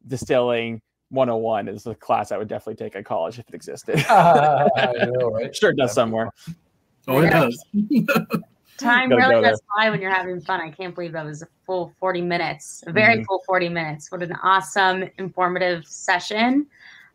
distilling 0.07 0.81
101 1.09 1.67
is 1.67 1.85
a 1.85 1.95
class 1.95 2.31
I 2.31 2.37
would 2.37 2.47
definitely 2.47 2.83
take 2.83 2.95
at 2.95 3.05
college 3.05 3.39
if 3.39 3.47
it 3.47 3.53
existed. 3.53 4.03
I 4.09 4.67
know, 5.05 5.31
right? 5.31 5.55
sure 5.55 5.71
it 5.71 5.77
does 5.77 5.93
somewhere. 5.93 6.29
Oh, 7.07 7.19
it 7.19 7.29
does. 7.29 7.65
Time 8.79 9.11
really 9.11 9.41
does 9.41 9.61
fly 9.73 9.89
when 9.91 10.01
you're 10.01 10.11
having 10.11 10.41
fun. 10.41 10.59
I 10.59 10.71
can't 10.71 10.95
believe 10.95 11.11
that 11.11 11.23
was 11.23 11.43
a 11.43 11.47
full 11.65 11.93
40 11.99 12.21
minutes, 12.21 12.83
a 12.87 12.91
very 12.91 13.17
mm-hmm. 13.17 13.25
full 13.25 13.43
40 13.45 13.69
minutes. 13.69 14.11
What 14.11 14.23
an 14.23 14.33
awesome, 14.43 15.07
informative 15.19 15.85
session. 15.85 16.65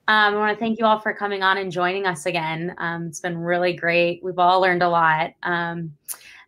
Um, 0.06 0.34
I 0.34 0.36
want 0.38 0.56
to 0.56 0.58
thank 0.58 0.78
you 0.78 0.86
all 0.86 1.00
for 1.00 1.12
coming 1.12 1.42
on 1.42 1.58
and 1.58 1.70
joining 1.70 2.06
us 2.06 2.26
again. 2.26 2.74
Um, 2.78 3.08
it's 3.08 3.20
been 3.20 3.36
really 3.36 3.74
great. 3.74 4.22
We've 4.22 4.38
all 4.38 4.60
learned 4.60 4.82
a 4.82 4.88
lot. 4.88 5.32
Um, 5.42 5.92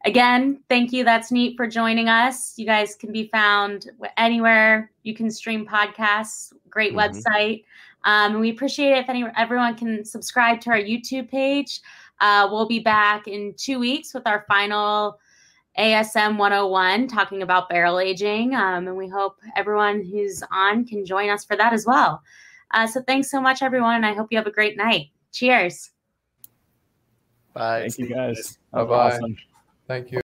Again, 0.04 0.60
thank 0.68 0.92
you. 0.92 1.04
That's 1.04 1.30
neat 1.30 1.56
for 1.56 1.66
joining 1.66 2.08
us. 2.08 2.54
You 2.56 2.64
guys 2.64 2.94
can 2.94 3.12
be 3.12 3.28
found 3.28 3.90
anywhere 4.16 4.90
you 5.02 5.14
can 5.14 5.30
stream 5.30 5.66
podcasts. 5.66 6.52
Great 6.70 6.94
mm-hmm. 6.94 7.18
website. 7.18 7.64
Um, 8.04 8.40
we 8.40 8.50
appreciate 8.50 8.92
it 8.92 8.98
if 8.98 9.08
any, 9.10 9.24
everyone 9.36 9.76
can 9.76 10.04
subscribe 10.04 10.60
to 10.62 10.70
our 10.70 10.78
YouTube 10.78 11.30
page. 11.30 11.80
Uh, 12.20 12.48
we'll 12.50 12.66
be 12.66 12.80
back 12.80 13.28
in 13.28 13.54
two 13.56 13.78
weeks 13.78 14.14
with 14.14 14.26
our 14.26 14.44
final 14.48 15.18
ASM 15.78 16.38
101 16.38 17.06
talking 17.08 17.42
about 17.42 17.68
barrel 17.68 17.98
aging. 17.98 18.54
Um, 18.54 18.88
and 18.88 18.96
we 18.96 19.08
hope 19.08 19.36
everyone 19.56 20.02
who's 20.02 20.42
on 20.50 20.86
can 20.86 21.04
join 21.04 21.28
us 21.28 21.44
for 21.44 21.56
that 21.56 21.72
as 21.72 21.86
well. 21.86 22.22
Uh, 22.72 22.86
so 22.86 23.02
thanks 23.02 23.30
so 23.30 23.40
much, 23.40 23.62
everyone. 23.62 23.96
And 23.96 24.06
I 24.06 24.14
hope 24.14 24.28
you 24.30 24.38
have 24.38 24.46
a 24.46 24.52
great 24.52 24.76
night. 24.76 25.08
Cheers. 25.32 25.90
Bye. 27.52 27.80
Thank 27.80 27.98
you 27.98 28.14
guys. 28.14 28.58
Bye 28.72 28.84
bye. 28.84 29.18
Thank 29.90 30.12
you. 30.12 30.19